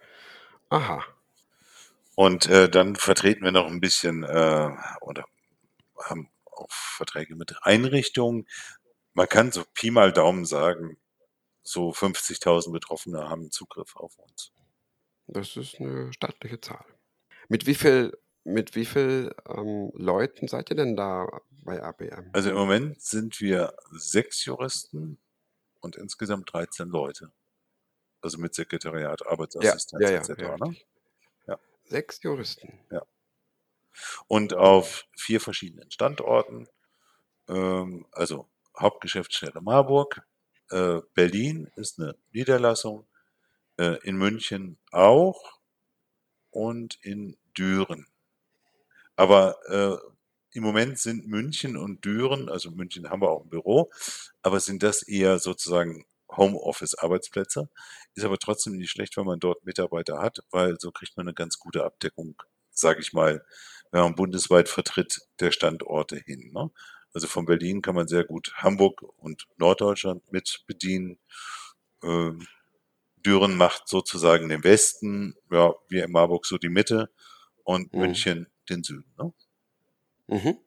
Aha. 0.70 1.04
Und 2.16 2.48
äh, 2.48 2.70
dann 2.70 2.96
vertreten 2.96 3.44
wir 3.44 3.52
noch 3.52 3.68
ein 3.68 3.82
bisschen 3.82 4.24
äh, 4.24 4.70
oder 5.02 5.26
haben 6.02 6.30
auch 6.46 6.70
Verträge 6.70 7.36
mit 7.36 7.56
Einrichtungen. 7.62 8.48
Man 9.14 9.28
kann 9.28 9.52
so 9.52 9.64
Pi 9.74 9.92
mal 9.92 10.12
Daumen 10.12 10.46
sagen, 10.46 10.98
so 11.66 11.90
50.000 11.90 12.72
Betroffene 12.72 13.28
haben 13.28 13.52
Zugriff 13.52 13.96
auf 13.96 14.18
uns. 14.20 14.52
Das 15.28 15.58
ist 15.58 15.80
eine 15.80 16.14
stattliche 16.14 16.62
Zahl. 16.62 16.86
Mit 17.50 17.66
wie 17.66 17.76
viel, 17.76 18.18
mit 18.44 18.76
wie 18.76 18.86
viel 18.86 19.36
ähm, 19.48 19.92
Leuten 19.96 20.48
seid 20.48 20.70
ihr 20.70 20.76
denn 20.76 20.96
da 20.96 21.28
bei 21.64 21.82
ABM? 21.82 22.30
Also 22.34 22.52
im 22.52 22.56
Moment 22.56 23.02
sind 23.02 23.42
wir 23.42 23.76
sechs 23.92 24.46
Juristen 24.46 25.18
und 25.80 25.96
insgesamt 25.96 26.54
13 26.54 26.88
Leute. 26.88 27.32
Also 28.22 28.38
mit 28.38 28.54
Sekretariat, 28.54 29.26
Arbeitsassistenz 29.26 30.02
ja, 30.02 30.12
ja, 30.12 30.18
etc. 30.18 30.30
ja, 30.38 30.58
Ne? 30.58 30.76
Ja. 31.48 31.60
Sechs 31.86 32.22
Juristen. 32.22 32.80
Ja. 32.92 33.04
Und 34.28 34.54
auf 34.54 35.08
vier 35.18 35.42
verschiedenen 35.42 35.90
Standorten, 35.90 36.68
ähm, 37.48 38.06
also 38.12 38.48
Hauptgeschäftsstelle 38.78 39.62
Marburg, 39.62 40.28
äh, 40.72 41.02
Berlin 41.14 41.72
ist 41.76 42.00
eine 42.00 42.16
Niederlassung, 42.32 43.06
äh, 43.78 43.98
in 44.04 44.18
München 44.18 44.78
auch 44.92 45.60
und 46.52 46.98
in 47.02 47.38
Düren. 47.58 48.08
Aber 49.16 49.58
äh, 49.68 50.58
im 50.58 50.64
Moment 50.64 51.00
sind 51.00 51.28
München 51.28 51.76
und 51.76 52.04
Düren, 52.06 52.50
also 52.50 52.72
München 52.72 53.10
haben 53.10 53.22
wir 53.22 53.30
auch 53.30 53.44
ein 53.44 53.50
Büro, 53.50 53.92
aber 54.42 54.60
sind 54.60 54.84
das 54.84 55.04
eher 55.04 55.40
sozusagen 55.40 56.06
Homeoffice-Arbeitsplätze. 56.32 57.70
Ist 58.14 58.24
aber 58.24 58.38
trotzdem 58.38 58.78
nicht 58.78 58.90
schlecht, 58.90 59.18
wenn 59.18 59.26
man 59.26 59.40
dort 59.40 59.66
Mitarbeiter 59.66 60.20
hat, 60.20 60.40
weil 60.52 60.80
so 60.80 60.92
kriegt 60.92 61.18
man 61.18 61.28
eine 61.28 61.34
ganz 61.34 61.60
gute 61.60 61.84
Abdeckung, 61.84 62.42
sage 62.72 63.02
ich 63.02 63.14
mal, 63.14 63.46
wenn 63.92 64.02
man 64.02 64.16
bundesweit 64.16 64.70
vertritt, 64.70 65.22
der 65.40 65.52
Standorte 65.52 66.18
hin. 66.18 66.52
Ne? 66.54 66.72
Also 67.16 67.28
von 67.28 67.46
Berlin 67.46 67.82
kann 67.82 67.96
man 67.96 68.10
sehr 68.10 68.26
gut 68.26 68.54
Hamburg 68.58 69.02
und 69.18 69.48
Norddeutschland 69.58 70.32
mit 70.34 70.66
bedienen. 70.68 71.18
Ähm, 72.04 72.48
Düren 73.26 73.58
macht 73.58 73.88
sozusagen 73.88 74.50
den 74.50 74.64
Westen, 74.64 75.36
ja, 75.52 75.74
wir 75.90 76.06
in 76.06 76.12
Marburg 76.12 76.46
so 76.46 76.58
die 76.58 76.70
Mitte 76.70 77.10
und 77.64 77.94
Mhm. 77.94 78.00
München 78.02 78.48
den 78.70 78.84
Süden. 78.84 79.14
Ne? 79.18 79.34
Mhm. 80.28 80.58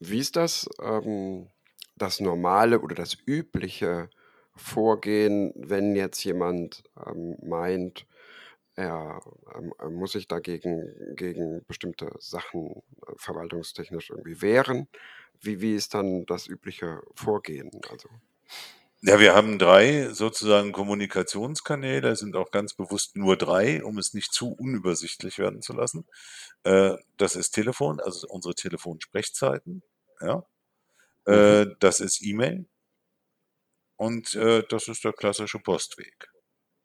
Wie 0.00 0.18
ist 0.18 0.36
das, 0.36 0.68
ähm, 0.80 1.48
das 1.96 2.20
normale 2.20 2.80
oder 2.80 2.94
das 2.94 3.16
übliche 3.26 4.10
Vorgehen, 4.56 5.52
wenn 5.56 5.96
jetzt 5.96 6.22
jemand 6.24 6.84
ähm, 7.06 7.36
meint, 7.42 8.06
er, 8.74 9.20
ähm, 9.54 9.72
er 9.78 9.90
muss 9.90 10.12
sich 10.12 10.28
dagegen 10.28 11.14
gegen 11.16 11.64
bestimmte 11.66 12.12
Sachen 12.18 12.82
äh, 13.06 13.12
verwaltungstechnisch 13.16 14.10
irgendwie 14.10 14.42
wehren? 14.42 14.88
Wie, 15.42 15.60
wie 15.60 15.74
ist 15.74 15.94
dann 15.94 16.26
das 16.26 16.46
übliche 16.46 17.02
Vorgehen? 17.14 17.70
Also, 17.90 18.08
Ja, 19.04 19.18
wir 19.18 19.34
haben 19.34 19.58
drei 19.58 20.10
sozusagen 20.10 20.70
Kommunikationskanäle, 20.72 22.10
es 22.10 22.20
sind 22.20 22.36
auch 22.36 22.52
ganz 22.52 22.74
bewusst 22.74 23.16
nur 23.16 23.36
drei, 23.36 23.82
um 23.82 23.98
es 23.98 24.14
nicht 24.14 24.32
zu 24.32 24.52
unübersichtlich 24.52 25.38
werden 25.38 25.60
zu 25.60 25.72
lassen. 25.72 26.06
Äh, 26.64 26.96
das 27.16 27.34
ist 27.36 27.50
Telefon, 27.50 28.00
also 28.00 28.28
unsere 28.28 28.54
Telefonsprechzeiten, 28.54 29.82
ja. 30.20 30.44
mhm. 31.26 31.32
Äh, 31.34 31.66
das 31.80 32.00
ist 32.00 32.22
E-Mail 32.22 32.66
und 33.96 34.34
äh, 34.34 34.62
das 34.68 34.88
ist 34.88 35.04
der 35.04 35.12
klassische 35.12 35.58
Postweg. 35.58 36.30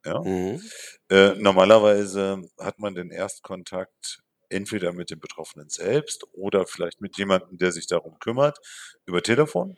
Ja. 0.06 0.22
Mhm. 0.22 0.62
Normalerweise 1.10 2.50
hat 2.60 2.80
man 2.80 2.96
den 2.96 3.12
Erstkontakt 3.12 4.24
entweder 4.50 4.94
mit 4.94 5.10
dem 5.10 5.20
Betroffenen 5.20 5.70
selbst 5.70 6.26
oder 6.34 6.66
vielleicht 6.68 7.02
mit 7.02 7.18
jemandem, 7.18 7.58
der 7.58 7.72
sich 7.72 7.88
darum 7.88 8.20
kümmert, 8.20 8.60
über 9.06 9.22
Telefon. 9.22 9.78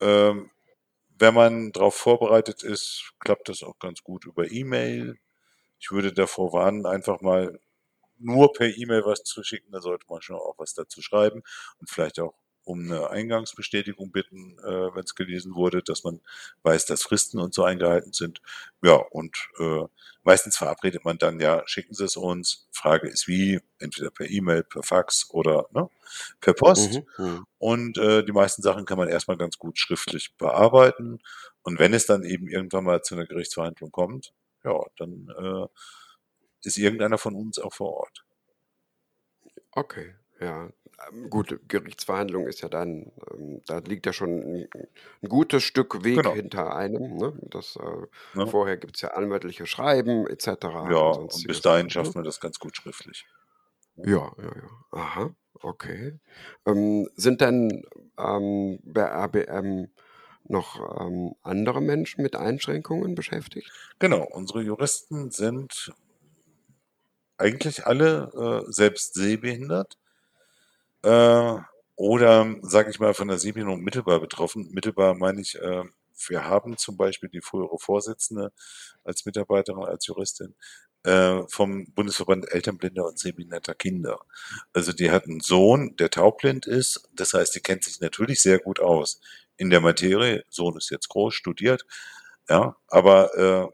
Ähm, 0.00 0.50
wenn 1.18 1.34
man 1.34 1.72
darauf 1.72 1.94
vorbereitet 1.94 2.62
ist, 2.62 3.12
klappt 3.20 3.48
das 3.48 3.62
auch 3.62 3.78
ganz 3.78 4.02
gut 4.02 4.26
über 4.26 4.50
E-Mail. 4.50 5.16
Ich 5.78 5.90
würde 5.92 6.12
davor 6.12 6.52
warnen, 6.52 6.86
einfach 6.86 7.20
mal 7.20 7.60
nur 8.18 8.52
per 8.52 8.68
E-Mail 8.68 9.04
was 9.04 9.22
zu 9.24 9.42
schicken. 9.42 9.72
Da 9.72 9.80
sollte 9.80 10.06
man 10.08 10.22
schon 10.22 10.36
auch 10.36 10.54
was 10.58 10.74
dazu 10.74 11.02
schreiben 11.02 11.42
und 11.80 11.90
vielleicht 11.90 12.20
auch 12.20 12.34
um 12.64 12.80
eine 12.80 13.10
Eingangsbestätigung 13.10 14.10
bitten, 14.10 14.58
äh, 14.60 14.94
wenn 14.94 15.04
es 15.04 15.14
gelesen 15.14 15.54
wurde, 15.54 15.82
dass 15.82 16.02
man 16.02 16.20
weiß, 16.62 16.86
dass 16.86 17.02
Fristen 17.02 17.38
und 17.38 17.54
so 17.54 17.64
eingehalten 17.64 18.12
sind. 18.12 18.40
Ja, 18.82 18.94
und 18.94 19.36
äh, 19.58 19.84
meistens 20.22 20.56
verabredet 20.56 21.04
man 21.04 21.18
dann, 21.18 21.40
ja, 21.40 21.62
schicken 21.66 21.94
Sie 21.94 22.04
es 22.04 22.16
uns. 22.16 22.66
Frage 22.72 23.08
ist 23.08 23.28
wie, 23.28 23.60
entweder 23.78 24.10
per 24.10 24.28
E-Mail, 24.28 24.64
per 24.64 24.82
Fax 24.82 25.28
oder 25.30 25.66
ne, 25.72 25.88
per 26.40 26.54
Post. 26.54 27.02
Mhm. 27.18 27.24
Mhm. 27.24 27.46
Und 27.58 27.98
äh, 27.98 28.24
die 28.24 28.32
meisten 28.32 28.62
Sachen 28.62 28.86
kann 28.86 28.98
man 28.98 29.08
erstmal 29.08 29.36
ganz 29.36 29.58
gut 29.58 29.78
schriftlich 29.78 30.34
bearbeiten. 30.36 31.20
Und 31.62 31.78
wenn 31.78 31.94
es 31.94 32.06
dann 32.06 32.24
eben 32.24 32.48
irgendwann 32.48 32.84
mal 32.84 33.02
zu 33.02 33.14
einer 33.14 33.26
Gerichtsverhandlung 33.26 33.90
kommt, 33.90 34.32
ja, 34.64 34.80
dann 34.96 35.28
äh, 35.38 35.66
ist 36.62 36.78
irgendeiner 36.78 37.18
von 37.18 37.34
uns 37.34 37.58
auch 37.58 37.74
vor 37.74 37.92
Ort. 37.94 38.24
Okay, 39.72 40.14
ja. 40.44 40.68
Ähm, 41.10 41.28
Gut, 41.30 41.58
Gerichtsverhandlung 41.68 42.46
ist 42.46 42.60
ja 42.60 42.68
dann, 42.68 43.10
ähm, 43.32 43.60
da 43.66 43.78
liegt 43.78 44.06
ja 44.06 44.12
schon 44.12 44.30
ein, 44.38 44.68
ein 45.22 45.28
gutes 45.28 45.64
Stück 45.64 46.04
Weg 46.04 46.16
Genau. 46.18 46.34
hinter 46.34 46.76
einem. 46.76 47.16
Ne? 47.16 47.32
Das, 47.50 47.76
äh, 47.76 48.36
Ne? 48.38 48.46
vorher 48.46 48.76
gibt 48.76 48.96
es 48.96 49.02
ja 49.02 49.08
anwaltliche 49.10 49.66
Schreiben 49.66 50.26
etc. 50.28 50.46
Ja, 50.90 50.96
und 51.10 51.32
und 51.34 51.46
bis 51.48 51.60
dahin 51.60 51.86
Ne? 51.86 51.90
schafft 51.90 52.14
man 52.14 52.24
das 52.24 52.40
ganz 52.40 52.58
gut 52.60 52.76
schriftlich. 52.76 53.26
Ja, 53.96 54.32
ja, 54.38 54.44
ja. 54.44 54.70
Aha, 54.92 55.34
okay. 55.62 56.18
Ähm, 56.66 57.08
sind 57.16 57.40
denn 57.40 57.84
ähm, 58.18 58.78
bei 58.84 59.02
RBM 59.02 59.88
noch 60.46 61.00
ähm, 61.00 61.34
andere 61.42 61.80
Menschen 61.80 62.22
mit 62.22 62.36
Einschränkungen 62.36 63.14
beschäftigt? 63.14 63.70
Genau, 63.98 64.24
unsere 64.30 64.62
Juristen 64.62 65.30
sind 65.30 65.92
eigentlich 67.36 67.86
alle 67.86 68.62
äh, 68.66 68.70
selbst 68.70 69.14
sehbehindert 69.14 69.96
äh, 71.04 71.60
oder, 71.96 72.56
sage 72.62 72.90
ich 72.90 73.00
mal, 73.00 73.14
von 73.14 73.28
der 73.28 73.38
Sehbehinderung 73.38 73.82
mittelbar 73.82 74.20
betroffen. 74.20 74.70
Mittelbar 74.72 75.14
meine 75.14 75.40
ich, 75.40 75.56
äh, 75.60 75.84
wir 76.28 76.44
haben 76.44 76.76
zum 76.78 76.96
Beispiel 76.96 77.28
die 77.28 77.40
frühere 77.40 77.78
Vorsitzende 77.78 78.52
als 79.04 79.26
Mitarbeiterin, 79.26 79.84
als 79.84 80.06
Juristin 80.06 80.54
äh, 81.04 81.42
vom 81.48 81.92
Bundesverband 81.94 82.50
Elternblinder 82.52 83.06
und 83.06 83.18
Sehbehinderter 83.18 83.74
Kinder. 83.74 84.18
Also 84.72 84.92
die 84.92 85.10
hat 85.10 85.24
einen 85.26 85.40
Sohn, 85.40 85.96
der 85.96 86.10
taubblind 86.10 86.66
ist. 86.66 87.08
Das 87.14 87.34
heißt, 87.34 87.54
die 87.54 87.60
kennt 87.60 87.84
sich 87.84 88.00
natürlich 88.00 88.40
sehr 88.42 88.58
gut 88.58 88.80
aus 88.80 89.20
in 89.56 89.70
der 89.70 89.80
Materie. 89.80 90.44
Sohn 90.50 90.76
ist 90.76 90.90
jetzt 90.90 91.08
groß, 91.08 91.34
studiert, 91.34 91.86
ja, 92.48 92.76
aber 92.88 93.36
äh, 93.38 93.68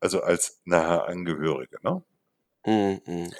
also 0.00 0.22
als 0.22 0.60
nahe 0.64 1.04
Angehörige, 1.04 1.78
ne? 1.82 2.02
Mhm, 2.66 3.00
mhm, 3.06 3.14
mhm. 3.24 3.30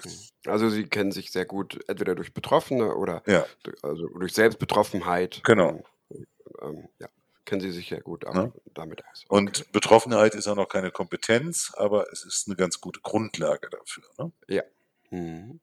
Also 0.46 0.70
Sie 0.70 0.84
kennen 0.84 1.12
sich 1.12 1.30
sehr 1.30 1.44
gut, 1.44 1.78
entweder 1.88 2.14
durch 2.14 2.32
Betroffene 2.32 2.94
oder 2.94 3.22
Ja, 3.26 3.44
du- 3.62 3.72
also 3.82 4.06
durch 4.08 4.32
Selbstbetroffenheit. 4.32 5.42
genau. 5.44 5.82
Ähm, 6.10 6.26
ähm, 6.62 6.88
ja, 6.98 7.08
kennen 7.44 7.60
Sie 7.60 7.70
sich 7.70 7.88
sehr 7.90 8.00
gut 8.00 8.26
auch 8.26 8.34
Ne? 8.34 8.52
damit 8.74 9.04
aus. 9.06 9.24
Okay. 9.28 9.36
Und 9.38 9.72
Betroffenheit 9.72 10.34
ist 10.34 10.48
auch 10.48 10.56
noch 10.56 10.68
keine 10.68 10.90
Kompetenz, 10.90 11.72
aber 11.76 12.06
es 12.12 12.24
ist 12.24 12.48
eine 12.48 12.56
ganz 12.56 12.80
gute 12.80 13.00
Grundlage 13.00 13.68
dafür. 13.70 14.04
Ne? 14.18 14.32
Ja. 14.48 14.62
Mhm. 15.10 15.60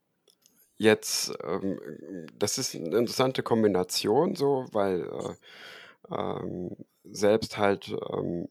Jetzt, 0.77 1.33
ähm, 1.43 1.79
das 2.37 2.59
ist 2.59 2.75
eine 2.75 2.95
interessante 2.97 3.41
Kombination 3.41 4.35
so, 4.35 4.67
weil 4.71 5.01
äh, 5.09 6.15
ähm, 6.15 6.75
selbst 7.03 7.57
halt 7.57 7.89
ähm, 8.13 8.47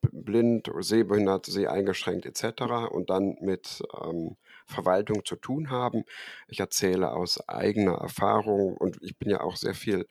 b- 0.00 0.08
blind, 0.12 0.68
oder 0.70 0.82
sehbehindert, 0.82 1.44
seheingeschränkt 1.46 2.24
etc. 2.24 2.86
und 2.90 3.10
dann 3.10 3.36
mit 3.42 3.82
ähm, 4.02 4.36
Verwaltung 4.66 5.24
zu 5.24 5.36
tun 5.36 5.70
haben. 5.70 6.04
Ich 6.48 6.60
erzähle 6.60 7.12
aus 7.12 7.48
eigener 7.48 7.94
Erfahrung 7.94 8.76
und 8.76 8.98
ich 9.02 9.18
bin 9.18 9.30
ja 9.30 9.40
auch 9.40 9.56
sehr 9.56 9.74
viel 9.74 10.06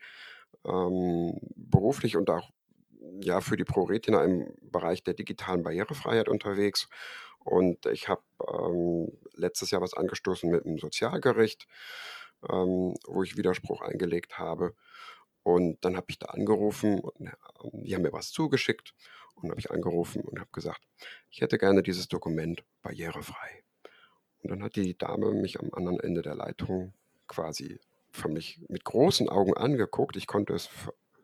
ähm, 0.65 1.39
beruflich 1.55 2.17
und 2.17 2.29
auch 2.29 2.49
ja 3.21 3.41
für 3.41 3.57
die 3.57 3.63
ProRetina 3.63 4.23
im 4.23 4.53
Bereich 4.61 5.03
der 5.03 5.13
digitalen 5.13 5.63
Barrierefreiheit 5.63 6.29
unterwegs. 6.29 6.87
Und 7.39 7.85
ich 7.85 8.09
habe 8.09 8.23
ähm, 8.47 9.11
letztes 9.33 9.71
Jahr 9.71 9.81
was 9.81 9.93
angestoßen 9.93 10.49
mit 10.49 10.65
dem 10.65 10.79
Sozialgericht, 10.79 11.67
ähm, 12.49 12.95
wo 13.05 13.23
ich 13.23 13.37
Widerspruch 13.37 13.81
eingelegt 13.81 14.39
habe. 14.39 14.73
Und 15.43 15.83
dann 15.85 15.95
habe 15.95 16.07
ich 16.09 16.17
da 16.17 16.27
angerufen 16.27 16.99
und 16.99 17.27
ähm, 17.27 17.83
die 17.83 17.93
haben 17.93 18.01
mir 18.01 18.13
was 18.13 18.31
zugeschickt 18.31 18.95
und 19.35 19.51
habe 19.51 19.59
ich 19.59 19.69
angerufen 19.69 20.21
und 20.23 20.39
habe 20.39 20.49
gesagt, 20.51 20.81
ich 21.29 21.41
hätte 21.41 21.57
gerne 21.57 21.83
dieses 21.83 22.07
Dokument 22.07 22.63
barrierefrei. 22.81 23.64
Und 24.45 24.51
dann 24.51 24.63
hat 24.63 24.75
die 24.75 24.95
Dame 24.95 25.31
mich 25.31 25.59
am 25.59 25.73
anderen 25.73 25.99
Ende 25.99 26.21
der 26.21 26.35
Leitung 26.35 26.93
quasi 27.27 27.79
für 28.11 28.27
mich 28.27 28.59
mit 28.69 28.85
großen 28.85 29.27
Augen 29.27 29.57
angeguckt. 29.57 30.15
Ich 30.17 30.27
konnte 30.27 30.53
es 30.53 30.69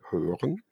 hören 0.09 0.63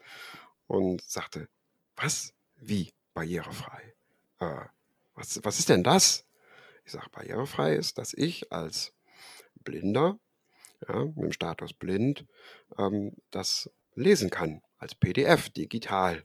und 0.66 1.04
sagte, 1.04 1.48
was? 1.96 2.34
Wie 2.56 2.92
barrierefrei? 3.14 3.94
Äh, 4.40 4.66
was, 5.14 5.40
was 5.44 5.60
ist 5.60 5.70
denn 5.70 5.84
das? 5.84 6.26
Ich 6.86 6.92
sage, 6.94 7.10
barrierefrei 7.12 7.76
ist, 7.76 8.00
dass 8.00 8.16
ich 8.16 8.52
als 8.52 8.94
Blinder, 9.64 10.18
ja, 10.88 11.06
mit 11.06 11.18
dem 11.18 11.32
Status 11.32 11.74
blind, 11.74 12.26
ähm, 12.80 13.16
das 13.30 13.70
lesen 13.94 14.32
kann, 14.32 14.64
als 14.80 14.96
PDF, 14.96 15.52
digital. 15.52 16.24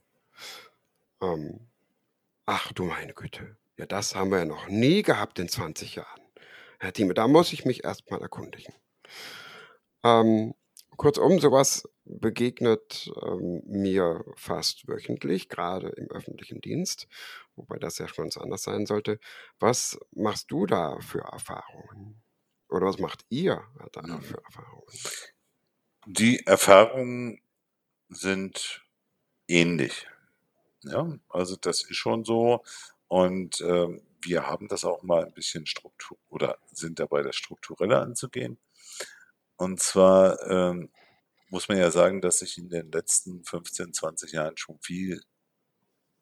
Ähm, 1.20 1.68
ach 2.46 2.72
du 2.72 2.84
meine 2.84 3.12
Güte, 3.12 3.58
ja, 3.76 3.86
das 3.86 4.14
haben 4.14 4.30
wir 4.30 4.38
ja 4.38 4.44
noch 4.44 4.68
nie 4.68 5.02
gehabt 5.02 5.38
in 5.38 5.48
20 5.48 5.94
Jahren. 5.96 6.20
Herr 6.80 6.92
Thieme, 6.92 7.14
da 7.14 7.28
muss 7.28 7.52
ich 7.52 7.64
mich 7.64 7.84
erstmal 7.84 8.20
erkundigen. 8.20 8.74
Ähm, 10.04 10.54
Kurzum, 10.96 11.40
sowas 11.40 11.88
begegnet 12.04 13.10
ähm, 13.22 13.62
mir 13.66 14.24
fast 14.36 14.86
wöchentlich, 14.86 15.48
gerade 15.48 15.88
im 15.88 16.08
öffentlichen 16.10 16.60
Dienst, 16.60 17.08
wobei 17.56 17.78
das 17.78 17.98
ja 17.98 18.06
schon 18.06 18.24
ganz 18.26 18.36
anders 18.36 18.62
sein 18.62 18.86
sollte. 18.86 19.18
Was 19.58 19.98
machst 20.12 20.50
du 20.50 20.66
da 20.66 21.00
für 21.00 21.20
Erfahrungen? 21.20 22.22
Oder 22.68 22.86
was 22.86 22.98
macht 22.98 23.24
ihr 23.30 23.62
da 23.92 24.02
Mhm. 24.02 24.20
für 24.20 24.42
Erfahrungen? 24.44 24.86
Die 26.06 26.46
Erfahrungen 26.46 27.40
sind 28.08 28.84
ähnlich. 29.48 30.06
Ja, 30.84 31.18
also 31.30 31.56
das 31.56 31.82
ist 31.82 31.96
schon 31.96 32.24
so. 32.24 32.62
Und 33.14 33.60
ähm, 33.60 34.02
wir 34.22 34.48
haben 34.48 34.66
das 34.66 34.84
auch 34.84 35.04
mal 35.04 35.24
ein 35.24 35.32
bisschen 35.32 35.66
Struktur 35.66 36.18
oder 36.30 36.58
sind 36.72 36.98
dabei, 36.98 37.22
das 37.22 37.36
Strukturelle 37.36 38.00
anzugehen. 38.00 38.58
Und 39.54 39.78
zwar 39.78 40.42
ähm, 40.50 40.90
muss 41.48 41.68
man 41.68 41.78
ja 41.78 41.92
sagen, 41.92 42.20
dass 42.20 42.40
sich 42.40 42.58
in 42.58 42.70
den 42.70 42.90
letzten 42.90 43.44
15, 43.44 43.94
20 43.94 44.32
Jahren 44.32 44.56
schon 44.56 44.80
viel 44.80 45.22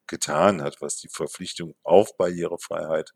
getan 0.07 0.61
hat, 0.61 0.83
was 0.83 0.99
die 0.99 1.09
Verpflichtung 1.09 1.75
auf 1.83 2.15
Barrierefreiheit 2.19 3.15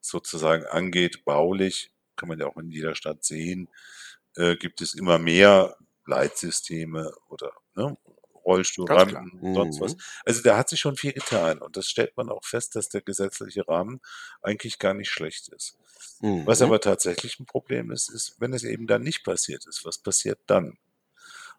sozusagen 0.00 0.66
angeht. 0.66 1.24
Baulich 1.24 1.90
kann 2.14 2.28
man 2.28 2.38
ja 2.38 2.46
auch 2.46 2.56
in 2.56 2.70
jeder 2.70 2.94
Stadt 2.94 3.24
sehen, 3.24 3.68
äh, 4.36 4.54
gibt 4.54 4.80
es 4.80 4.94
immer 4.94 5.18
mehr 5.18 5.76
Leitsysteme 6.06 7.12
oder 7.26 7.50
ne, 7.74 7.98
Ganz 8.84 9.06
klar. 9.06 9.28
Rollstuhlrampen, 9.36 9.54
sonst 9.54 9.80
was. 9.80 9.94
Mhm. 9.94 10.00
Also 10.24 10.42
da 10.42 10.56
hat 10.56 10.68
sich 10.68 10.80
schon 10.80 10.96
viel 10.96 11.12
getan 11.12 11.58
und 11.58 11.76
das 11.76 11.88
stellt 11.88 12.16
man 12.16 12.30
auch 12.30 12.44
fest, 12.44 12.76
dass 12.76 12.88
der 12.88 13.02
gesetzliche 13.02 13.68
Rahmen 13.68 14.00
eigentlich 14.42 14.78
gar 14.78 14.94
nicht 14.94 15.10
schlecht 15.10 15.48
ist. 15.48 15.76
Was 16.44 16.60
Mhm. 16.60 16.66
aber 16.66 16.80
tatsächlich 16.80 17.38
ein 17.40 17.46
Problem 17.46 17.90
ist, 17.90 18.08
ist, 18.10 18.36
wenn 18.40 18.52
es 18.52 18.64
eben 18.64 18.86
dann 18.86 19.02
nicht 19.02 19.24
passiert 19.24 19.66
ist, 19.66 19.84
was 19.84 19.98
passiert 19.98 20.40
dann? 20.46 20.78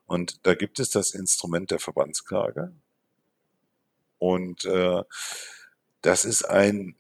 Und 0.06 0.46
da 0.48 0.56
gibt 0.56 0.80
es 0.80 0.90
das 0.90 1.12
Instrument 1.12 1.72
der 1.72 1.80
Verbandsklage. 1.80 2.74
Und 4.18 4.66
äh, 4.66 5.04
das 6.02 6.26
ist 6.26 6.44
ein, 6.44 6.96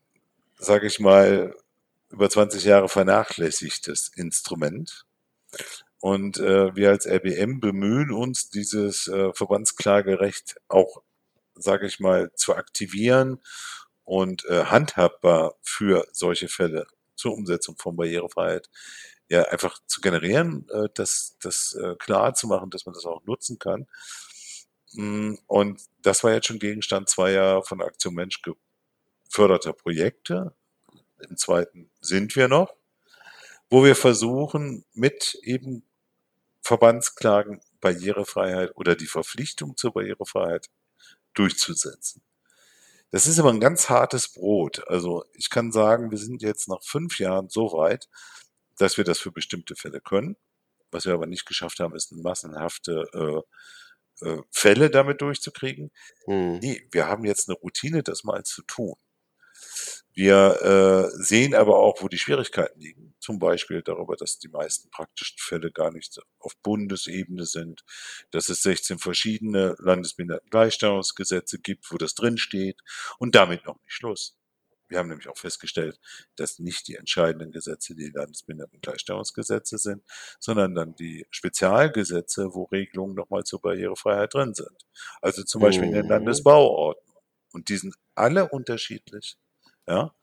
sage 0.57 0.87
ich 0.87 0.99
mal, 0.99 1.55
über 2.09 2.29
20 2.29 2.63
Jahre 2.63 2.89
vernachlässigtes 2.89 4.11
Instrument. 4.15 5.05
Und 6.01 6.39
äh, 6.39 6.75
wir 6.75 6.89
als 6.89 7.05
RBM 7.05 7.59
bemühen 7.59 8.11
uns, 8.11 8.49
dieses 8.49 9.07
äh, 9.07 9.33
Verbandsklagerecht 9.33 10.55
auch, 10.69 11.01
sage 11.55 11.87
ich 11.87 11.99
mal, 11.99 12.31
zu 12.35 12.55
aktivieren 12.55 13.41
und 14.05 14.45
äh, 14.45 14.65
handhabbar 14.65 15.55
für 15.61 16.07
solche 16.13 16.47
Fälle 16.47 16.87
zur 17.15 17.33
Umsetzung 17.33 17.77
von 17.77 17.97
Barrierefreiheit 17.97 18.69
ja 19.29 19.43
einfach 19.43 19.79
zu 19.85 20.01
generieren, 20.01 20.67
äh, 20.69 20.89
das, 20.93 21.37
das 21.41 21.73
äh, 21.73 21.95
klar 21.95 22.33
zu 22.33 22.47
machen, 22.47 22.69
dass 22.71 22.85
man 22.85 22.93
das 22.93 23.05
auch 23.05 23.23
nutzen 23.25 23.59
kann. 23.59 23.87
Mm, 24.93 25.35
Und 25.47 25.81
das 26.01 26.23
war 26.23 26.33
jetzt 26.33 26.47
schon 26.47 26.59
Gegenstand 26.59 27.09
zweier 27.09 27.63
von 27.63 27.81
Aktion 27.81 28.15
Mensch 28.15 28.41
geförderter 28.41 29.73
Projekte. 29.73 30.55
Im 31.29 31.37
zweiten 31.37 31.91
sind 32.01 32.35
wir 32.35 32.47
noch, 32.47 32.73
wo 33.69 33.83
wir 33.83 33.95
versuchen, 33.95 34.85
mit 34.93 35.37
eben 35.43 35.83
Verbandsklagen 36.61 37.61
Barrierefreiheit 37.81 38.75
oder 38.75 38.95
die 38.95 39.07
Verpflichtung 39.07 39.77
zur 39.77 39.93
Barrierefreiheit 39.93 40.67
durchzusetzen. 41.33 42.21
Das 43.11 43.25
ist 43.25 43.39
aber 43.39 43.49
ein 43.49 43.59
ganz 43.59 43.89
hartes 43.89 44.27
Brot. 44.27 44.87
Also 44.87 45.25
ich 45.33 45.49
kann 45.49 45.71
sagen, 45.71 46.11
wir 46.11 46.17
sind 46.17 46.41
jetzt 46.41 46.67
nach 46.67 46.83
fünf 46.83 47.19
Jahren 47.19 47.49
so 47.49 47.71
weit, 47.73 48.07
dass 48.77 48.97
wir 48.97 49.03
das 49.03 49.19
für 49.19 49.31
bestimmte 49.31 49.75
Fälle 49.75 49.99
können. 49.99 50.35
Was 50.91 51.05
wir 51.05 51.13
aber 51.13 51.25
nicht 51.25 51.45
geschafft 51.45 51.79
haben, 51.79 51.95
ist 51.95 52.11
massenhafte 52.11 53.45
äh, 54.21 54.27
äh, 54.27 54.41
Fälle 54.51 54.89
damit 54.89 55.21
durchzukriegen. 55.21 55.91
Mhm. 56.27 56.59
Nee, 56.61 56.87
wir 56.91 57.07
haben 57.07 57.25
jetzt 57.25 57.49
eine 57.49 57.57
Routine, 57.57 58.03
das 58.03 58.23
mal 58.23 58.43
zu 58.43 58.61
tun. 58.63 58.95
Wir 60.19 61.07
äh, 61.13 61.23
sehen 61.23 61.55
aber 61.55 61.77
auch, 61.77 62.01
wo 62.01 62.09
die 62.09 62.17
Schwierigkeiten 62.17 62.81
liegen. 62.81 63.15
Zum 63.21 63.39
Beispiel 63.39 63.81
darüber, 63.81 64.17
dass 64.17 64.37
die 64.37 64.49
meisten 64.49 64.89
praktischen 64.89 65.37
Fälle 65.39 65.71
gar 65.71 65.91
nicht 65.93 66.19
auf 66.39 66.57
Bundesebene 66.57 67.45
sind, 67.45 67.85
dass 68.31 68.49
es 68.49 68.61
16 68.63 68.99
verschiedene 68.99 69.77
Landesbehindertengleichstellungsgesetze 69.79 71.59
gibt, 71.59 71.89
wo 71.89 71.95
das 71.95 72.15
drinsteht 72.15 72.81
und 73.17 73.33
damit 73.33 73.63
noch 73.65 73.75
nicht 73.75 73.93
Schluss. 73.93 74.37
Wir 74.89 74.97
haben 74.99 75.07
nämlich 75.07 75.29
auch 75.29 75.37
festgestellt, 75.37 75.97
dass 76.35 76.59
nicht 76.59 76.89
die 76.89 76.95
entscheidenden 76.95 77.53
Gesetze 77.53 77.95
die 77.95 78.09
Landesbehindertengleichstellungsgesetze 78.09 79.77
sind, 79.77 80.03
sondern 80.37 80.75
dann 80.75 80.95
die 80.95 81.27
Spezialgesetze, 81.29 82.53
wo 82.53 82.63
Regelungen 82.63 83.15
nochmal 83.15 83.45
zur 83.45 83.61
Barrierefreiheit 83.61 84.33
drin 84.33 84.53
sind. 84.53 84.85
Also 85.21 85.43
zum 85.43 85.61
Beispiel 85.61 85.85
in 85.87 85.93
der 85.93 86.03
Mhm. 86.03 86.09
Landesbauordnung. 86.09 87.15
Und 87.53 87.69
die 87.69 87.77
sind 87.77 87.95
alle 88.15 88.49
unterschiedlich. 88.49 89.37
Ja. 89.89 90.13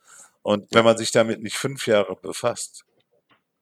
Und 0.43 0.73
wenn 0.73 0.85
man 0.85 0.97
sich 0.97 1.11
damit 1.11 1.43
nicht 1.43 1.59
fünf 1.59 1.87
Jahre 1.89 2.17
befasst, 2.17 2.85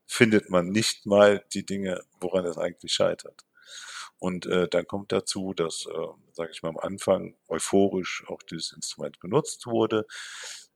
findet 0.07 0.50
man 0.50 0.68
nicht 0.68 1.07
mal 1.07 1.44
die 1.55 1.64
Dinge, 1.64 2.05
woran 2.20 2.44
es 2.44 2.59
eigentlich 2.59 2.92
scheitert. 2.92 3.44
Und 4.18 4.46
äh, 4.46 4.68
dann 4.68 4.86
kommt 4.86 5.12
dazu, 5.12 5.55
dass, 5.55 5.86
äh, 5.86 6.07
sage 6.32 6.50
ich 6.52 6.62
mal, 6.62 6.68
am 6.68 6.78
Anfang 6.78 7.36
euphorisch 7.48 8.24
auch 8.28 8.42
dieses 8.42 8.72
Instrument 8.72 9.18
genutzt 9.20 9.66
wurde, 9.66 10.07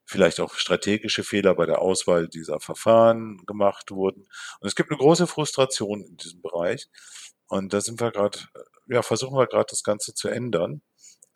vielleicht 0.06 0.40
auch 0.40 0.54
strategische 0.54 1.24
Fehler 1.24 1.54
bei 1.54 1.66
der 1.66 1.80
Auswahl 1.80 2.28
dieser 2.28 2.60
Verfahren 2.60 3.44
gemacht 3.46 3.90
wurden. 3.90 4.22
Und 4.60 4.66
es 4.66 4.74
gibt 4.74 4.90
eine 4.90 4.98
große 4.98 5.26
Frustration 5.26 6.02
in 6.02 6.16
diesem 6.16 6.40
Bereich. 6.40 6.88
Und 7.48 7.74
da 7.74 7.82
sind 7.82 8.00
wir 8.00 8.10
gerade, 8.10 8.38
ja, 8.86 9.02
versuchen 9.02 9.36
wir 9.36 9.46
gerade 9.46 9.66
das 9.68 9.84
Ganze 9.84 10.14
zu 10.14 10.28
ändern, 10.28 10.80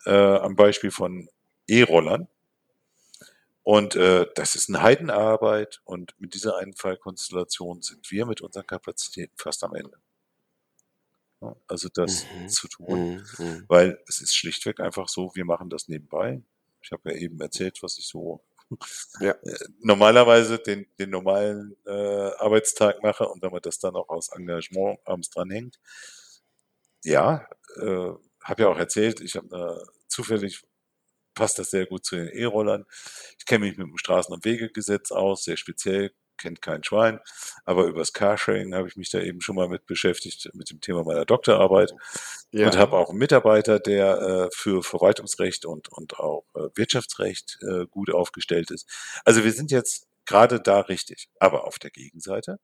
äh, 0.05 0.11
am 0.11 0.55
Beispiel 0.55 0.91
von 0.91 1.29
E-Rollern. 1.67 2.27
Und 3.63 3.95
äh, 3.95 4.27
das 4.35 4.55
ist 4.55 4.69
eine 4.69 4.81
Heidenarbeit 4.81 5.81
und 5.85 6.15
mit 6.19 6.33
dieser 6.33 6.57
einen 6.57 6.73
Fallkonstellation 6.73 7.81
sind 7.81 8.11
wir 8.11 8.25
mit 8.25 8.41
unseren 8.41 8.67
Kapazitäten 8.67 9.35
fast 9.37 9.63
am 9.63 9.73
Ende. 9.75 9.97
Ja, 11.41 11.55
also 11.67 11.89
das 11.93 12.25
Mhm. 12.33 12.47
zu 12.49 12.67
tun, 12.67 12.99
Mhm. 13.37 13.45
Mhm. 13.45 13.65
weil 13.67 13.99
es 14.07 14.21
ist 14.21 14.35
schlichtweg 14.35 14.79
einfach 14.79 15.07
so, 15.09 15.31
wir 15.35 15.45
machen 15.45 15.69
das 15.69 15.87
nebenbei. 15.87 16.41
Ich 16.81 16.91
habe 16.91 17.11
ja 17.11 17.17
eben 17.17 17.39
erzählt, 17.41 17.81
was 17.83 17.97
ich 17.97 18.07
so 18.07 18.43
Ja. 19.19 19.31
äh, 19.43 19.57
normalerweise 19.79 20.59
den, 20.59 20.87
den 20.99 21.09
normalen 21.11 21.75
äh, 21.85 21.91
Arbeitstag 21.91 23.03
mache 23.03 23.27
und 23.27 23.41
wenn 23.41 23.51
man 23.51 23.61
das 23.61 23.79
dann 23.79 23.95
auch 23.95 24.09
aus 24.09 24.29
Engagement 24.29 24.99
abends 25.05 25.29
dranhängt. 25.29 25.79
Ja, 27.03 27.47
äh, 27.77 28.11
habe 28.43 28.61
ja 28.63 28.67
auch 28.69 28.77
erzählt, 28.77 29.19
ich 29.21 29.35
habe 29.35 29.83
äh, 29.85 29.91
zufällig 30.07 30.63
passt 31.35 31.59
das 31.59 31.71
sehr 31.71 31.85
gut 31.85 32.05
zu 32.05 32.15
den 32.15 32.27
E-Rollern. 32.27 32.85
Ich 33.39 33.45
kenne 33.45 33.65
mich 33.65 33.77
mit 33.77 33.87
dem 33.87 33.95
Straßen- 33.97 34.31
und 34.33 34.45
Wegegesetz 34.45 35.11
aus, 35.11 35.43
sehr 35.43 35.57
speziell, 35.57 36.11
kennt 36.37 36.61
kein 36.61 36.83
Schwein, 36.83 37.19
aber 37.63 37.85
übers 37.85 38.11
Carsharing 38.13 38.73
habe 38.73 38.87
ich 38.87 38.97
mich 38.97 39.11
da 39.11 39.19
eben 39.19 39.39
schon 39.41 39.55
mal 39.55 39.69
mit 39.69 39.85
beschäftigt, 39.85 40.49
mit 40.53 40.71
dem 40.71 40.81
Thema 40.81 41.03
meiner 41.03 41.25
Doktorarbeit 41.25 41.91
und 41.91 42.75
Ja. 42.75 42.79
habe 42.79 42.97
auch 42.97 43.09
einen 43.09 43.19
Mitarbeiter, 43.19 43.79
der 43.79 44.19
äh, 44.21 44.49
für 44.55 44.83
Verwaltungsrecht 44.83 45.65
und, 45.65 45.89
und 45.89 46.19
auch 46.19 46.45
äh, 46.55 46.69
Wirtschaftsrecht 46.75 47.59
äh, 47.61 47.85
gut 47.87 48.11
aufgestellt 48.11 48.71
ist. 48.71 48.87
Also 49.25 49.43
wir 49.43 49.51
sind 49.53 49.71
jetzt 49.71 50.07
gerade 50.25 50.59
da 50.61 50.81
richtig, 50.81 51.29
aber 51.39 51.65
auf 51.65 51.79
der 51.79 51.91
Gegenseite, 51.91 52.59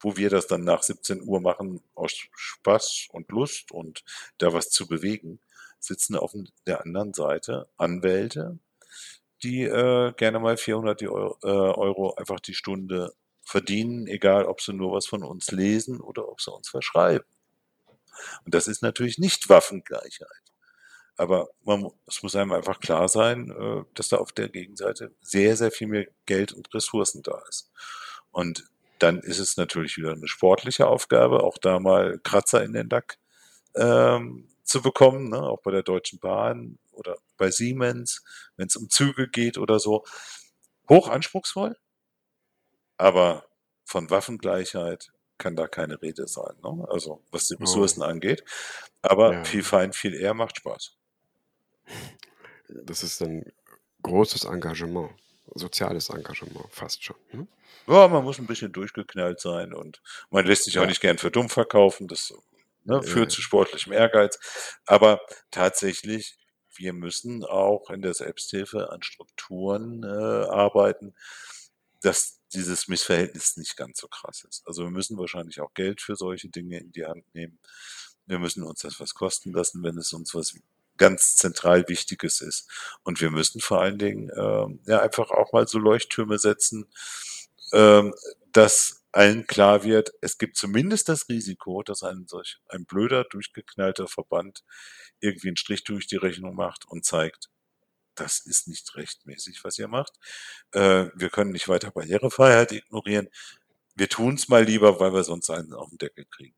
wo 0.00 0.16
wir 0.16 0.30
das 0.30 0.46
dann 0.46 0.64
nach 0.64 0.82
17 0.82 1.22
Uhr 1.22 1.40
machen 1.40 1.82
aus 1.94 2.12
Spaß 2.34 3.08
und 3.12 3.30
Lust 3.30 3.72
und 3.72 4.04
da 4.38 4.52
was 4.52 4.70
zu 4.70 4.86
bewegen, 4.86 5.40
sitzen 5.78 6.16
auf 6.16 6.32
der 6.66 6.82
anderen 6.82 7.14
Seite 7.14 7.68
Anwälte, 7.76 8.58
die 9.42 9.62
äh, 9.62 10.12
gerne 10.16 10.38
mal 10.38 10.56
400 10.56 11.00
die 11.00 11.08
Euro, 11.08 11.38
äh, 11.42 11.48
Euro 11.48 12.14
einfach 12.14 12.40
die 12.40 12.54
Stunde 12.54 13.12
verdienen, 13.42 14.06
egal 14.06 14.46
ob 14.46 14.60
sie 14.60 14.72
nur 14.72 14.92
was 14.92 15.06
von 15.06 15.22
uns 15.22 15.50
lesen 15.50 16.00
oder 16.00 16.28
ob 16.28 16.40
sie 16.40 16.52
uns 16.52 16.68
verschreiben. 16.68 17.26
Und 18.44 18.54
das 18.54 18.66
ist 18.66 18.82
natürlich 18.82 19.18
nicht 19.18 19.48
Waffengleichheit. 19.48 20.28
Aber 21.16 21.48
man, 21.64 21.90
es 22.06 22.22
muss 22.22 22.36
einem 22.36 22.52
einfach 22.52 22.80
klar 22.80 23.08
sein, 23.08 23.50
äh, 23.50 23.84
dass 23.94 24.08
da 24.08 24.16
auf 24.16 24.32
der 24.32 24.48
Gegenseite 24.48 25.14
sehr, 25.20 25.56
sehr 25.56 25.70
viel 25.70 25.86
mehr 25.88 26.06
Geld 26.26 26.52
und 26.52 26.72
Ressourcen 26.74 27.22
da 27.22 27.42
ist. 27.48 27.70
Und 28.32 28.64
dann 28.98 29.20
ist 29.20 29.38
es 29.38 29.56
natürlich 29.56 29.96
wieder 29.96 30.12
eine 30.12 30.28
sportliche 30.28 30.86
Aufgabe, 30.86 31.42
auch 31.42 31.58
da 31.58 31.78
mal 31.80 32.18
Kratzer 32.22 32.64
in 32.64 32.72
den 32.72 32.88
Lack 32.88 33.18
ähm, 33.74 34.48
zu 34.66 34.82
bekommen, 34.82 35.30
ne? 35.30 35.42
auch 35.42 35.62
bei 35.62 35.70
der 35.70 35.82
Deutschen 35.84 36.18
Bahn 36.18 36.78
oder 36.92 37.16
bei 37.38 37.50
Siemens, 37.50 38.24
wenn 38.56 38.66
es 38.68 38.76
um 38.76 38.90
Züge 38.90 39.28
geht 39.28 39.58
oder 39.58 39.78
so. 39.80 40.04
Hoch 40.88 41.08
anspruchsvoll, 41.08 41.76
aber 42.98 43.46
von 43.84 44.10
Waffengleichheit 44.10 45.12
kann 45.38 45.54
da 45.56 45.66
keine 45.68 46.00
Rede 46.02 46.26
sein. 46.28 46.54
Ne? 46.62 46.86
Also 46.90 47.22
was 47.30 47.46
die 47.48 47.54
Oh. 47.56 47.60
Ressourcen 47.60 48.02
angeht. 48.02 48.44
Aber 49.02 49.34
Ja. 49.34 49.44
viel 49.44 49.62
fein, 49.62 49.92
viel 49.92 50.14
eher 50.14 50.34
macht 50.34 50.56
Spaß. 50.58 50.96
Das 52.68 53.02
ist 53.02 53.22
ein 53.22 53.52
großes 54.02 54.44
Engagement, 54.44 55.10
soziales 55.54 56.08
Engagement 56.08 56.66
fast 56.70 57.04
schon. 57.04 57.16
Hm? 57.30 57.48
Ja, 57.86 58.08
man 58.08 58.24
muss 58.24 58.38
ein 58.38 58.46
bisschen 58.46 58.72
durchgeknallt 58.72 59.40
sein 59.40 59.72
und 59.72 60.02
man 60.30 60.44
lässt 60.44 60.64
sich 60.64 60.78
auch 60.78 60.82
Ja. 60.82 60.88
nicht 60.88 61.00
gern 61.00 61.18
für 61.18 61.30
dumm 61.30 61.48
verkaufen. 61.48 62.08
Das 62.08 62.34
ne, 62.86 63.02
führt 63.02 63.30
zu 63.30 63.42
sportlichem 63.42 63.92
Ehrgeiz. 63.92 64.38
Aber 64.86 65.20
tatsächlich, 65.50 66.38
wir 66.74 66.92
müssen 66.92 67.44
auch 67.44 67.90
in 67.90 68.02
der 68.02 68.14
Selbsthilfe 68.14 68.90
an 68.90 69.02
Strukturen 69.02 70.02
äh, 70.02 70.06
arbeiten, 70.06 71.14
dass 72.02 72.40
dieses 72.54 72.88
Missverhältnis 72.88 73.56
nicht 73.56 73.76
ganz 73.76 74.00
so 74.00 74.08
krass 74.08 74.44
ist. 74.48 74.66
Also 74.66 74.84
wir 74.84 74.90
müssen 74.90 75.18
wahrscheinlich 75.18 75.60
auch 75.60 75.74
Geld 75.74 76.00
für 76.00 76.16
solche 76.16 76.48
Dinge 76.48 76.78
in 76.78 76.92
die 76.92 77.06
Hand 77.06 77.24
nehmen. 77.34 77.58
Wir 78.26 78.38
müssen 78.38 78.62
uns 78.62 78.80
das 78.80 79.00
was 79.00 79.14
kosten 79.14 79.52
lassen, 79.52 79.82
wenn 79.82 79.98
es 79.98 80.12
uns 80.12 80.34
was 80.34 80.54
ganz 80.96 81.36
zentral 81.36 81.88
Wichtiges 81.88 82.40
ist. 82.40 82.68
Und 83.02 83.20
wir 83.20 83.30
müssen 83.30 83.60
vor 83.60 83.80
allen 83.80 83.98
Dingen 83.98 84.30
ähm, 84.36 84.80
ja 84.86 85.00
einfach 85.00 85.30
auch 85.30 85.52
mal 85.52 85.66
so 85.66 85.78
Leuchttürme 85.78 86.38
setzen, 86.38 86.86
ähm, 87.72 88.14
dass 88.52 88.95
allen 89.16 89.46
klar 89.46 89.82
wird, 89.82 90.10
es 90.20 90.38
gibt 90.38 90.56
zumindest 90.56 91.08
das 91.08 91.28
Risiko, 91.28 91.82
dass 91.82 92.02
ein 92.02 92.26
solch 92.26 92.58
ein 92.68 92.84
blöder, 92.84 93.24
durchgeknallter 93.24 94.08
Verband 94.08 94.64
irgendwie 95.20 95.48
einen 95.48 95.56
Strich 95.56 95.84
durch 95.84 96.06
die 96.06 96.16
Rechnung 96.16 96.54
macht 96.54 96.86
und 96.86 97.04
zeigt, 97.04 97.48
das 98.14 98.40
ist 98.40 98.68
nicht 98.68 98.94
rechtmäßig, 98.94 99.64
was 99.64 99.78
ihr 99.78 99.88
macht. 99.88 100.12
Äh, 100.72 101.06
wir 101.14 101.30
können 101.30 101.52
nicht 101.52 101.68
weiter 101.68 101.90
Barrierefreiheit 101.90 102.72
ignorieren. 102.72 103.28
Wir 103.94 104.08
tun 104.08 104.34
es 104.34 104.48
mal 104.48 104.64
lieber, 104.64 105.00
weil 105.00 105.12
wir 105.12 105.24
sonst 105.24 105.50
einen 105.50 105.72
auf 105.72 105.88
den 105.88 105.98
Deckel 105.98 106.26
kriegen. 106.26 106.54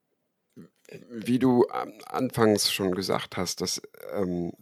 Wie 1.11 1.38
du 1.38 1.66
anfangs 1.66 2.72
schon 2.72 2.94
gesagt 2.94 3.36
hast, 3.36 3.61
dass, 3.61 3.82
ähm, 4.12 4.52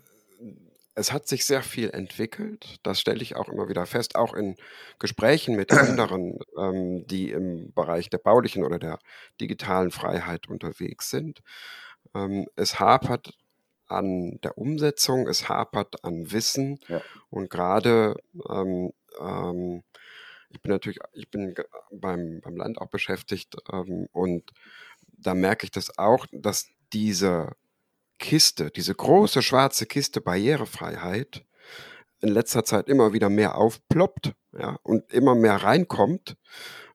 es 0.96 1.12
hat 1.12 1.28
sich 1.28 1.44
sehr 1.44 1.62
viel 1.62 1.90
entwickelt. 1.90 2.78
Das 2.82 2.98
stelle 3.00 3.22
ich 3.22 3.36
auch 3.36 3.48
immer 3.48 3.68
wieder 3.68 3.84
fest, 3.86 4.16
auch 4.16 4.32
in 4.34 4.56
Gesprächen 4.98 5.54
mit 5.54 5.70
anderen, 5.72 6.38
ähm, 6.58 7.06
die 7.06 7.30
im 7.30 7.72
Bereich 7.74 8.10
der 8.10 8.18
baulichen 8.18 8.64
oder 8.64 8.78
der 8.78 8.98
digitalen 9.40 9.90
Freiheit 9.90 10.48
unterwegs 10.48 11.10
sind. 11.10 11.42
Ähm, 12.14 12.46
es 12.56 12.80
hapert 12.80 13.34
an 13.88 14.40
der 14.42 14.58
Umsetzung, 14.58 15.28
es 15.28 15.48
hapert 15.48 16.02
an 16.02 16.32
Wissen 16.32 16.80
Ja. 16.88 17.02
und 17.30 17.50
gerade 17.50 18.16
ähm, 18.50 18.92
ähm, 19.20 19.82
ich 20.48 20.62
bin 20.62 20.72
natürlich, 20.72 20.98
ich 21.12 21.30
bin 21.30 21.54
beim, 21.90 22.40
beim 22.40 22.56
Land 22.56 22.80
auch 22.80 22.88
beschäftigt 22.88 23.56
ähm, 23.70 24.08
und 24.12 24.50
da 25.18 25.34
merke 25.34 25.64
ich 25.64 25.70
das 25.70 25.98
auch, 25.98 26.26
dass 26.32 26.68
diese 26.92 27.52
Kiste, 28.18 28.70
diese 28.70 28.94
große 28.94 29.42
schwarze 29.42 29.86
Kiste 29.86 30.20
Barrierefreiheit 30.20 31.44
in 32.20 32.28
letzter 32.30 32.64
Zeit 32.64 32.88
immer 32.88 33.12
wieder 33.12 33.28
mehr 33.28 33.56
aufploppt 33.56 34.32
ja, 34.52 34.78
und 34.82 35.12
immer 35.12 35.34
mehr 35.34 35.56
reinkommt, 35.56 36.36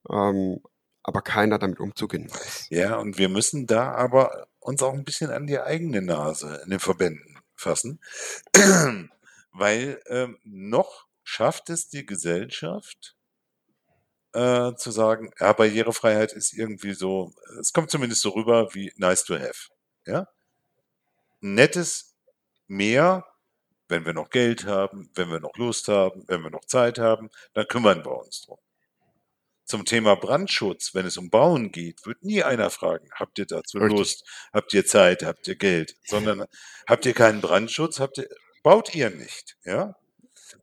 ähm, 0.10 0.62
aber 1.04 1.22
keiner 1.22 1.60
damit 1.60 1.80
umzugehen 1.80 2.30
weiß. 2.30 2.68
Ja, 2.70 2.98
und 2.98 3.18
wir 3.18 3.30
müssen 3.30 3.68
da 3.68 3.92
aber 3.94 4.48
uns 4.60 4.82
auch 4.84 4.94
ein 4.94 5.04
bisschen 5.04 5.32
an 5.32 5.48
die 5.48 5.60
eigene 5.60 6.02
Nase 6.02 6.62
in 6.64 6.70
den 6.70 6.80
Verbänden 6.80 7.40
fassen, 7.56 8.00
weil 9.52 10.02
ähm, 10.08 10.40
noch 10.44 11.08
schafft 11.24 11.70
es 11.70 11.88
die 11.90 12.06
Gesellschaft 12.06 13.16
äh, 14.34 14.74
zu 14.76 14.92
sagen, 14.92 15.32
ja, 15.40 15.54
Barrierefreiheit 15.54 16.34
ist 16.34 16.54
irgendwie 16.54 16.94
so, 16.94 17.34
es 17.60 17.74
kommt 17.74 17.92
zumindest 17.92 18.22
so 18.22 18.30
rüber 18.30 18.74
wie 18.74 18.92
nice 18.96 19.24
to 19.24 19.36
have. 19.36 19.70
Ja? 20.06 20.28
Nettes 21.42 22.16
Mehr, 22.68 23.26
wenn 23.90 24.06
wir 24.06 24.14
noch 24.14 24.30
Geld 24.30 24.66
haben, 24.66 25.10
wenn 25.16 25.30
wir 25.30 25.40
noch 25.42 25.56
Lust 25.58 25.90
haben, 25.90 26.24
wenn 26.28 26.42
wir 26.42 26.50
noch 26.50 26.66
Zeit 26.66 26.98
haben, 26.98 27.30
dann 27.54 27.68
kümmern 27.68 28.06
wir 28.06 28.18
uns 28.18 28.44
drum. 28.44 28.58
Zum 29.66 29.86
Thema 29.86 30.16
Brandschutz, 30.16 30.94
wenn 30.94 31.06
es 31.06 31.18
um 31.18 31.30
Bauen 31.30 31.72
geht, 31.72 32.06
wird 32.06 32.24
nie 32.24 32.44
einer 32.44 32.70
fragen, 32.70 33.10
habt 33.14 33.38
ihr 33.40 33.46
dazu 33.46 33.78
Richtig. 33.78 33.98
Lust, 33.98 34.30
habt 34.54 34.74
ihr 34.74 34.86
Zeit, 34.86 35.24
habt 35.24 35.48
ihr 35.48 35.56
Geld, 35.56 35.96
sondern 36.06 36.46
habt 36.88 37.06
ihr 37.06 37.14
keinen 37.14 37.42
Brandschutz, 37.42 38.00
habt 38.00 38.18
ihr, 38.18 38.28
baut 38.64 38.94
ihr 38.96 39.10
nicht, 39.10 39.58
ja? 39.66 39.96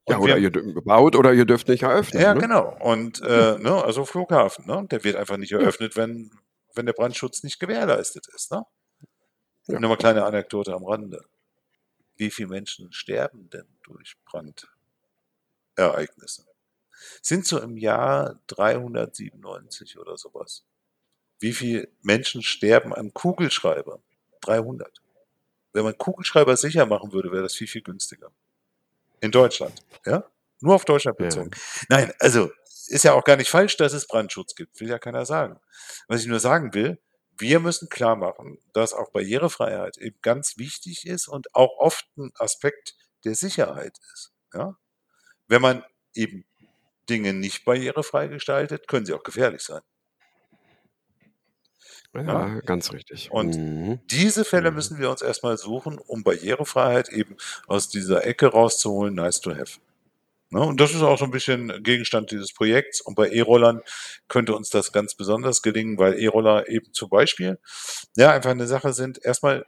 Ja, 0.08 0.18
oder 0.18 0.36
wir- 0.36 0.42
ihr 0.42 0.82
baut 0.82 1.16
oder 1.16 1.32
ihr 1.32 1.44
dürft 1.44 1.68
nicht 1.68 1.82
eröffnen. 1.82 2.22
ja, 2.22 2.34
ne? 2.34 2.40
genau. 2.40 2.76
Und 2.80 3.20
äh, 3.22 3.58
ne, 3.58 3.82
also 3.84 4.04
Flughafen, 4.04 4.66
ne? 4.66 4.86
Der 4.90 5.04
wird 5.04 5.16
einfach 5.16 5.36
nicht 5.36 5.52
eröffnet, 5.52 5.96
wenn, 5.96 6.30
wenn 6.74 6.86
der 6.86 6.92
Brandschutz 6.94 7.42
nicht 7.42 7.58
gewährleistet 7.58 8.26
ist. 8.34 8.50
Ne? 8.52 8.62
Ja. 9.68 9.78
Nur 9.80 9.90
mal 9.90 9.96
kleine 9.96 10.24
Anekdote 10.24 10.72
am 10.74 10.84
Rande. 10.84 11.24
Wie 12.16 12.30
viele 12.30 12.48
Menschen 12.48 12.92
sterben 12.92 13.48
denn 13.50 13.66
durch 13.82 14.16
Brandereignisse? 15.76 16.46
Sind 17.22 17.46
so 17.46 17.60
im 17.60 17.76
Jahr 17.76 18.40
397 18.48 19.98
oder 19.98 20.16
sowas. 20.16 20.64
Wie 21.38 21.52
viele 21.52 21.88
Menschen 22.02 22.42
sterben 22.42 22.92
an 22.92 23.14
Kugelschreiber? 23.14 24.00
300. 24.40 25.00
Wenn 25.72 25.84
man 25.84 25.96
Kugelschreiber 25.96 26.56
sicher 26.56 26.86
machen 26.86 27.12
würde, 27.12 27.30
wäre 27.30 27.42
das 27.42 27.54
viel, 27.54 27.68
viel 27.68 27.82
günstiger. 27.82 28.32
In 29.20 29.30
Deutschland, 29.30 29.84
ja? 30.06 30.24
Nur 30.60 30.74
auf 30.74 30.84
Deutschland 30.84 31.20
Ja. 31.20 31.26
bezogen. 31.26 31.50
Nein, 31.88 32.12
also 32.18 32.50
ist 32.88 33.04
ja 33.04 33.12
auch 33.12 33.22
gar 33.24 33.36
nicht 33.36 33.50
falsch, 33.50 33.76
dass 33.76 33.92
es 33.92 34.06
Brandschutz 34.08 34.54
gibt, 34.56 34.80
will 34.80 34.88
ja 34.88 34.98
keiner 34.98 35.24
sagen. 35.26 35.60
Was 36.08 36.22
ich 36.22 36.26
nur 36.26 36.40
sagen 36.40 36.74
will, 36.74 36.98
wir 37.38 37.60
müssen 37.60 37.88
klar 37.88 38.16
machen, 38.16 38.58
dass 38.72 38.92
auch 38.94 39.10
Barrierefreiheit 39.12 39.96
eben 39.98 40.18
ganz 40.22 40.58
wichtig 40.58 41.06
ist 41.06 41.28
und 41.28 41.54
auch 41.54 41.78
oft 41.78 42.06
ein 42.16 42.32
Aspekt 42.38 42.96
der 43.24 43.34
Sicherheit 43.34 43.98
ist. 44.14 44.32
Ja? 44.54 44.76
Wenn 45.48 45.62
man 45.62 45.84
eben 46.14 46.44
Dinge 47.10 47.34
nicht 47.34 47.64
barrierefrei 47.64 48.28
gestaltet, 48.28 48.88
können 48.88 49.06
sie 49.06 49.14
auch 49.14 49.24
gefährlich 49.24 49.62
sein. 49.62 49.82
Ja, 52.14 52.60
ganz 52.60 52.92
richtig. 52.92 53.30
Und 53.30 53.56
mhm. 53.56 54.00
Diese 54.10 54.44
Fälle 54.44 54.70
Mhm. 54.70 54.76
müssen 54.76 54.98
wir 54.98 55.10
uns 55.10 55.22
erstmal 55.22 55.56
suchen, 55.58 55.98
um 55.98 56.22
Barrierefreiheit 56.24 57.08
eben 57.10 57.36
aus 57.66 57.88
dieser 57.88 58.24
Ecke 58.26 58.46
rauszuholen, 58.48 59.14
nice 59.14 59.40
to 59.40 59.54
have. 59.54 59.78
Ne? 60.50 60.60
Und 60.60 60.80
das 60.80 60.94
ist 60.94 61.02
auch 61.02 61.18
so 61.18 61.24
ein 61.24 61.30
bisschen 61.30 61.82
Gegenstand 61.82 62.30
dieses 62.30 62.52
Projekts. 62.52 63.00
Und 63.00 63.14
bei 63.14 63.28
E-Rollern 63.30 63.82
könnte 64.28 64.54
uns 64.54 64.70
das 64.70 64.92
ganz 64.92 65.14
besonders 65.14 65.62
gelingen, 65.62 65.98
weil 65.98 66.18
E-Roller 66.18 66.68
eben 66.68 66.92
zum 66.92 67.10
Beispiel 67.10 67.58
ja 68.16 68.32
einfach 68.32 68.50
eine 68.50 68.66
Sache 68.66 68.92
sind. 68.92 69.22
Erstmal, 69.24 69.66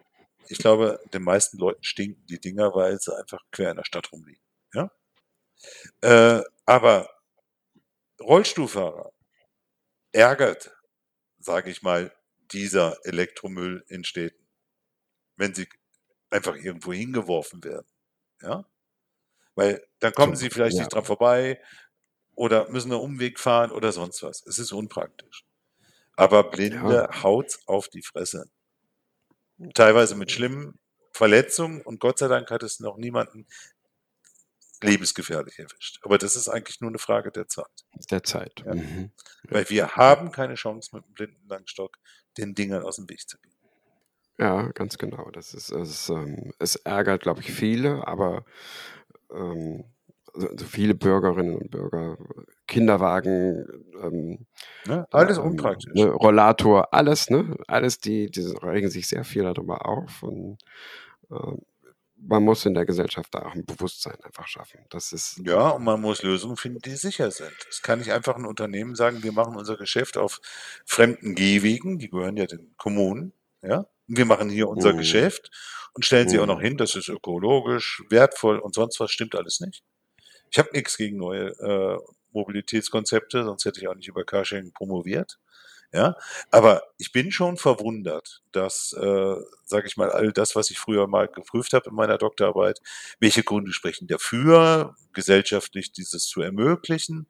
ich 0.48 0.58
glaube, 0.58 1.00
den 1.12 1.22
meisten 1.22 1.58
Leuten 1.58 1.84
stinken 1.84 2.24
die 2.26 2.40
Dinger, 2.40 2.74
weil 2.74 2.98
sie 2.98 3.16
einfach 3.16 3.40
quer 3.52 3.70
in 3.70 3.76
der 3.76 3.84
Stadt 3.84 4.10
rumliegen. 4.12 4.42
Ja? 4.74 4.90
Äh, 6.00 6.42
aber 6.64 7.10
Rollstuhlfahrer 8.20 9.12
ärgert, 10.12 10.74
sage 11.38 11.70
ich 11.70 11.82
mal, 11.82 12.12
dieser 12.52 12.98
Elektromüll 13.04 13.84
in 13.88 14.04
Städten, 14.04 14.46
wenn 15.36 15.54
sie 15.54 15.68
einfach 16.30 16.56
irgendwo 16.56 16.92
hingeworfen 16.92 17.62
werden. 17.64 17.86
Ja? 18.42 18.64
Weil 19.54 19.84
dann 19.98 20.12
kommen 20.12 20.34
So, 20.34 20.40
sie 20.40 20.50
vielleicht 20.50 20.76
ja. 20.76 20.82
nicht 20.82 20.92
dran 20.92 21.04
vorbei 21.04 21.60
oder 22.34 22.70
müssen 22.70 22.92
einen 22.92 23.00
Umweg 23.00 23.38
fahren 23.38 23.70
oder 23.70 23.92
sonst 23.92 24.22
was. 24.22 24.44
Es 24.46 24.58
ist 24.58 24.72
unpraktisch. 24.72 25.44
Aber 26.16 26.50
Blinde 26.50 27.08
haut's 27.22 27.66
auf 27.66 27.88
die 27.88 28.02
Fresse. 28.02 28.50
Teilweise 29.74 30.14
mit 30.14 30.30
schlimmen 30.30 30.78
Verletzungen 31.12 31.82
und 31.82 32.00
Gott 32.00 32.18
sei 32.18 32.28
Dank 32.28 32.50
hat 32.50 32.62
es 32.62 32.80
noch 32.80 32.96
niemanden 32.96 33.46
lebensgefährlich 34.82 35.58
erwischt. 35.58 35.98
Aber 36.02 36.18
das 36.18 36.36
ist 36.36 36.48
eigentlich 36.48 36.80
nur 36.80 36.90
eine 36.90 36.98
Frage 36.98 37.30
der 37.30 37.48
Zeit. 37.48 37.84
Der 38.10 38.22
Zeit. 38.22 38.62
Ja. 38.64 38.74
Mhm. 38.74 39.12
Weil 39.44 39.68
wir 39.68 39.96
haben 39.96 40.32
keine 40.32 40.54
Chance 40.54 40.90
mit 40.94 41.04
dem 41.04 41.12
blinden 41.12 41.48
Langstock 41.48 41.98
den 42.38 42.54
Dingern 42.54 42.82
aus 42.82 42.96
dem 42.96 43.08
Weg 43.10 43.28
zu 43.28 43.38
gehen. 43.38 43.54
Ja, 44.38 44.70
ganz 44.72 44.96
genau. 44.96 45.30
Das 45.32 45.52
ist, 45.52 45.70
es, 45.70 46.08
ähm, 46.08 46.54
es 46.58 46.76
ärgert, 46.76 47.22
glaube 47.22 47.40
ich, 47.40 47.52
viele, 47.52 48.06
aber 48.08 48.46
ähm, 49.32 49.84
also 50.32 50.48
also 50.48 50.64
viele 50.64 50.94
Bürgerinnen 50.94 51.56
und 51.56 51.70
Bürger, 51.70 52.16
Kinderwagen, 52.66 53.66
ähm, 54.02 54.46
Ne? 54.86 55.06
Alles 55.10 55.38
ähm, 55.38 55.44
unpraktisch. 55.44 55.92
Ne, 55.94 56.06
Rollator, 56.06 56.92
alles, 56.94 57.28
ne? 57.30 57.56
Alles, 57.66 57.98
die, 57.98 58.30
die 58.30 58.40
regen 58.62 58.88
sich 58.90 59.08
sehr 59.08 59.24
viel 59.24 59.42
darüber 59.42 59.86
auf 59.86 60.22
und 60.22 60.58
ähm, 61.30 61.58
man 62.22 62.42
muss 62.42 62.66
in 62.66 62.74
der 62.74 62.84
Gesellschaft 62.84 63.34
da 63.34 63.40
auch 63.40 63.54
ein 63.54 63.64
Bewusstsein 63.64 64.16
einfach 64.22 64.46
schaffen. 64.46 64.80
Das 64.90 65.12
ist 65.12 65.40
Ja, 65.44 65.70
und 65.70 65.84
man 65.84 66.00
muss 66.00 66.22
Lösungen 66.22 66.56
finden, 66.56 66.80
die 66.80 66.96
sicher 66.96 67.30
sind. 67.30 67.54
Es 67.68 67.82
kann 67.82 67.98
nicht 67.98 68.12
einfach 68.12 68.36
ein 68.36 68.44
Unternehmen 68.44 68.94
sagen, 68.94 69.22
wir 69.22 69.32
machen 69.32 69.56
unser 69.56 69.76
Geschäft 69.76 70.18
auf 70.18 70.40
fremden 70.84 71.34
Gehwegen, 71.34 71.98
die 71.98 72.10
gehören 72.10 72.36
ja 72.36 72.46
den 72.46 72.74
Kommunen, 72.76 73.32
ja. 73.62 73.86
Wir 74.10 74.24
machen 74.26 74.50
hier 74.50 74.68
unser 74.68 74.92
Mhm. 74.92 74.94
Geschäft 74.94 75.50
und 75.94 76.04
stellen 76.04 76.28
sie 76.28 76.38
auch 76.40 76.46
noch 76.46 76.60
Mhm. 76.60 76.62
hin, 76.62 76.76
das 76.76 76.96
ist 76.96 77.08
ökologisch, 77.08 78.02
wertvoll 78.10 78.58
und 78.58 78.74
sonst 78.74 79.00
was 79.00 79.10
stimmt 79.10 79.34
alles 79.34 79.60
nicht. 79.60 79.82
Ich 80.50 80.58
habe 80.58 80.70
nichts 80.72 80.96
gegen 80.96 81.16
neue 81.18 81.48
äh, 81.60 81.98
Mobilitätskonzepte, 82.32 83.44
sonst 83.44 83.64
hätte 83.64 83.80
ich 83.80 83.88
auch 83.88 83.94
nicht 83.94 84.08
über 84.08 84.24
Carsharing 84.24 84.72
promoviert. 84.72 85.38
Ja, 85.92 86.16
aber 86.52 86.82
ich 86.98 87.12
bin 87.12 87.32
schon 87.32 87.56
verwundert, 87.56 88.42
dass, 88.52 88.92
äh, 88.94 89.36
sage 89.64 89.86
ich 89.88 89.96
mal, 89.96 90.10
all 90.10 90.32
das, 90.32 90.56
was 90.56 90.70
ich 90.70 90.78
früher 90.78 91.06
mal 91.08 91.28
geprüft 91.28 91.72
habe 91.72 91.90
in 91.90 91.96
meiner 91.96 92.18
Doktorarbeit, 92.18 92.80
welche 93.20 93.42
Gründe 93.42 93.72
sprechen 93.72 94.06
dafür, 94.08 94.96
gesellschaftlich 95.12 95.92
dieses 95.92 96.26
zu 96.26 96.42
ermöglichen, 96.42 97.28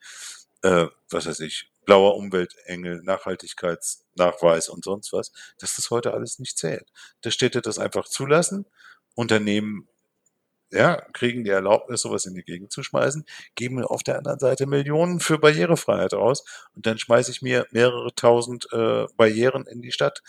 äh, 0.62 0.86
was 1.10 1.26
weiß 1.26 1.40
ich, 1.40 1.70
blauer 1.90 2.14
Umweltengel, 2.14 3.02
Nachhaltigkeitsnachweis 3.02 4.68
und 4.68 4.84
sonst 4.84 5.12
was, 5.12 5.32
dass 5.58 5.74
das 5.74 5.90
heute 5.90 6.14
alles 6.14 6.38
nicht 6.38 6.56
zählt. 6.56 6.88
Dass 7.22 7.34
Städte 7.34 7.62
das 7.62 7.80
einfach 7.80 8.06
zulassen, 8.06 8.64
Unternehmen 9.16 9.88
ja, 10.70 11.00
kriegen 11.12 11.42
die 11.42 11.50
Erlaubnis, 11.50 12.02
sowas 12.02 12.26
in 12.26 12.34
die 12.34 12.44
Gegend 12.44 12.70
zu 12.70 12.84
schmeißen, 12.84 13.24
geben 13.56 13.82
auf 13.82 14.04
der 14.04 14.18
anderen 14.18 14.38
Seite 14.38 14.66
Millionen 14.66 15.18
für 15.18 15.36
Barrierefreiheit 15.40 16.14
aus 16.14 16.44
und 16.76 16.86
dann 16.86 16.96
schmeiße 16.96 17.32
ich 17.32 17.42
mir 17.42 17.66
mehrere 17.72 18.14
tausend 18.14 18.68
äh, 18.70 19.06
Barrieren 19.16 19.66
in 19.66 19.82
die 19.82 19.90
Stadt. 19.90 20.22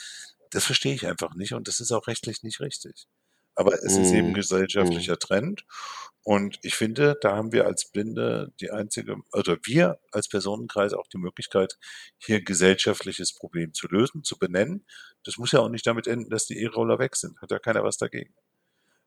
Das 0.49 0.65
verstehe 0.65 0.95
ich 0.95 1.05
einfach 1.05 1.35
nicht 1.35 1.53
und 1.53 1.67
das 1.67 1.79
ist 1.79 1.91
auch 1.91 2.07
rechtlich 2.07 2.41
nicht 2.41 2.59
richtig. 2.59 3.07
Aber 3.55 3.73
es 3.83 3.97
ist 3.97 4.11
eben 4.13 4.33
Mhm. 4.33 4.33
gesellschaftlicher 4.33 5.17
Trend 5.19 5.65
und 6.23 6.59
ich 6.61 6.75
finde, 6.75 7.17
da 7.21 7.35
haben 7.35 7.51
wir 7.51 7.65
als 7.65 7.85
Blinde 7.91 8.53
die 8.61 8.71
einzige, 8.71 9.17
oder 9.33 9.57
wir 9.63 9.99
als 10.11 10.27
Personenkreis 10.29 10.93
auch 10.93 11.07
die 11.07 11.17
Möglichkeit, 11.17 11.77
hier 12.17 12.43
gesellschaftliches 12.43 13.33
Problem 13.33 13.73
zu 13.73 13.87
lösen, 13.87 14.23
zu 14.23 14.37
benennen. 14.37 14.85
Das 15.23 15.37
muss 15.37 15.51
ja 15.51 15.59
auch 15.61 15.69
nicht 15.69 15.87
damit 15.87 16.07
enden, 16.07 16.29
dass 16.29 16.45
die 16.45 16.61
E-Roller 16.61 16.99
weg 16.99 17.15
sind. 17.15 17.41
Hat 17.41 17.51
ja 17.51 17.59
keiner 17.59 17.83
was 17.83 17.97
dagegen. 17.97 18.33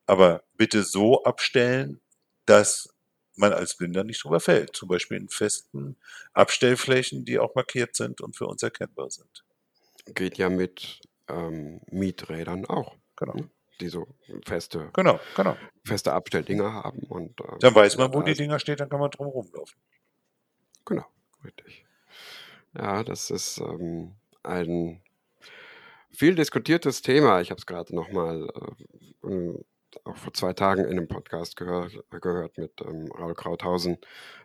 Aber 0.07 0.45
bitte 0.57 0.83
so 0.85 1.25
abstellen, 1.25 2.01
dass 2.47 2.89
man 3.37 3.53
als 3.53 3.77
Blinder 3.77 4.05
nicht 4.05 4.23
drüber 4.25 4.41
fällt. 4.41 4.77
Zum 4.77 4.89
Beispiel 4.89 5.19
in 5.19 5.29
festen 5.29 5.97
Abstellflächen, 6.33 7.25
die 7.25 7.39
auch 7.39 7.55
markiert 7.55 7.97
sind 7.97 8.21
und 8.21 8.37
für 8.37 8.47
uns 8.47 8.63
erkennbar 8.63 9.11
sind. 9.11 9.45
Geht 10.07 10.39
ja 10.39 10.49
mit 10.49 11.01
ähm, 11.29 11.81
Mieträdern 11.91 12.65
auch, 12.67 12.97
Genau, 13.17 13.35
ne? 13.35 13.51
Die 13.81 13.89
so 13.89 14.07
feste, 14.47 14.91
genau, 14.93 15.19
genau. 15.37 15.57
feste 15.85 16.13
Abstelldinger 16.13 16.73
haben. 16.73 17.01
Und 17.09 17.41
ähm, 17.41 17.59
Dann 17.61 17.75
weiß 17.75 17.97
man, 17.97 18.13
wo 18.13 18.23
die 18.23 18.33
ist, 18.33 18.41
Dinger 18.41 18.59
stehen, 18.59 18.77
dann 18.77 18.89
kann 18.89 19.01
man 19.01 19.11
drum 19.11 19.29
rumlaufen. 19.29 19.79
genau, 20.85 21.07
richtig. 21.45 21.85
Ja, 22.77 23.05
das 23.05 23.31
ist 23.31 23.59
ähm, 23.59 24.15
ein 24.43 25.01
viel 26.11 26.35
diskutiertes 26.35 27.03
Thema. 27.03 27.41
Ich 27.41 27.51
habe 27.51 27.59
es 27.59 27.67
gerade 27.67 27.95
nochmal 27.95 28.49
äh, 29.23 29.29
äh, 29.29 29.65
auch 30.05 30.17
vor 30.17 30.33
zwei 30.33 30.53
Tagen 30.53 30.85
in 30.85 30.93
einem 30.93 31.09
Podcast 31.09 31.57
gehört, 31.57 31.93
gehört 32.11 32.59
mit 32.59 32.81
ähm, 32.81 33.11
Raul 33.13 33.35
Krauthausen, 33.35 33.99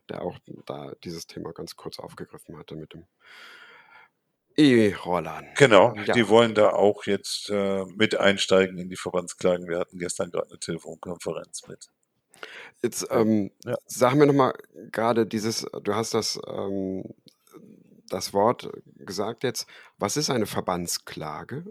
der 0.10 0.22
auch 0.22 0.38
da 0.66 0.94
dieses 1.04 1.26
Thema 1.28 1.54
ganz 1.54 1.76
kurz 1.76 2.00
aufgegriffen 2.00 2.58
hatte 2.58 2.76
mit 2.76 2.94
dem 2.94 3.06
E-Rollern. 4.60 5.48
Genau, 5.56 5.96
Ja, 5.96 6.14
die 6.14 6.28
wollen 6.28 6.54
da 6.54 6.72
auch 6.72 7.06
jetzt 7.06 7.50
äh, 7.50 7.86
mit 7.96 8.16
einsteigen 8.16 8.78
in 8.78 8.90
die 8.90 8.98
Verbandsklagen. 8.98 9.70
Wir 9.70 9.80
hatten 9.80 9.98
gestern 10.00 10.32
gerade 10.32 10.50
eine 10.50 10.60
Telefonkonferenz 10.60 11.68
mit. 11.68 11.88
jetzt 12.82 13.08
ähm, 13.10 13.52
ja. 13.64 13.76
sag 13.86 14.16
mir 14.16 14.28
nochmal 14.28 14.54
gerade 14.92 15.26
dieses, 15.26 15.66
du 15.84 15.96
hast 15.96 16.14
das, 16.14 16.40
ähm, 16.46 17.06
das 18.10 18.34
Wort 18.34 18.70
gesagt 18.98 19.44
jetzt. 19.44 19.66
Was 19.98 20.18
ist 20.18 20.30
eine 20.30 20.46
Verbandsklage? 20.46 21.64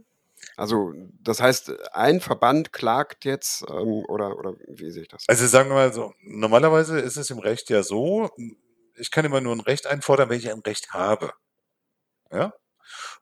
Also, 0.57 0.95
das 1.21 1.43
heißt, 1.43 1.73
ein 1.93 2.21
Verband 2.21 2.73
klagt 2.73 3.25
jetzt, 3.27 3.65
ähm, 3.69 4.05
oder, 4.09 4.39
oder 4.39 4.55
wie 4.69 4.91
sehe 4.91 5.03
ich 5.03 5.09
das? 5.09 5.25
Also 5.29 5.47
sagen 5.47 5.69
wir 5.69 5.75
mal 5.75 5.93
so, 5.93 6.15
normalerweise 6.23 7.01
ist 7.01 7.17
es 7.17 7.29
im 7.31 7.39
Recht 7.39 7.69
ja 7.71 7.83
so, 7.83 8.31
ich 8.97 9.11
kann 9.11 9.25
immer 9.25 9.41
nur 9.41 9.55
ein 9.55 9.61
Recht 9.61 9.87
einfordern, 9.87 10.31
wenn 10.31 10.39
ich 10.39 10.51
ein 10.51 10.61
Recht 10.61 10.93
habe. 10.93 11.33
Ja? 12.33 12.55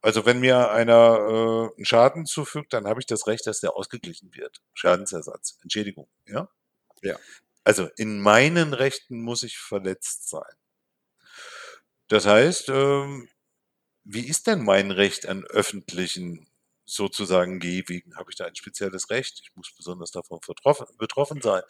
Also 0.02 0.26
wenn 0.26 0.40
mir 0.40 0.70
einer 0.70 1.70
äh, 1.72 1.76
einen 1.76 1.84
Schaden 1.84 2.26
zufügt, 2.26 2.72
dann 2.72 2.86
habe 2.86 3.00
ich 3.00 3.06
das 3.06 3.26
Recht, 3.26 3.46
dass 3.46 3.60
der 3.60 3.74
ausgeglichen 3.74 4.34
wird. 4.34 4.62
Schadensersatz, 4.74 5.58
Entschädigung. 5.62 6.08
Ja? 6.26 6.48
Ja. 7.02 7.16
Also 7.64 7.88
in 7.96 8.20
meinen 8.20 8.74
Rechten 8.74 9.20
muss 9.22 9.42
ich 9.42 9.58
verletzt 9.58 10.28
sein. 10.28 10.54
Das 12.08 12.26
heißt, 12.26 12.68
ähm, 12.68 13.28
wie 14.04 14.26
ist 14.26 14.46
denn 14.46 14.62
mein 14.62 14.92
Recht 14.92 15.26
an 15.26 15.44
öffentlichen 15.44 16.48
sozusagen 16.84 17.58
Gehwegen? 17.58 18.16
Habe 18.16 18.30
ich 18.30 18.36
da 18.36 18.44
ein 18.46 18.54
spezielles 18.54 19.10
Recht? 19.10 19.40
Ich 19.42 19.50
muss 19.56 19.74
besonders 19.76 20.12
davon 20.12 20.38
betroffen, 20.98 21.42
sein. 21.42 21.62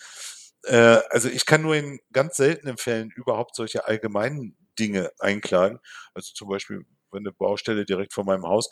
Äh, 0.65 1.01
also 1.11 1.29
ich 1.29 1.47
kann 1.47 1.63
nur 1.63 1.77
in 1.77 2.01
ganz 2.13 2.37
seltenen 2.37 2.77
Fällen 2.77 3.11
überhaupt 3.11 3.57
solche 3.57 3.87
allgemeinen 3.87 4.57
Dinge 4.79 5.11
einklagen. 5.19 5.81
Also 6.13 6.35
zum 6.35 6.49
Beispiel, 6.49 6.85
wenn 7.17 7.25
eine 7.27 7.33
Baustelle 7.33 7.85
direkt 7.87 8.15
vor 8.15 8.25
meinem 8.25 8.45
Haus 8.47 8.69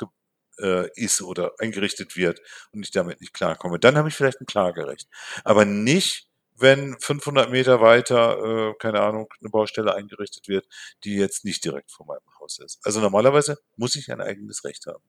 äh, 0.60 0.88
ist 0.94 1.22
oder 1.22 1.52
eingerichtet 1.58 2.16
wird 2.16 2.40
und 2.72 2.84
ich 2.84 2.92
damit 2.92 3.20
nicht 3.20 3.34
klarkomme, 3.34 3.78
dann 3.80 3.96
habe 3.96 4.08
ich 4.08 4.14
vielleicht 4.14 4.40
ein 4.40 4.46
Klagerecht. 4.46 5.08
Aber 5.44 5.64
nicht, 5.64 6.28
wenn 6.56 6.96
500 7.00 7.50
Meter 7.50 7.80
weiter, 7.80 8.70
äh, 8.70 8.74
keine 8.78 9.00
Ahnung, 9.02 9.28
eine 9.40 9.50
Baustelle 9.50 9.94
eingerichtet 9.94 10.48
wird, 10.48 10.68
die 11.04 11.16
jetzt 11.16 11.44
nicht 11.44 11.64
direkt 11.64 11.90
vor 11.90 12.06
meinem 12.06 12.22
Haus 12.40 12.60
ist. 12.60 12.78
Also 12.84 13.00
normalerweise 13.00 13.58
muss 13.76 13.96
ich 13.96 14.12
ein 14.12 14.20
eigenes 14.20 14.64
Recht 14.64 14.86
haben. 14.86 15.02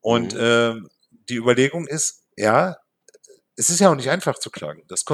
Und 0.00 0.34
Mhm. 0.34 0.40
ähm, 0.40 0.90
die 1.10 1.36
Überlegung 1.36 1.86
ist, 1.88 2.24
ja, 2.36 2.76
es 3.56 3.70
ist 3.70 3.80
ja 3.80 3.90
auch 3.90 3.96
nicht 3.96 4.10
einfach 4.10 4.38
zu 4.38 4.50
klagen. 4.50 4.84
Das 4.88 5.04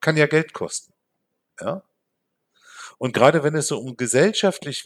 kann 0.00 0.16
ja 0.16 0.26
Geld 0.26 0.52
kosten. 0.52 0.94
Ja? 1.60 1.82
Und 2.98 3.12
gerade 3.12 3.42
wenn 3.44 3.54
es 3.54 3.68
so 3.68 3.78
um 3.78 3.96
gesellschaftlich 3.96 4.84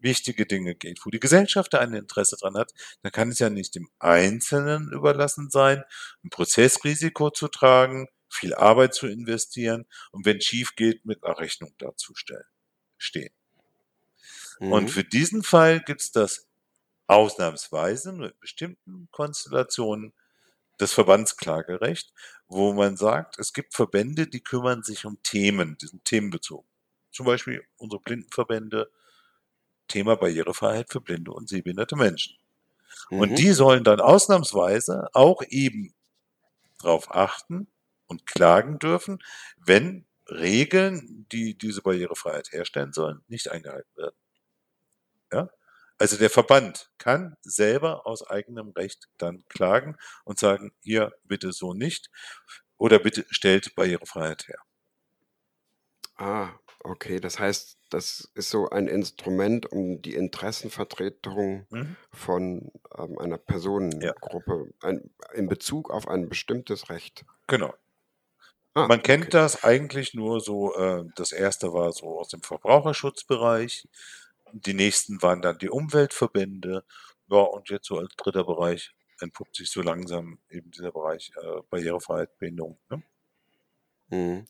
wichtige 0.00 0.46
Dinge 0.46 0.74
geht, 0.74 1.00
wo 1.04 1.10
die 1.10 1.20
Gesellschaft 1.20 1.72
da 1.72 1.78
ein 1.78 1.94
Interesse 1.94 2.36
dran 2.36 2.56
hat, 2.56 2.72
dann 3.02 3.12
kann 3.12 3.30
es 3.30 3.38
ja 3.38 3.50
nicht 3.50 3.74
dem 3.74 3.88
Einzelnen 4.00 4.90
überlassen 4.92 5.50
sein, 5.50 5.84
ein 6.24 6.30
Prozessrisiko 6.30 7.30
zu 7.30 7.48
tragen, 7.48 8.08
viel 8.28 8.54
Arbeit 8.54 8.94
zu 8.94 9.06
investieren 9.06 9.86
und 10.10 10.26
wenn 10.26 10.38
es 10.38 10.44
schief 10.44 10.74
geht, 10.76 11.04
mit 11.04 11.22
einer 11.24 11.38
Rechnung 11.38 11.72
dazustellen, 11.78 12.44
stehen. 12.98 13.32
Und 14.68 14.84
Mhm. 14.84 14.88
für 14.90 15.04
diesen 15.04 15.42
Fall 15.42 15.80
gibt 15.80 16.00
es 16.00 16.10
das 16.12 16.48
ausnahmsweise 17.08 18.12
mit 18.12 18.38
bestimmten 18.40 19.08
Konstellationen 19.12 20.14
das 20.78 20.92
Verbandsklagerecht, 20.94 22.12
wo 22.48 22.72
man 22.74 22.96
sagt, 22.96 23.38
es 23.38 23.52
gibt 23.52 23.74
Verbände, 23.74 24.26
die 24.28 24.42
kümmern 24.42 24.82
sich 24.82 25.06
um 25.06 25.22
Themen, 25.22 25.78
diesen 25.78 26.04
Themenbezug. 26.04 26.66
Zum 27.12 27.26
Beispiel 27.26 27.64
unsere 27.76 28.00
Blindenverbände, 28.02 28.90
Thema 29.88 30.16
Barrierefreiheit 30.16 30.90
für 30.90 31.00
blinde 31.00 31.32
und 31.32 31.48
sehbehinderte 31.48 31.96
Menschen. 31.96 32.36
Und 33.16 33.30
Mhm. 33.30 33.36
die 33.38 33.52
sollen 33.52 33.84
dann 33.84 34.00
ausnahmsweise 34.00 35.08
auch 35.14 35.42
eben 35.48 35.94
darauf 36.82 37.14
achten 37.14 37.68
und 38.06 38.26
klagen 38.26 38.78
dürfen, 38.78 39.22
wenn 39.58 40.06
Regeln, 40.28 41.26
die 41.32 41.56
diese 41.56 41.82
Barrierefreiheit 41.82 42.52
herstellen 42.52 42.92
sollen, 42.92 43.24
nicht 43.28 43.50
eingehalten 43.50 43.96
werden. 43.96 44.16
Ja? 45.32 45.50
Also 45.98 46.16
der 46.16 46.30
Verband 46.30 46.90
kann 46.98 47.36
selber 47.42 48.06
aus 48.06 48.26
eigenem 48.26 48.70
Recht 48.70 49.08
dann 49.18 49.44
klagen 49.48 49.96
und 50.24 50.38
sagen, 50.38 50.72
hier 50.82 51.12
bitte 51.24 51.52
so 51.52 51.74
nicht 51.74 52.10
oder 52.78 52.98
bitte 52.98 53.26
stellt 53.30 53.74
Barrierefreiheit 53.74 54.48
her. 54.48 54.58
Ah, 56.16 56.58
okay. 56.84 57.20
Das 57.20 57.38
heißt, 57.38 57.78
das 57.90 58.30
ist 58.34 58.50
so 58.50 58.68
ein 58.70 58.88
Instrument, 58.88 59.66
um 59.70 60.02
die 60.02 60.14
Interessenvertretung 60.14 61.66
Mhm. 61.70 61.96
von 62.10 62.70
ähm, 62.96 63.18
einer 63.18 63.38
Ja, 64.00 64.12
Personengruppe 64.18 64.72
ein, 64.82 65.10
in 65.34 65.48
Bezug 65.48 65.90
auf 65.90 66.08
ein 66.08 66.28
bestimmtes 66.28 66.90
Recht. 66.90 67.24
genau. 67.48 67.74
Ah, 68.74 68.88
Man 68.88 69.02
kennt 69.02 69.32
okay. 69.32 69.34
das 69.34 69.64
eigentlich 69.64 70.14
nur 70.14 70.40
so, 70.40 70.74
äh, 70.76 71.04
das 71.16 71.32
erste 71.32 71.72
war 71.72 71.92
so 71.92 72.18
aus 72.20 72.28
dem 72.28 72.42
Verbraucherschutzbereich, 72.42 73.88
die 74.52 74.74
nächsten 74.74 75.20
waren 75.22 75.42
dann 75.42 75.58
die 75.58 75.70
Umweltverbände, 75.70 76.84
ja, 77.28 77.38
und 77.38 77.70
jetzt 77.70 77.86
so 77.86 77.98
als 77.98 78.14
dritter 78.16 78.44
Bereich 78.44 78.92
entpuppt 79.20 79.56
sich 79.56 79.70
so 79.70 79.82
langsam 79.82 80.38
eben 80.50 80.70
dieser 80.72 80.92
Bereich 80.92 81.32
äh, 81.42 81.62
Barrierefreiheit, 81.70 82.36
Behinderung. 82.38 82.78
Ne? 82.90 83.02
Mhm. 84.10 84.46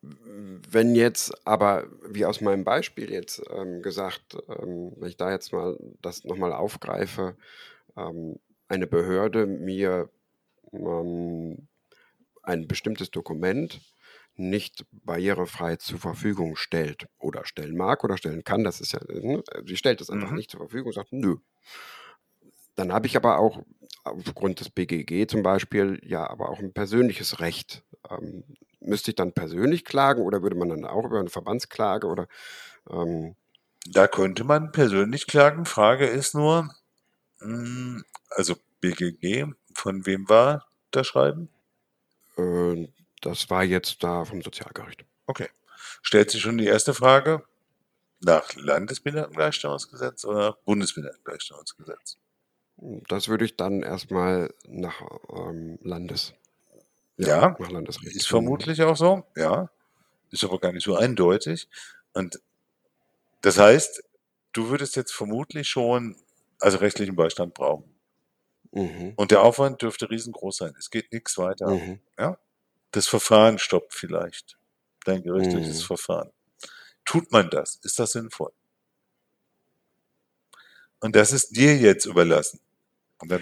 Wenn 0.00 0.94
jetzt 0.94 1.46
aber, 1.46 1.86
wie 2.08 2.24
aus 2.24 2.40
meinem 2.40 2.64
Beispiel 2.64 3.10
jetzt 3.10 3.42
ähm, 3.50 3.82
gesagt, 3.82 4.36
ähm, 4.48 4.92
wenn 4.96 5.08
ich 5.08 5.16
da 5.16 5.32
jetzt 5.32 5.52
mal 5.52 5.76
das 6.00 6.24
nochmal 6.24 6.52
aufgreife, 6.52 7.36
ähm, 7.96 8.38
eine 8.68 8.86
Behörde 8.86 9.46
mir 9.46 10.10
ähm, 10.72 11.68
ein 12.42 12.68
bestimmtes 12.68 13.10
Dokument 13.10 13.80
nicht 14.36 14.86
barrierefrei 14.92 15.76
zur 15.76 15.98
Verfügung 16.00 16.56
stellt 16.56 17.08
oder 17.18 17.44
stellen 17.46 17.76
mag 17.76 18.04
oder 18.04 18.16
stellen 18.18 18.44
kann, 18.44 18.64
das 18.64 18.80
ist 18.80 18.92
ja, 18.92 19.00
ne, 19.08 19.42
sie 19.66 19.76
stellt 19.76 20.00
es 20.00 20.10
einfach 20.10 20.30
Mhm. 20.30 20.36
nicht 20.36 20.50
zur 20.50 20.60
Verfügung, 20.60 20.92
sagt, 20.92 21.12
nö. 21.12 21.36
Dann 22.76 22.92
habe 22.92 23.06
ich 23.06 23.16
aber 23.16 23.38
auch 23.38 23.62
aufgrund 24.04 24.60
des 24.60 24.70
BGG 24.70 25.26
zum 25.28 25.42
Beispiel 25.42 26.00
ja 26.04 26.28
aber 26.28 26.48
auch 26.50 26.58
ein 26.58 26.72
persönliches 26.72 27.40
Recht. 27.40 27.84
Ähm, 28.10 28.44
müsste 28.80 29.10
ich 29.10 29.16
dann 29.16 29.32
persönlich 29.32 29.84
klagen 29.84 30.22
oder 30.22 30.42
würde 30.42 30.56
man 30.56 30.68
dann 30.70 30.84
auch 30.84 31.04
über 31.04 31.18
eine 31.20 31.30
Verbandsklage 31.30 32.06
oder 32.06 32.28
ähm, 32.90 33.36
Da 33.86 34.06
könnte 34.08 34.44
man 34.44 34.72
persönlich 34.72 35.26
klagen. 35.26 35.64
Frage 35.66 36.06
ist 36.06 36.34
nur, 36.34 36.74
mh, 37.40 38.02
also 38.30 38.56
BGG, 38.80 39.46
von 39.74 40.06
wem 40.06 40.28
war 40.28 40.66
das 40.92 41.06
Schreiben? 41.08 41.50
äh, 42.36 42.88
das 43.20 43.50
war 43.50 43.64
jetzt 43.64 44.02
da 44.02 44.24
vom 44.24 44.42
Sozialgericht. 44.42 45.04
Okay. 45.26 45.48
Stellt 46.02 46.30
sich 46.30 46.40
schon 46.42 46.58
die 46.58 46.66
erste 46.66 46.94
Frage, 46.94 47.44
Nach 48.20 48.54
Landesbehindertengleichstellungsgesetz 48.56 50.24
oder 50.24 50.58
Bundesbehindertengleichstellungsgesetz? 50.64 52.18
Das 53.08 53.28
würde 53.28 53.44
ich 53.44 53.56
dann 53.56 53.82
erstmal 53.82 54.54
nach 54.66 55.02
ähm, 55.34 55.78
Landes. 55.82 56.34
Ja, 57.16 57.56
nach 57.58 57.70
Landesrecht. 57.70 58.14
ist 58.14 58.28
vermutlich 58.28 58.82
auch 58.82 58.96
so, 58.96 59.24
ja. 59.36 59.70
Ist 60.30 60.44
aber 60.44 60.60
gar 60.60 60.72
nicht 60.72 60.84
so 60.84 60.94
eindeutig. 60.94 61.68
Und 62.12 62.40
das 63.40 63.58
heißt, 63.58 64.02
du 64.52 64.68
würdest 64.68 64.94
jetzt 64.96 65.12
vermutlich 65.12 65.68
schon 65.68 66.16
also 66.60 66.78
rechtlichen 66.78 67.16
Beistand 67.16 67.54
brauchen. 67.54 67.84
Mhm. 68.72 69.14
Und 69.16 69.30
der 69.30 69.42
Aufwand 69.42 69.82
dürfte 69.82 70.10
riesengroß 70.10 70.58
sein. 70.58 70.74
Es 70.78 70.90
geht 70.90 71.12
nichts 71.12 71.38
weiter. 71.38 71.68
Mhm. 71.70 72.00
Das 72.92 73.08
Verfahren 73.08 73.58
stoppt 73.58 73.94
vielleicht. 73.94 74.56
Dein 75.04 75.22
gerichtliches 75.22 75.80
Mhm. 75.82 75.86
Verfahren. 75.86 76.30
Tut 77.04 77.32
man 77.32 77.50
das? 77.50 77.76
Ist 77.82 77.98
das 77.98 78.12
sinnvoll? 78.12 78.52
Und 81.00 81.16
das 81.16 81.32
ist 81.32 81.56
dir 81.56 81.76
jetzt 81.76 82.04
überlassen. 82.06 82.60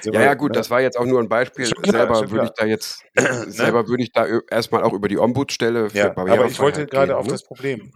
Ja, 0.05 0.23
ja, 0.23 0.35
gut, 0.35 0.53
ne? 0.53 0.55
das 0.55 0.71
war 0.71 0.81
jetzt 0.81 0.97
auch 0.99 1.05
nur 1.05 1.21
ein 1.21 1.29
Beispiel. 1.29 1.67
Schon 1.67 1.83
klar, 1.83 1.93
selber 1.93 2.15
schon 2.17 2.31
würde 2.31 2.47
ich 2.47 2.53
da 2.53 2.65
jetzt, 2.65 3.05
selber 3.47 3.89
würde 3.89 4.03
ich 4.03 4.13
da 4.13 4.27
erstmal 4.49 4.83
auch 4.83 4.93
über 4.93 5.09
die 5.09 5.19
Ombudsstelle 5.19 5.91
für 5.91 5.97
Ja, 5.97 6.17
aber 6.17 6.47
ich 6.47 6.59
wollte 6.59 6.87
gerade 6.87 7.09
gehen, 7.09 7.17
auf 7.17 7.27
ne? 7.27 7.33
das 7.33 7.43
Problem 7.43 7.93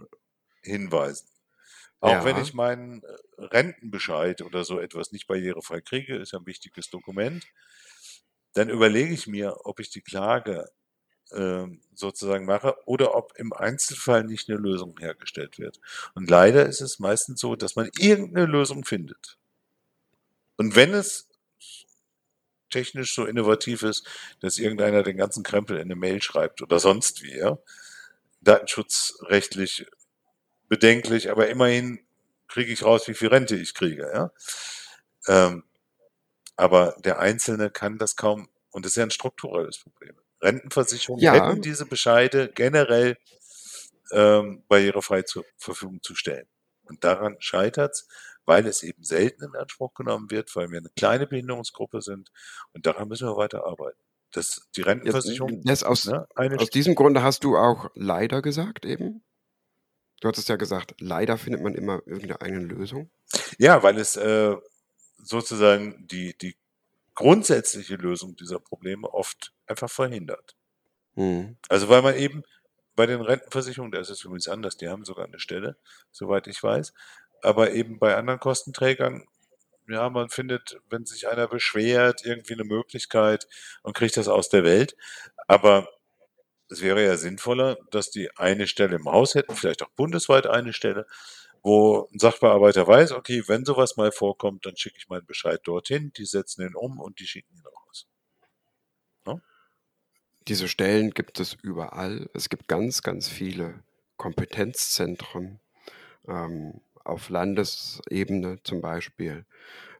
hinweisen. 0.61 1.27
Auch 1.99 2.11
Ja. 2.11 2.25
wenn 2.25 2.37
ich 2.37 2.53
meinen 2.53 3.03
äh, 3.03 3.43
Rentenbescheid 3.45 4.41
oder 4.41 4.63
so 4.63 4.79
etwas 4.79 5.11
nicht 5.11 5.27
barrierefrei 5.27 5.81
kriege, 5.81 6.17
ist 6.17 6.33
ja 6.33 6.39
ein 6.39 6.45
wichtiges 6.45 6.89
Dokument, 6.89 7.45
dann 8.53 8.69
überlege 8.69 9.13
ich 9.13 9.27
mir, 9.27 9.65
ob 9.65 9.79
ich 9.79 9.89
die 9.89 10.01
Klage 10.01 10.69
ähm, 11.33 11.81
sozusagen 11.93 12.45
mache 12.45 12.75
oder 12.85 13.15
ob 13.15 13.33
im 13.37 13.53
Einzelfall 13.53 14.23
nicht 14.23 14.49
eine 14.49 14.59
Lösung 14.59 14.97
hergestellt 14.99 15.59
wird. 15.59 15.79
Und 16.13 16.29
leider 16.29 16.65
ist 16.65 16.81
es 16.81 16.99
meistens 16.99 17.39
so, 17.39 17.55
dass 17.55 17.75
man 17.75 17.89
irgendeine 17.97 18.45
Lösung 18.45 18.83
findet. 18.83 19.37
Und 20.57 20.75
wenn 20.75 20.93
es 20.93 21.29
technisch 22.71 23.15
so 23.15 23.25
innovativ 23.25 23.83
ist, 23.83 24.07
dass 24.41 24.57
irgendeiner 24.59 25.03
den 25.03 25.17
ganzen 25.17 25.43
Krempel 25.43 25.77
in 25.77 25.83
eine 25.83 25.95
Mail 25.95 26.21
schreibt 26.23 26.61
oder 26.63 26.79
sonst 26.79 27.23
wie, 27.23 27.37
ja, 27.37 27.59
datenschutzrechtlich 28.41 29.85
bedenklich, 30.69 31.29
aber 31.31 31.49
immerhin 31.49 31.99
kriege 32.47 32.71
ich 32.73 32.83
raus, 32.83 33.07
wie 33.07 33.13
viel 33.13 33.29
Rente 33.29 33.55
ich 33.55 33.73
kriege, 33.73 34.09
ja. 34.13 34.31
Ähm, 35.27 35.63
aber 36.55 36.95
der 36.99 37.19
Einzelne 37.19 37.69
kann 37.71 37.97
das 37.97 38.15
kaum, 38.15 38.49
und 38.71 38.85
das 38.85 38.93
ist 38.93 38.97
ja 38.97 39.03
ein 39.03 39.11
strukturelles 39.11 39.79
Problem. 39.79 40.15
Rentenversicherungen 40.41 41.23
Ja. 41.23 41.33
hätten 41.33 41.61
diese 41.61 41.85
Bescheide 41.85 42.51
generell 42.53 43.17
ähm, 44.11 44.63
barrierefrei 44.67 45.23
zur 45.23 45.45
Verfügung 45.57 46.01
zu 46.01 46.15
stellen. 46.15 46.47
Und 46.83 47.03
daran 47.03 47.37
scheitert's, 47.39 48.07
weil 48.51 48.67
es 48.67 48.83
eben 48.83 49.01
selten 49.01 49.45
in 49.45 49.55
Anspruch 49.55 49.93
genommen 49.93 50.29
wird, 50.29 50.53
weil 50.57 50.69
wir 50.71 50.79
eine 50.79 50.89
kleine 50.89 51.25
Behinderungsgruppe 51.25 52.01
sind. 52.01 52.33
Und 52.73 52.85
daran 52.85 53.07
müssen 53.07 53.25
wir 53.29 53.37
weiter 53.37 53.65
arbeiten. 53.65 53.97
Das, 54.33 54.67
die 54.75 54.81
Jetzt, 54.81 54.87
Rentenversicherung, 54.87 55.61
das 55.63 55.83
aus, 55.85 56.05
ne, 56.05 56.27
aus 56.35 56.69
diesem 56.69 56.95
Grunde 56.95 57.23
hast 57.23 57.45
du 57.45 57.55
auch 57.55 57.89
leider 57.95 58.41
gesagt 58.41 58.85
eben. 58.85 59.23
Du 60.19 60.27
hattest 60.27 60.49
ja 60.49 60.57
gesagt, 60.57 60.95
leider 60.99 61.37
findet 61.37 61.63
man 61.63 61.75
immer 61.75 62.01
irgendeine 62.05 62.59
Lösung. 62.59 63.09
Ja, 63.57 63.83
weil 63.83 63.97
es 63.97 64.17
äh, 64.17 64.53
sozusagen 65.17 66.05
die, 66.07 66.37
die 66.37 66.57
grundsätzliche 67.15 67.95
Lösung 67.95 68.35
dieser 68.35 68.59
Probleme 68.59 69.07
oft 69.07 69.53
einfach 69.65 69.89
verhindert. 69.89 70.57
Mhm. 71.15 71.55
Also 71.69 71.87
weil 71.87 72.01
man 72.01 72.15
eben 72.15 72.43
bei 72.97 73.05
den 73.05 73.21
Rentenversicherungen, 73.21 73.93
da 73.93 73.99
ist 73.99 74.09
es 74.09 74.25
übrigens 74.25 74.49
anders, 74.49 74.75
die 74.75 74.89
haben 74.89 75.05
sogar 75.05 75.25
eine 75.25 75.39
Stelle, 75.39 75.77
soweit 76.11 76.47
ich 76.47 76.61
weiß, 76.61 76.93
aber 77.43 77.71
eben 77.71 77.99
bei 77.99 78.15
anderen 78.15 78.39
Kostenträgern, 78.39 79.25
ja, 79.87 80.09
man 80.09 80.29
findet, 80.29 80.79
wenn 80.89 81.05
sich 81.05 81.27
einer 81.27 81.47
beschwert, 81.47 82.25
irgendwie 82.25 82.53
eine 82.53 82.63
Möglichkeit 82.63 83.47
und 83.83 83.95
kriegt 83.95 84.15
das 84.17 84.27
aus 84.27 84.49
der 84.49 84.63
Welt. 84.63 84.95
Aber 85.47 85.87
es 86.69 86.81
wäre 86.81 87.03
ja 87.03 87.17
sinnvoller, 87.17 87.77
dass 87.91 88.09
die 88.11 88.35
eine 88.37 88.67
Stelle 88.67 88.95
im 88.95 89.05
Haus 89.05 89.35
hätten, 89.35 89.55
vielleicht 89.55 89.83
auch 89.83 89.89
bundesweit 89.89 90.47
eine 90.47 90.73
Stelle, 90.73 91.05
wo 91.63 92.07
ein 92.13 92.19
Sachbearbeiter 92.19 92.87
weiß, 92.87 93.11
okay, 93.11 93.43
wenn 93.47 93.65
sowas 93.65 93.97
mal 93.97 94.11
vorkommt, 94.11 94.65
dann 94.65 94.77
schicke 94.77 94.97
ich 94.97 95.09
meinen 95.09 95.25
Bescheid 95.25 95.59
dorthin, 95.63 96.11
die 96.13 96.25
setzen 96.25 96.61
ihn 96.63 96.75
um 96.75 96.99
und 96.99 97.19
die 97.19 97.27
schicken 97.27 97.55
ihn 97.55 97.65
raus. 97.65 98.07
Diese 100.47 100.67
Stellen 100.67 101.11
gibt 101.11 101.39
es 101.39 101.53
überall. 101.53 102.29
Es 102.33 102.49
gibt 102.49 102.67
ganz, 102.67 103.03
ganz 103.03 103.29
viele 103.29 103.83
Kompetenzzentren 104.17 105.59
ähm, 106.27 106.81
auf 107.05 107.29
Landesebene 107.29 108.59
zum 108.63 108.81
Beispiel 108.81 109.45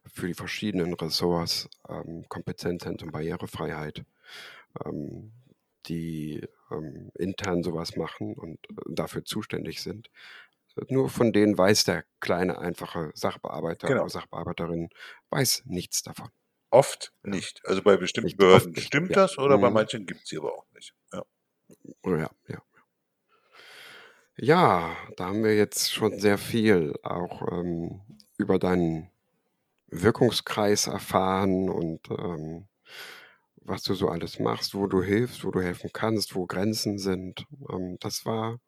für 0.06 0.28
die 0.28 0.34
verschiedenen 0.34 0.94
Ressorts, 0.94 1.68
ähm, 1.88 2.26
Kompetenzzentren 2.28 3.12
Barrierefreiheit, 3.12 4.04
ähm, 4.84 5.32
die 5.86 6.46
ähm, 6.70 7.10
intern 7.18 7.62
sowas 7.62 7.96
machen 7.96 8.34
und 8.34 8.58
äh, 8.70 8.74
dafür 8.94 9.24
zuständig 9.24 9.82
sind. 9.82 10.10
Nur 10.88 11.08
von 11.10 11.32
denen 11.32 11.58
weiß 11.58 11.84
der 11.84 12.04
kleine, 12.20 12.58
einfache 12.58 13.12
Sachbearbeiter 13.14 13.88
Genau. 13.88 14.02
oder 14.02 14.08
Sachbearbeiterin 14.10 14.90
weiß 15.30 15.64
nichts 15.66 16.02
davon. 16.02 16.30
Oft 16.70 17.12
nicht. 17.22 17.60
Also 17.66 17.82
bei 17.82 17.96
bestimmten 17.96 18.36
Nicht, 18.36 18.36
Behörden 18.36 18.74
nicht, 18.74 18.80
stimmt 18.80 19.14
ja. 19.14 19.16
das 19.16 19.38
oder 19.38 19.58
bei 19.58 19.70
Mhm. 19.70 19.70
manchen 19.70 20.06
gibt 20.06 20.22
es 20.22 20.28
sie 20.30 20.38
aber 20.38 20.54
auch 20.56 20.66
nicht. 20.72 20.94
Ja. 21.12 21.22
Oh 22.04 22.16
Ja, 22.16 22.30
ja. 22.48 22.62
Ja, 24.38 24.96
da 25.16 25.26
haben 25.26 25.44
wir 25.44 25.54
jetzt 25.56 25.92
schon 25.92 26.18
sehr 26.18 26.38
viel 26.38 26.94
auch 27.02 27.42
ähm, 27.52 28.00
über 28.38 28.58
deinen 28.58 29.10
Wirkungskreis 29.88 30.86
erfahren 30.88 31.70
und 31.70 32.10
ähm, 32.10 32.68
was 33.56 33.82
du 33.84 33.94
so 33.94 34.08
alles 34.08 34.38
machst, 34.40 34.74
wo 34.74 34.86
du 34.86 35.02
hilfst, 35.02 35.44
wo 35.44 35.50
du 35.50 35.60
helfen 35.62 35.90
kannst, 35.92 36.34
wo 36.34 36.46
Grenzen 36.46 36.98
sind. 36.98 37.46
Ähm, 37.70 37.98
das 38.00 38.26
war 38.26 38.58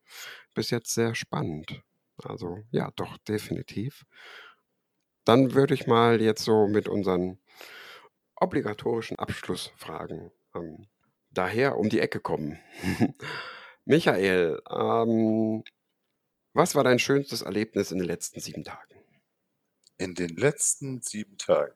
bis 0.55 0.71
jetzt 0.71 0.95
sehr 0.95 1.15
spannend. 1.15 1.83
Also 2.25 2.59
ja, 2.73 2.91
doch, 2.97 3.19
definitiv. 3.19 4.05
Dann 5.27 5.53
würde 5.55 5.75
ich 5.75 5.87
mal 5.87 6.21
jetzt 6.23 6.45
so 6.45 6.67
mit 6.67 6.89
unseren 6.89 7.39
obligatorischen 8.37 9.19
Abschlussfragen 9.19 10.31
ähm, 10.55 10.87
daher 11.31 11.79
um 11.79 11.89
die 11.89 12.01
Ecke 12.01 12.21
kommen. 12.21 12.59
Michael, 13.87 14.63
ähm, 14.71 15.65
was 16.55 16.75
war 16.75 16.85
dein 16.85 16.99
schönstes 16.99 17.43
Erlebnis 17.43 17.91
in 17.93 17.99
den 17.99 18.07
letzten 18.07 18.41
sieben 18.41 18.65
Tagen? 18.65 18.95
In 19.99 20.15
den 20.15 20.37
letzten 20.37 21.03
sieben 21.03 21.37
Tagen, 21.37 21.75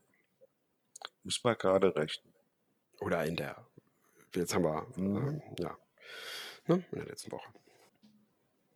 muss 1.22 1.42
man 1.44 1.56
gerade 1.56 1.94
rechnen, 1.94 2.32
Oder 3.00 3.24
in 3.26 3.36
der, 3.36 3.66
jetzt 4.34 4.54
haben 4.54 4.64
wir, 4.64 4.86
Mhm. 4.96 5.16
ähm, 5.28 5.42
ja, 5.60 5.78
ne, 6.68 6.84
in 6.92 6.98
der 6.98 7.06
letzten 7.06 7.32
Woche. 7.32 7.50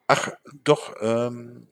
Ach, 0.06 0.28
doch, 0.64 0.94
ähm, 1.00 1.66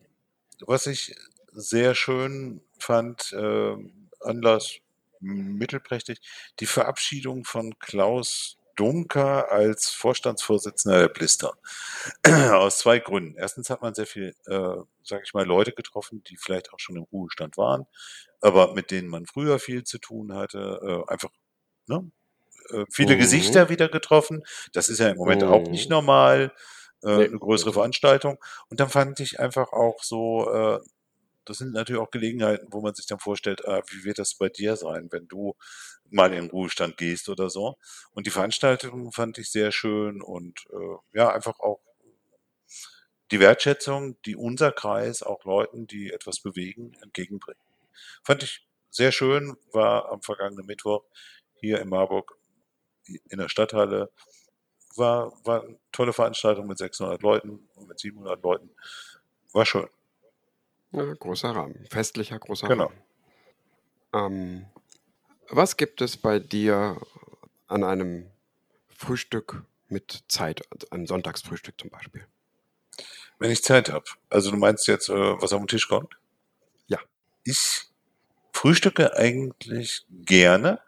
was 0.61 0.87
ich 0.87 1.15
sehr 1.53 1.95
schön 1.95 2.63
fand, 2.79 3.35
ähm, 3.39 4.11
Anlass 4.21 4.79
mittelprächtig, 5.21 6.21
die 6.61 6.67
Verabschiedung 6.67 7.45
von 7.45 7.79
Klaus 7.79 8.59
Dunker 8.81 9.53
als 9.53 9.91
Vorstandsvorsitzender 9.91 11.01
der 11.01 11.09
Blister. 11.09 11.53
Aus 12.55 12.79
zwei 12.79 12.99
Gründen. 12.99 13.37
Erstens 13.37 13.69
hat 13.69 13.83
man 13.83 13.95
sehr 13.95 14.07
viel, 14.07 14.35
äh, 14.47 14.77
sage 15.05 15.23
ich 15.25 15.35
mal, 15.35 15.45
Leute 15.45 15.73
getroffen, 15.73 16.23
die 16.25 16.39
vielleicht 16.39 16.73
auch 16.73 16.79
schon 16.79 16.97
im 16.97 17.03
Ruhestand 17.13 17.59
waren, 17.59 17.85
aber 18.41 18.73
mit 18.75 18.91
denen 18.91 19.09
man 19.09 19.27
früher 19.27 19.59
viel 19.59 19.85
zu 19.85 19.99
tun 19.99 20.35
hatte. 20.35 21.05
Äh, 21.09 21.13
einfach 21.13 21.31
ne? 21.89 22.11
äh, 22.71 22.85
viele 22.91 23.17
Mhm. 23.17 23.21
Gesichter 23.21 23.69
wieder 23.69 23.89
getroffen. 23.89 24.45
Das 24.73 24.89
ist 24.89 24.99
ja 25.01 25.09
im 25.11 25.19
Moment 25.19 25.45
auch 25.45 25.65
Mhm. 25.67 25.71
nicht 25.73 25.91
normal. 25.91 26.53
Äh, 27.03 27.17
Nee, 27.17 27.25
eine 27.27 27.39
größere 27.39 27.73
Veranstaltung. 27.73 28.39
Und 28.71 28.81
dann 28.81 28.91
fand 28.91 29.21
ich 29.21 29.41
einfach 29.41 29.73
auch 29.73 30.03
so, 30.03 30.51
äh, 30.53 30.81
das 31.51 31.59
sind 31.59 31.73
natürlich 31.73 32.01
auch 32.01 32.11
Gelegenheiten, 32.11 32.69
wo 32.71 32.81
man 32.81 32.95
sich 32.95 33.07
dann 33.07 33.19
vorstellt, 33.19 33.67
ah, 33.67 33.83
wie 33.91 34.05
wird 34.05 34.19
das 34.19 34.35
bei 34.35 34.49
dir 34.49 34.77
sein, 34.77 35.09
wenn 35.11 35.27
du 35.27 35.57
mal 36.11 36.33
in 36.33 36.43
den 36.43 36.51
Ruhestand 36.51 36.97
gehst 36.97 37.29
oder 37.29 37.51
so. 37.51 37.77
Und 38.13 38.27
die 38.27 38.31
Veranstaltung 38.31 39.11
fand 39.13 39.37
ich 39.39 39.51
sehr 39.51 39.73
schön 39.73 40.23
und 40.23 40.67
äh, 40.73 41.19
ja, 41.19 41.31
einfach 41.33 41.59
auch 41.59 41.81
die 43.33 43.41
Wertschätzung, 43.41 44.21
die 44.23 44.37
unser 44.37 44.71
Kreis 44.71 45.23
auch 45.23 45.45
Leuten, 45.45 45.87
die 45.87 46.13
etwas 46.13 46.41
bewegen, 46.41 46.97
entgegenbringt. 47.03 47.61
Fand 48.23 48.43
ich 48.45 48.67
sehr 48.91 49.13
schön, 49.13 49.57
war 49.73 50.11
am 50.11 50.23
vergangenen 50.23 50.67
Mittwoch 50.67 51.05
hier 51.55 51.81
in 51.81 51.89
Marburg 51.89 52.37
in 53.07 53.39
der 53.39 53.49
Stadthalle. 53.49 54.11
War, 54.97 55.33
war 55.45 55.65
eine 55.65 55.79
tolle 55.93 56.13
Veranstaltung 56.13 56.67
mit 56.69 56.79
600 56.79 57.23
Leuten 57.23 57.69
und 57.75 57.89
mit 57.89 57.99
700 57.99 58.41
Leuten. 58.43 58.71
War 59.53 59.67
schön. 59.67 59.89
Ja, 60.93 61.15
großer 61.15 61.51
Rahmen, 61.51 61.87
festlicher 61.89 62.39
großer 62.39 62.69
Genau. 62.69 62.91
Rahmen. 64.13 64.33
Ähm, 64.35 64.67
was 65.49 65.77
gibt 65.77 66.01
es 66.01 66.17
bei 66.17 66.39
dir 66.39 67.01
an 67.69 67.85
einem 67.85 68.31
Frühstück 68.89 69.63
mit 69.89 70.25
Zeit, 70.29 70.63
also 70.71 70.89
einem 70.91 71.07
Sonntagsfrühstück 71.07 71.81
zum 71.81 71.91
Beispiel? 71.91 72.27
Wenn 73.39 73.51
ich 73.51 73.63
Zeit 73.63 73.91
habe. 73.91 74.05
Also 74.29 74.51
du 74.51 74.57
meinst 74.57 74.87
jetzt, 74.87 75.09
äh, 75.09 75.13
was 75.15 75.53
auf 75.53 75.61
den 75.61 75.69
Tisch 75.69 75.89
kommt? 75.89 76.15
Ja. 76.87 76.99
Ich 77.45 77.89
frühstücke 78.53 79.17
eigentlich 79.17 80.05
gerne. 80.11 80.81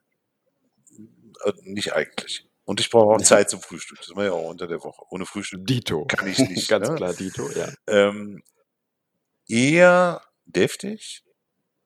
Äh, 1.44 1.52
nicht 1.62 1.94
eigentlich. 1.94 2.46
Und 2.64 2.80
ich 2.80 2.90
brauche 2.90 3.14
auch 3.14 3.20
Zeit 3.22 3.50
zum 3.50 3.60
Frühstück. 3.60 3.98
Das 3.98 4.10
mache 4.10 4.26
ich 4.26 4.30
auch 4.32 4.48
unter 4.50 4.66
der 4.66 4.82
Woche. 4.82 5.02
Ohne 5.10 5.26
Frühstück 5.26 5.66
Dito. 5.66 6.04
kann 6.06 6.26
ich 6.26 6.38
nicht. 6.38 6.68
Ganz 6.68 6.88
ne? 6.88 6.94
klar, 6.96 7.14
Dito, 7.14 7.48
ja. 7.52 7.68
Ähm, 7.86 8.42
eher 9.52 10.22
deftig. 10.46 11.22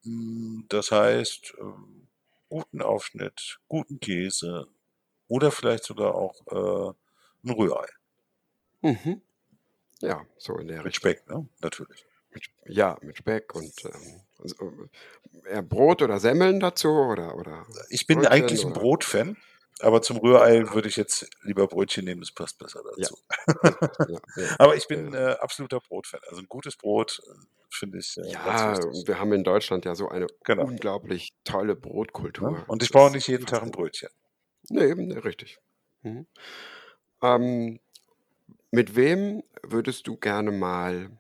Mm, 0.05 0.61
Das 0.69 0.93
heißt, 0.93 1.55
ähm, 1.59 2.09
guten 2.49 2.81
Aufschnitt, 2.81 3.59
guten 3.69 3.99
Käse 4.01 4.69
oder 5.29 5.51
vielleicht 5.51 5.85
sogar 5.85 6.15
auch 6.15 6.47
äh, 6.47 6.95
ein 7.45 7.51
Rührei. 7.51 7.87
Mhm. 8.83 9.21
Ja, 10.01 10.25
so 10.39 10.57
in 10.59 10.69
der 10.69 10.79
Mit 10.79 10.87
Richtung. 10.87 11.11
Speck, 11.11 11.29
ne? 11.29 11.49
Natürlich. 11.61 12.07
Mit, 12.31 12.45
ja, 12.67 12.97
mit 13.01 13.17
Speck 13.17 13.55
und 13.55 13.73
ähm, 13.85 14.91
äh, 15.45 15.63
Brot 15.63 16.03
oder 16.03 16.21
Semmeln 16.21 16.61
dazu 16.61 16.89
oder, 16.89 17.35
oder 17.35 17.67
Ich 17.89 18.07
bin 18.07 18.19
Brötchen 18.19 18.33
eigentlich 18.33 18.65
ein 18.65 18.73
Brotfan, 18.75 19.37
aber 19.81 20.03
zum 20.03 20.17
Rührei 20.19 20.73
würde 20.73 20.89
ich 20.89 20.97
jetzt 20.97 21.29
lieber 21.43 21.67
Brötchen 21.67 22.05
nehmen, 22.05 22.21
das 22.21 22.33
passt 22.33 22.59
besser 22.59 22.83
dazu. 22.83 23.17
ja, 24.09 24.21
ja. 24.37 24.57
Aber 24.59 24.75
ich 24.77 24.89
bin 24.89 25.13
äh, 25.13 25.37
absoluter 25.41 25.81
Brotfan. 25.81 26.21
Also 26.29 26.41
ein 26.41 26.49
gutes 26.49 26.77
Brot 26.77 27.21
äh, 27.27 27.33
finde 27.71 27.99
ich 27.99 28.17
äh, 28.17 28.31
Ja, 28.31 28.79
wir 29.07 29.19
haben 29.21 29.33
in 29.33 29.45
Deutschland 29.45 29.85
ja 29.85 29.95
so 29.95 30.09
eine 30.09 30.27
Genau. 30.45 30.65
unglaublich 30.65 31.35
tolle 31.45 31.77
Brotkultur. 31.77 32.53
Ne? 32.53 32.65
Und 32.69 32.83
ich 32.83 32.89
Das 32.91 33.01
brauche 33.01 33.13
nicht 33.13 33.29
jeden 33.29 33.47
Tag 33.47 33.63
ein. 33.63 33.71
Brötchen. 33.71 34.09
Nee, 34.71 34.85
eben, 34.87 35.09
nee, 35.09 35.19
richtig. 35.19 35.59
Mhm. 36.03 36.27
Ähm, 37.23 37.81
mit 38.71 38.97
wem 38.97 39.43
würdest 39.63 40.07
du 40.07 40.17
gerne 40.17 40.53
mal 40.53 41.11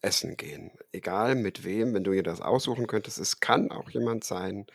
essen 0.00 0.36
gehen? 0.36 0.72
Egal 0.92 1.34
mit 1.36 1.64
wem, 1.64 1.94
wenn 1.94 2.04
du 2.04 2.12
dir 2.12 2.22
das 2.22 2.40
aussuchen 2.40 2.86
könntest. 2.86 3.18
Es 3.18 3.40
kann 3.40 3.70
auch 3.70 3.88
jemand 3.90 4.24
sein, 4.24 4.66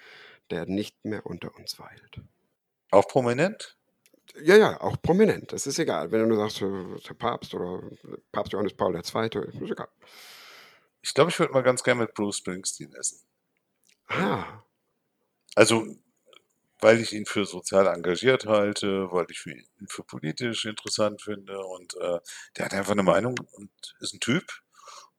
der 0.49 0.65
nicht 0.65 1.03
mehr 1.03 1.25
unter 1.25 1.53
uns 1.55 1.79
weilt. 1.79 2.21
Auch 2.91 3.07
prominent? 3.07 3.77
Ja, 4.41 4.55
ja, 4.55 4.79
auch 4.81 5.01
prominent. 5.01 5.51
Das 5.51 5.65
ist 5.67 5.79
egal. 5.79 6.11
Wenn 6.11 6.21
du 6.21 6.27
nur 6.27 6.38
sagst, 6.38 6.61
äh, 6.61 7.07
der 7.07 7.13
Papst 7.15 7.53
oder 7.53 7.81
Papst 8.31 8.53
Johannes 8.53 8.73
Paul 8.75 8.93
II., 8.95 9.47
ist 9.47 9.61
egal. 9.61 9.89
Ich 11.01 11.15
glaube, 11.15 11.31
ich 11.31 11.39
würde 11.39 11.53
mal 11.53 11.63
ganz 11.63 11.81
gerne 11.83 12.01
mit 12.01 12.13
Bruce 12.13 12.38
Springsteen 12.38 12.93
essen. 12.93 13.25
Ah, 14.09 14.63
Also, 15.55 15.85
weil 16.81 17.01
ich 17.01 17.13
ihn 17.13 17.25
für 17.25 17.45
sozial 17.45 17.88
engagiert 17.88 18.45
halte, 18.47 19.11
weil 19.11 19.27
ich 19.31 19.45
ihn 19.47 19.67
für 19.89 20.03
politisch 20.03 20.65
interessant 20.65 21.21
finde 21.23 21.59
und 21.65 21.95
äh, 21.97 22.19
der 22.57 22.65
hat 22.65 22.73
einfach 22.73 22.93
eine 22.93 23.03
Meinung 23.03 23.35
und 23.53 23.71
ist 23.99 24.13
ein 24.13 24.19
Typ 24.21 24.45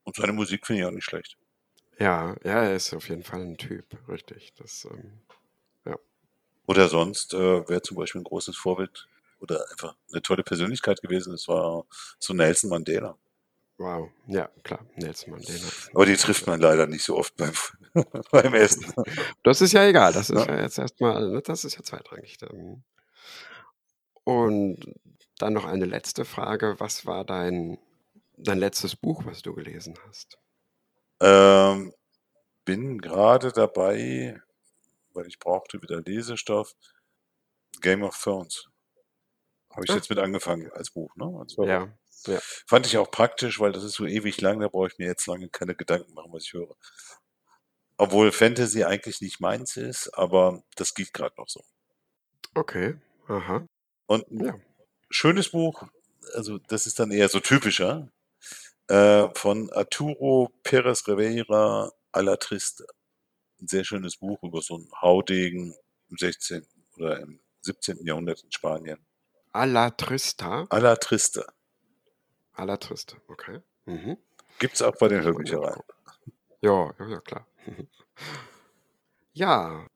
und 0.04 0.16
seine 0.16 0.32
Musik 0.34 0.66
finde 0.66 0.82
ich 0.82 0.88
auch 0.88 0.92
nicht 0.92 1.04
schlecht. 1.04 1.38
ja, 1.98 2.34
ja, 2.44 2.62
er 2.64 2.74
ist 2.76 2.92
auf 2.94 3.08
jeden 3.08 3.22
Fall 3.24 3.40
ein 3.42 3.56
Typ, 3.56 3.86
richtig. 4.08 4.52
Das, 4.54 4.84
ähm, 4.90 5.20
Oder 6.68 6.88
sonst 6.88 7.34
äh, 7.34 7.68
wäre 7.68 7.82
zum 7.82 7.96
Beispiel 7.96 8.20
ein 8.20 8.24
großes 8.24 8.56
Vorbild 8.56 9.08
oder 9.40 9.64
einfach 9.72 9.96
eine 10.12 10.22
tolle 10.22 10.44
Persönlichkeit 10.44 11.02
gewesen, 11.02 11.32
das 11.32 11.48
war 11.48 11.84
so 12.20 12.34
Nelson 12.34 12.70
Mandela. 12.70 13.16
wow, 13.78 14.08
ja, 14.26 14.48
klar, 14.64 14.84
Nelson 14.96 15.30
Mandela. 15.32 15.66
Aber 15.94 16.06
die 16.06 16.16
trifft 16.16 16.46
man 16.46 16.60
leider 16.60 16.86
nicht 16.86 17.04
so 17.04 17.16
oft 17.16 17.36
beim, 17.36 17.52
beim 18.32 18.54
Essen. 18.54 18.92
Das 19.44 19.60
ist 19.60 19.72
ja 19.72 19.86
egal, 19.86 20.12
das 20.12 20.30
ist 20.30 20.46
Ja. 20.46 20.56
ja 20.56 20.62
jetzt 20.62 20.78
erstmal, 20.78 21.28
ne, 21.30 21.42
das 21.42 21.64
ist 21.64 21.76
ja 21.76 21.82
zweitrangig. 21.82 22.36
Und 24.24 24.94
dann 25.38 25.52
noch 25.52 25.64
eine 25.64 25.84
letzte 25.86 26.24
Frage. 26.24 26.76
Was 26.78 27.06
war 27.06 27.24
dein, 27.24 27.78
dein 28.36 28.58
letztes 28.58 28.96
Buch, 28.96 29.24
was 29.24 29.42
du 29.42 29.54
gelesen 29.54 29.94
hast? 30.08 30.38
Ähm, 31.20 31.92
bin 32.64 32.98
gerade 33.00 33.52
dabei, 33.52 34.42
weil 35.18 35.26
ich 35.26 35.38
brauchte 35.38 35.82
wieder 35.82 36.00
Lesestoff, 36.00 36.74
Game 37.80 38.02
of 38.04 38.16
Thrones. 38.16 38.68
Habe 39.70 39.84
ich 39.84 39.90
Ah, 39.90 39.96
jetzt 39.96 40.08
mit 40.10 40.18
angefangen 40.18 40.70
als 40.72 40.90
Buch, 40.90 41.14
ne? 41.16 41.26
Als 41.38 41.56
Hörbuch. 41.56 41.68
Ja, 42.26 42.32
ja. 42.32 42.40
Fand 42.66 42.86
ich 42.86 42.96
auch 42.98 43.10
praktisch, 43.10 43.60
weil 43.60 43.72
das 43.72 43.84
ist 43.84 43.94
so 43.94 44.06
ewig 44.06 44.40
lang, 44.40 44.60
da 44.60 44.68
brauche 44.68 44.88
ich 44.88 44.98
mir 44.98 45.06
jetzt 45.06 45.26
lange 45.26 45.48
keine 45.50 45.74
Gedanken 45.74 46.14
machen, 46.14 46.32
was 46.32 46.44
ich 46.44 46.52
höre. 46.52 46.74
Obwohl 47.96 48.30
Fantasy 48.32 48.84
eigentlich 48.84 49.20
nicht 49.20 49.40
meins 49.40 49.76
ist, 49.76 50.08
aber 50.16 50.62
das 50.76 50.94
geht 50.94 51.12
gerade 51.12 51.34
noch 51.36 51.48
so. 51.48 51.60
Okay, 52.54 52.96
aha, 53.26 53.66
Und 54.06 54.30
ein 54.30 54.44
ja. 54.46 54.54
schönes 55.10 55.50
Buch, 55.50 55.82
also 56.34 56.58
das 56.58 56.86
ist 56.86 56.98
dann 56.98 57.10
eher 57.10 57.28
so 57.28 57.40
typischer, 57.40 58.08
äh, 58.88 59.28
von 59.34 59.70
Arturo 59.72 60.50
Pérez 60.64 61.06
Rivera 61.06 61.92
a 62.12 62.20
la 62.20 62.36
Triste. 62.36 62.86
Ein 63.60 63.68
sehr 63.68 63.84
schönes 63.84 64.16
Buch 64.16 64.42
über 64.42 64.62
so 64.62 64.76
einen 64.76 64.90
Haudegen 65.00 65.74
im 66.10 66.16
16. 66.16 66.66
oder 66.96 67.20
im 67.20 67.40
17. 67.62 68.04
Jahrhundert 68.06 68.42
in 68.42 68.52
Spanien. 68.52 68.98
A 69.52 69.64
la 69.64 69.90
Trista. 69.90 70.66
A 70.70 70.78
la 70.78 70.96
Triste. 70.96 71.44
A 72.52 72.64
la 72.64 72.76
Triste, 72.76 73.16
okay. 73.28 73.60
Mhm. 73.86 74.16
Gibt's 74.58 74.82
auch 74.82 74.96
bei 74.96 75.08
den 75.08 75.22
Hörbüchereien. 75.22 75.82
Ja, 76.60 76.92
ja, 76.98 77.06
ja, 77.06 77.20
klar. 77.20 77.46
Ja, 79.32 79.86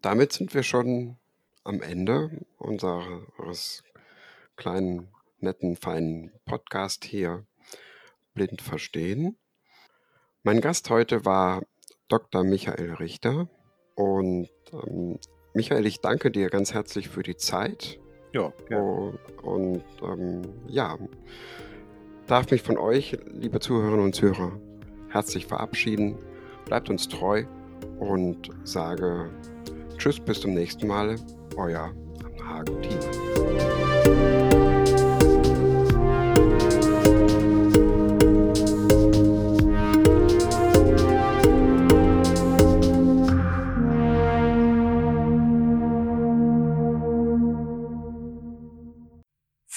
damit 0.00 0.32
sind 0.32 0.54
wir 0.54 0.62
schon 0.62 1.18
am 1.64 1.82
Ende 1.82 2.46
unseres 2.58 3.82
kleinen, 4.56 5.08
netten, 5.40 5.76
feinen 5.76 6.32
Podcast 6.46 7.04
hier 7.04 7.46
blind 8.34 8.62
verstehen. 8.62 9.36
Mein 10.42 10.60
Gast 10.60 10.88
heute 10.90 11.24
war 11.24 11.62
Dr. 12.08 12.44
Michael 12.44 12.94
Richter. 12.94 13.48
Und 13.94 14.48
ähm, 14.72 15.18
Michael, 15.54 15.86
ich 15.86 16.00
danke 16.00 16.30
dir 16.30 16.50
ganz 16.50 16.74
herzlich 16.74 17.08
für 17.08 17.22
die 17.22 17.36
Zeit. 17.36 17.98
Ja, 18.32 18.52
gerne. 18.68 19.18
Und, 19.42 19.42
und 19.42 19.84
ähm, 20.02 20.42
ja, 20.66 20.98
darf 22.26 22.50
mich 22.50 22.62
von 22.62 22.76
euch, 22.76 23.16
liebe 23.26 23.60
Zuhörerinnen 23.60 24.04
und 24.04 24.14
Zuhörer, 24.14 24.60
herzlich 25.08 25.46
verabschieden. 25.46 26.18
Bleibt 26.66 26.90
uns 26.90 27.08
treu 27.08 27.44
und 27.98 28.50
sage 28.64 29.30
Tschüss, 29.96 30.20
bis 30.20 30.40
zum 30.40 30.52
nächsten 30.52 30.86
Mal. 30.86 31.16
Euer 31.56 31.94
Hagen-Team. 32.46 34.45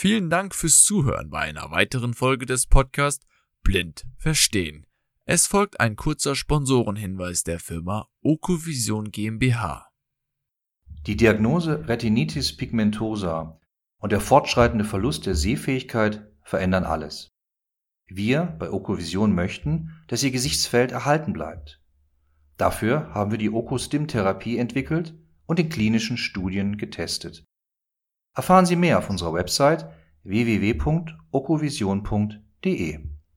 Vielen 0.09 0.31
Dank 0.31 0.55
fürs 0.55 0.81
Zuhören 0.81 1.29
bei 1.29 1.41
einer 1.41 1.69
weiteren 1.69 2.15
Folge 2.15 2.47
des 2.47 2.65
Podcasts 2.65 3.27
Blind 3.61 4.07
Verstehen. 4.17 4.87
Es 5.25 5.45
folgt 5.45 5.79
ein 5.79 5.95
kurzer 5.95 6.35
Sponsorenhinweis 6.35 7.43
der 7.43 7.59
Firma 7.59 8.07
Okovision 8.23 9.11
GmbH. 9.11 9.87
Die 11.05 11.15
Diagnose 11.15 11.87
Retinitis 11.87 12.57
pigmentosa 12.57 13.61
und 13.99 14.11
der 14.11 14.19
fortschreitende 14.19 14.83
Verlust 14.83 15.27
der 15.27 15.35
Sehfähigkeit 15.35 16.27
verändern 16.41 16.85
alles. 16.85 17.29
Wir 18.07 18.45
bei 18.57 18.71
Okovision 18.71 19.35
möchten, 19.35 19.91
dass 20.07 20.23
Ihr 20.23 20.31
Gesichtsfeld 20.31 20.91
erhalten 20.91 21.33
bleibt. 21.33 21.83
Dafür 22.57 23.13
haben 23.13 23.29
wir 23.29 23.37
die 23.37 23.51
Okostim-Therapie 23.51 24.57
entwickelt 24.57 25.13
und 25.45 25.59
in 25.59 25.69
klinischen 25.69 26.17
Studien 26.17 26.77
getestet. 26.77 27.45
Erfahren 28.35 28.65
Sie 28.65 28.75
mehr 28.75 28.97
auf 28.97 29.11
unserer 29.11 29.33
Website 29.33 29.98
www.okovision.de. 30.25 33.18